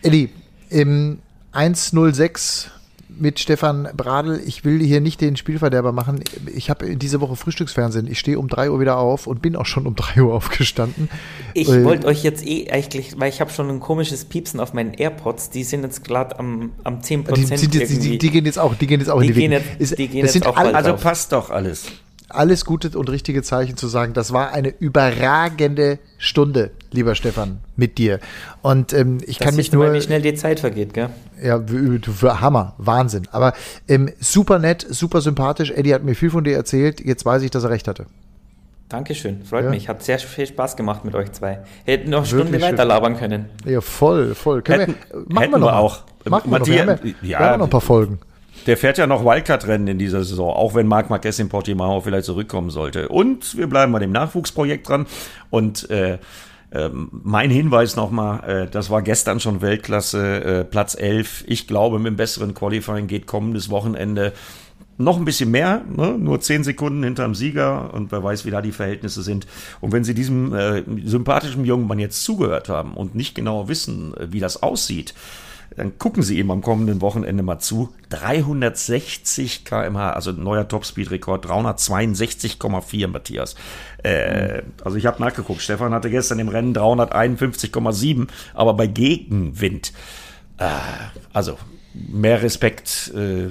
[0.02, 0.30] Eddie,
[0.68, 1.20] im
[1.52, 2.70] 106
[3.18, 4.40] mit Stefan Bradl.
[4.46, 6.20] Ich will hier nicht den Spielverderber machen.
[6.54, 8.06] Ich habe diese Woche Frühstücksfernsehen.
[8.06, 11.08] Ich stehe um 3 Uhr wieder auf und bin auch schon um 3 Uhr aufgestanden.
[11.54, 14.74] Ich äh, wollte euch jetzt eh eigentlich, weil ich habe schon ein komisches Piepsen auf
[14.74, 15.50] meinen AirPods.
[15.50, 18.86] Die sind jetzt gerade am, am 10% die, die, die, die, gehen jetzt auch, die
[18.86, 21.32] gehen jetzt auch die in die gehen jetzt, die gehen jetzt auch all, Also passt
[21.32, 21.86] doch alles
[22.28, 24.12] alles gute und richtige Zeichen zu sagen.
[24.12, 28.20] Das war eine überragende Stunde, lieber Stefan, mit dir.
[28.62, 29.92] Und ähm, ich das kann mich nur.
[29.92, 31.10] Wie schnell die Zeit vergeht, gell?
[31.42, 31.62] Ja,
[32.02, 33.28] für Hammer, Wahnsinn.
[33.30, 33.52] Aber
[33.88, 35.70] ähm, super nett, super sympathisch.
[35.70, 37.00] Eddie hat mir viel von dir erzählt.
[37.00, 38.06] Jetzt weiß ich, dass er recht hatte.
[38.88, 39.70] Dankeschön, freut ja.
[39.70, 39.88] mich.
[39.88, 41.60] Hat sehr viel Spaß gemacht mit euch zwei.
[41.84, 43.46] Hätten noch eine Stunde weiter labern können.
[43.64, 44.62] Ja, voll, voll.
[44.62, 46.02] Können hätten, wir, machen wir, noch wir auch.
[46.24, 46.66] Machen wir, noch.
[46.66, 48.20] wir, haben ja, wir haben noch ein paar Folgen.
[48.66, 52.26] Der fährt ja noch Wildcard-Rennen in dieser Saison, auch wenn Marc Marquez in Portimao vielleicht
[52.26, 53.08] zurückkommen sollte.
[53.08, 55.06] Und wir bleiben bei dem Nachwuchsprojekt dran.
[55.50, 56.18] Und äh,
[56.70, 61.44] äh, mein Hinweis nochmal, äh, das war gestern schon Weltklasse, äh, Platz 11.
[61.46, 64.32] Ich glaube, mit dem besseren Qualifying geht kommendes Wochenende
[64.98, 66.16] noch ein bisschen mehr, ne?
[66.18, 69.46] nur zehn Sekunden hinterm Sieger und wer weiß, wie da die Verhältnisse sind.
[69.80, 74.16] Und wenn Sie diesem äh, sympathischen jungen Mann jetzt zugehört haben und nicht genau wissen,
[74.16, 75.14] äh, wie das aussieht,
[75.74, 77.92] dann gucken Sie ihm am kommenden Wochenende mal zu.
[78.10, 83.56] 360 kmh, also neuer Topspeed-Rekord, 362,4 Matthias.
[84.02, 89.92] Äh, also ich habe nachgeguckt, Stefan hatte gestern im Rennen 351,7, aber bei Gegenwind.
[90.58, 90.68] Äh,
[91.32, 91.58] also
[91.94, 93.48] mehr Respekt äh,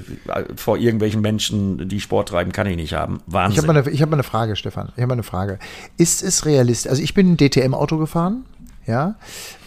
[0.56, 3.22] vor irgendwelchen Menschen, die Sport treiben, kann ich nicht haben.
[3.28, 3.54] Wahnsinn.
[3.54, 4.90] Ich habe mal, eine, hab mal eine Frage, Stefan.
[4.96, 5.60] Ich habe mal eine Frage.
[5.98, 6.90] Ist es realistisch?
[6.90, 8.46] Also ich bin ein DTM-Auto gefahren
[8.86, 9.16] ja.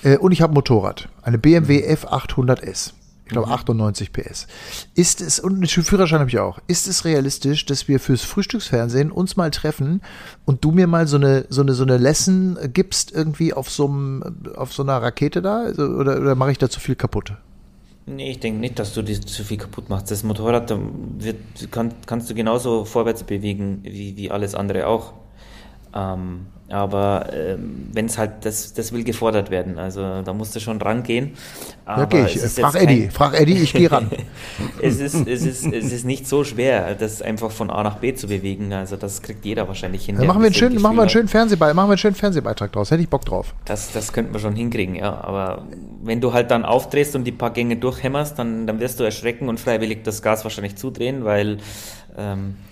[0.02, 2.92] Äh, und ich habe ein Motorrad, eine BMW F800S.
[3.28, 4.46] Ich glaube 98 PS.
[4.94, 9.12] Ist es, und einen Führerschein habe ich auch, ist es realistisch, dass wir fürs Frühstücksfernsehen
[9.12, 10.00] uns mal treffen
[10.46, 13.86] und du mir mal so eine, so eine, so eine Lesson gibst irgendwie auf so
[13.86, 14.22] einem,
[14.56, 15.64] auf so einer Rakete da?
[15.64, 17.34] Also, oder, oder mache ich da zu viel kaputt?
[18.06, 20.10] Nee, ich denke nicht, dass du die zu viel kaputt machst.
[20.10, 20.74] Das Motorrad
[21.18, 21.36] wird,
[21.70, 25.12] kann, kannst du genauso vorwärts bewegen wie, wie alles andere auch.
[25.94, 29.78] Ähm, aber ähm, wenn es halt, das, das will gefordert werden.
[29.78, 31.32] Also da musst du schon rangehen.
[31.86, 34.10] Aber okay, ich frag Eddie, frag Eddie, ich gehe ran.
[34.82, 38.14] es, ist, es, ist, es ist nicht so schwer, das einfach von A nach B
[38.14, 38.72] zu bewegen.
[38.74, 40.20] Also das kriegt jeder wahrscheinlich hin.
[40.20, 42.70] Ja, machen, wir einen schönen, machen wir einen schönen Fernsehbeitrag, machen wir einen schönen Fernsehbeitrag
[42.70, 42.90] draus.
[42.90, 43.54] Hätte ich Bock drauf.
[43.64, 45.22] Das, das könnten wir schon hinkriegen, ja.
[45.22, 45.64] Aber
[46.02, 49.48] wenn du halt dann aufdrehst und die paar Gänge durchhämmerst, dann, dann wirst du erschrecken
[49.48, 51.58] und freiwillig das Gas wahrscheinlich zudrehen, weil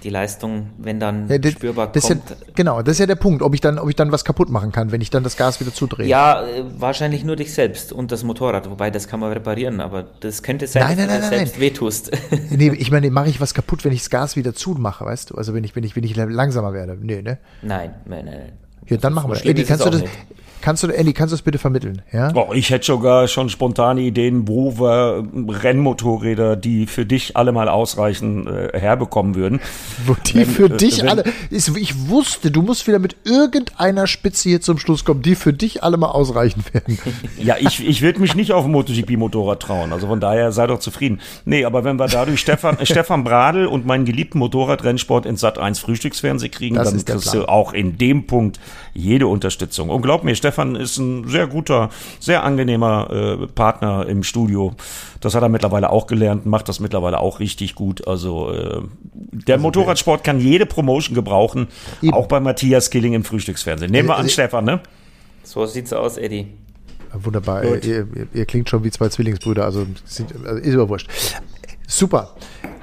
[0.03, 2.31] die Leistung, wenn dann ja, das, spürbar das kommt.
[2.31, 4.51] Ja, genau, das ist ja der Punkt, ob ich dann, ob ich dann was kaputt
[4.51, 6.07] machen kann, wenn ich dann das Gas wieder zudrehe.
[6.07, 10.03] Ja, äh, wahrscheinlich nur dich selbst und das Motorrad, wobei das kann man reparieren, aber
[10.03, 11.61] das könnte sein, nein, nein, dass du nein, selbst nein.
[11.61, 12.11] wehtust.
[12.51, 15.35] nee, ich meine, mache ich was kaputt, wenn ich das Gas wieder zumache, weißt du?
[15.37, 16.99] Also wenn ich, wenn ich, wenn ich langsamer werde.
[17.01, 17.39] Nee, ne?
[17.63, 18.66] Nein, nein, nein.
[18.89, 19.45] Ja, dann machen wir.
[19.45, 20.05] Eddie, kannst du das.
[20.67, 22.03] Kannst du, Elli, kannst du das bitte vermitteln?
[22.13, 22.33] Ja?
[22.35, 25.25] Oh, ich hätte sogar schon spontane Ideen, wo wir
[25.63, 29.61] Rennmotorräder, die für dich alle mal ausreichen, äh, herbekommen würden.
[30.07, 31.25] Wo die wenn, für äh, dich wenn, alle.
[31.51, 35.53] Ist, ich wusste, du musst wieder mit irgendeiner Spitze hier zum Schluss kommen, die für
[35.53, 36.99] dich alle mal ausreichen werden.
[37.39, 39.93] Ja, ich, ich würde mich nicht auf ein MotoGP-Motorrad trauen.
[39.93, 41.21] Also von daher sei doch zufrieden.
[41.45, 45.79] Nee, aber wenn wir dadurch Stefan, Stefan Bradl und meinen geliebten Motorradrennsport ins Sat 1
[45.79, 48.59] Frühstücksfernsehen kriegen, das dann kriegst du auch in dem Punkt
[48.95, 49.91] jede Unterstützung.
[49.91, 51.91] Und glaub mir, Stefan ist ein sehr guter,
[52.21, 54.75] sehr angenehmer äh, Partner im Studio.
[55.21, 58.07] Das hat er mittlerweile auch gelernt, macht das mittlerweile auch richtig gut.
[58.07, 58.83] Also äh,
[59.13, 61.69] der also, Motorradsport kann jede Promotion gebrauchen,
[62.03, 62.13] eben.
[62.15, 63.91] auch bei Matthias Killing im Frühstücksfernsehen.
[63.91, 64.81] Nehmen wir an, also, Stefan, ne?
[65.43, 66.49] So sieht's aus, Eddie.
[67.13, 67.65] Wunderbar.
[67.65, 71.09] Ihr, ihr, ihr, klingt schon wie zwei Zwillingsbrüder, also, also ist überwurscht.
[71.87, 72.35] Super.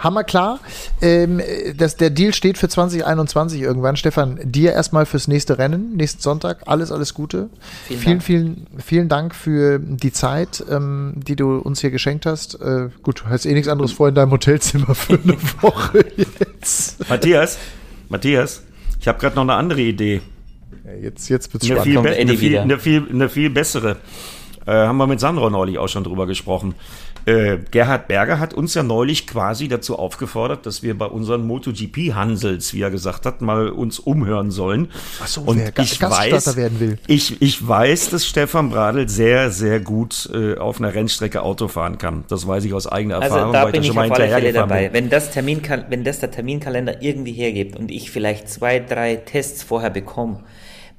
[0.03, 0.59] Hammer klar.
[1.01, 1.41] Ähm,
[1.77, 3.95] das, der Deal steht für 2021 irgendwann.
[3.95, 6.63] Stefan, dir erstmal fürs nächste Rennen, nächsten Sonntag.
[6.65, 7.49] Alles, alles Gute.
[7.87, 12.55] Vielen, vielen, vielen, vielen Dank für die Zeit, ähm, die du uns hier geschenkt hast.
[12.61, 17.09] Äh, gut, du hast eh nichts anderes vor in deinem Hotelzimmer für eine Woche jetzt.
[17.09, 17.57] Matthias,
[18.09, 18.61] Matthias,
[18.99, 20.21] ich habe gerade noch eine andere Idee.
[20.85, 22.09] Ja, jetzt jetzt wird's eine spannend.
[22.09, 23.97] Viel eine, viel, eine, viel, eine viel bessere.
[24.65, 26.75] Äh, haben wir mit Sandro neulich auch schon drüber gesprochen.
[27.25, 32.73] Äh, Gerhard Berger hat uns ja neulich quasi dazu aufgefordert, dass wir bei unseren MotoGP-Hansels,
[32.73, 34.89] wie er gesagt hat, mal uns umhören sollen.
[35.21, 36.97] Ach so, und wer ich weiß, werden will.
[37.07, 41.97] Ich, ich weiß, dass Stefan Bradl sehr, sehr gut äh, auf einer Rennstrecke Auto fahren
[41.97, 42.25] kann.
[42.27, 44.53] Das weiß ich aus eigener also Erfahrung, da weil bin ich, ich auf alle Fälle
[44.53, 44.91] dabei.
[44.91, 49.63] Wenn das, Termin, wenn das der Terminkalender irgendwie hergibt und ich vielleicht zwei, drei Tests
[49.63, 50.43] vorher bekomme,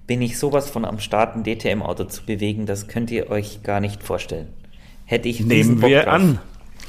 [0.06, 3.80] bin ich sowas von am Start, ein DTM-Auto zu bewegen, das könnt ihr euch gar
[3.80, 4.48] nicht vorstellen
[5.04, 6.12] hätte ich Nehmen wir drauf.
[6.14, 6.38] an.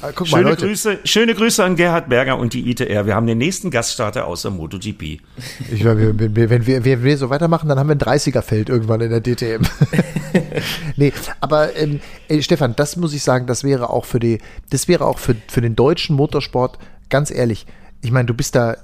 [0.02, 3.06] Ah, guck schöne, mal, Grüße, schöne Grüße an Gerhard Berger und die ITR.
[3.06, 5.20] Wir haben den nächsten Gaststarter außer MotoGP.
[5.72, 9.22] Ich, wenn, wir, wenn, wir, so weitermachen, dann haben wir ein 30er-Feld irgendwann in der
[9.22, 9.62] DTM.
[10.96, 14.38] nee, aber ähm, ey, Stefan, das muss ich sagen, das wäre auch für die,
[14.68, 16.78] das wäre auch für, für den deutschen Motorsport,
[17.08, 17.66] ganz ehrlich,
[18.02, 18.76] ich meine, du bist da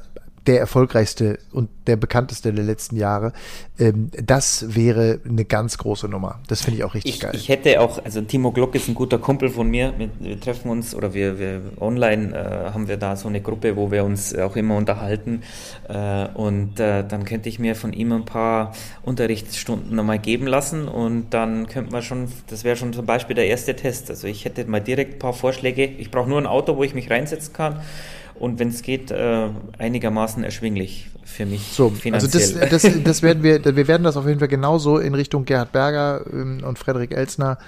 [0.46, 3.32] der erfolgreichste und der bekannteste der letzten Jahre.
[3.78, 6.40] Ähm, das wäre eine ganz große Nummer.
[6.48, 7.30] Das finde ich auch richtig ich, geil.
[7.34, 9.94] Ich hätte auch, also Timo Glock ist ein guter Kumpel von mir.
[9.96, 13.76] Wir, wir treffen uns oder wir, wir online äh, haben wir da so eine Gruppe,
[13.76, 15.42] wo wir uns auch immer unterhalten.
[15.88, 20.88] Äh, und äh, dann könnte ich mir von ihm ein paar Unterrichtsstunden nochmal geben lassen
[20.88, 24.10] und dann könnte man schon, das wäre schon zum Beispiel der erste Test.
[24.10, 25.84] Also ich hätte mal direkt ein paar Vorschläge.
[25.84, 27.80] Ich brauche nur ein Auto, wo ich mich reinsetzen kann
[28.38, 29.48] und wenn es geht, äh,
[29.78, 31.72] einigermaßen erschwinglich für mich.
[31.72, 32.62] So, finanziell.
[32.62, 35.44] also das, das, das werden wir, wir werden das auf jeden Fall genauso in Richtung
[35.44, 37.58] Gerhard Berger ähm, und Frederik Elsner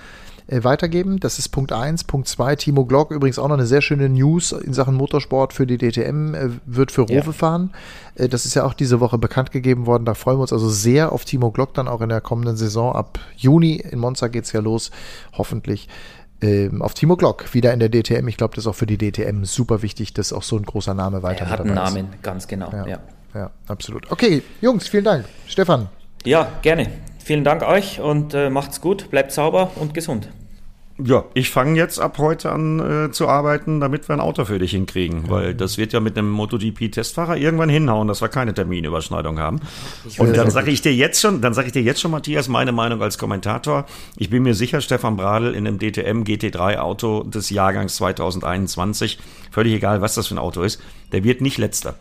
[0.47, 1.21] äh, weitergeben.
[1.21, 2.05] Das ist Punkt 1.
[2.05, 5.67] Punkt 2, Timo Glock, übrigens auch noch eine sehr schöne News in Sachen Motorsport für
[5.67, 7.33] die DTM, äh, wird für Rowe ja.
[7.33, 7.71] fahren.
[8.15, 10.05] Äh, das ist ja auch diese Woche bekannt gegeben worden.
[10.05, 12.95] Da freuen wir uns also sehr auf Timo Glock dann auch in der kommenden Saison.
[12.95, 14.91] Ab Juni in Monza geht's ja los,
[15.33, 15.89] hoffentlich
[16.41, 18.27] ähm, auf Timo Glock wieder in der DTM.
[18.29, 20.95] Ich glaube, das ist auch für die DTM super wichtig, dass auch so ein großer
[20.95, 22.23] Name weiter Er hat einen Namen, ist.
[22.23, 22.71] ganz genau.
[22.73, 22.99] Ja, ja.
[23.35, 24.11] ja, absolut.
[24.11, 25.25] Okay, Jungs, vielen Dank.
[25.47, 25.89] Stefan.
[26.25, 26.89] Ja, gerne.
[27.19, 30.29] Vielen Dank euch und äh, macht's gut, bleibt sauber und gesund.
[31.03, 34.61] Ja, ich fange jetzt ab heute an äh, zu arbeiten, damit wir ein Auto für
[34.61, 39.41] dich hinkriegen, weil das wird ja mit einem MotoGP-Testfahrer irgendwann hinhauen, dass wir keine Terminüberschneidung
[39.41, 39.61] haben.
[40.19, 42.71] Und dann sage ich dir jetzt schon, dann sage ich dir jetzt schon, Matthias, meine
[42.71, 43.87] Meinung als Kommentator.
[44.17, 49.19] Ich bin mir sicher, Stefan Bradl in einem DTM GT3 Auto des Jahrgangs 2021,
[49.51, 50.81] völlig egal, was das für ein Auto ist,
[51.11, 51.97] der wird nicht letzter.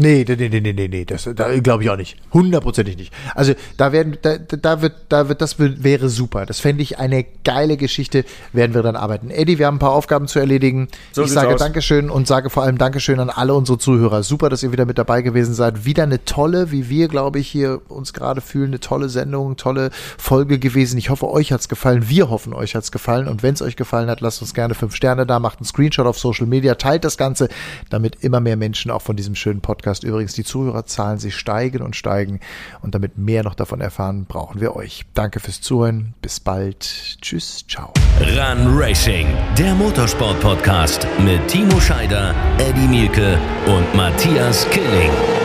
[0.00, 2.16] Nee, nee, nee, nee, nee, nee, das da glaube ich auch nicht.
[2.32, 3.12] Hundertprozentig nicht.
[3.34, 6.46] Also da werden, da, da wird, da wird, das wäre super.
[6.46, 8.24] Das fände ich eine geile Geschichte,
[8.54, 9.30] werden wir dann arbeiten.
[9.30, 10.88] Eddie, wir haben ein paar Aufgaben zu erledigen.
[11.12, 11.60] So ich sage aus.
[11.60, 14.22] Dankeschön und sage vor allem Dankeschön an alle unsere Zuhörer.
[14.22, 15.84] Super, dass ihr wieder mit dabei gewesen seid.
[15.84, 19.90] Wieder eine tolle, wie wir, glaube ich, hier uns gerade fühlen, eine tolle Sendung, tolle
[20.16, 20.96] Folge gewesen.
[20.96, 22.08] Ich hoffe, euch hat's gefallen.
[22.08, 23.28] Wir hoffen, euch hat's gefallen.
[23.28, 26.06] Und wenn es euch gefallen hat, lasst uns gerne fünf Sterne da, macht einen Screenshot
[26.06, 27.50] auf Social Media, teilt das Ganze,
[27.90, 31.82] damit immer mehr Menschen auch von diesem schönen Podcast Podcast übrigens die Zuhörerzahlen, sie steigen
[31.82, 32.38] und steigen.
[32.80, 35.04] Und damit mehr noch davon erfahren, brauchen wir euch.
[35.14, 36.14] Danke fürs Zuhören.
[36.22, 37.18] Bis bald.
[37.20, 37.64] Tschüss.
[37.68, 37.92] Ciao.
[38.20, 39.26] Run Racing,
[39.58, 45.39] der Motorsport-Podcast mit Timo Scheider, Eddie Mielke und Matthias Killing.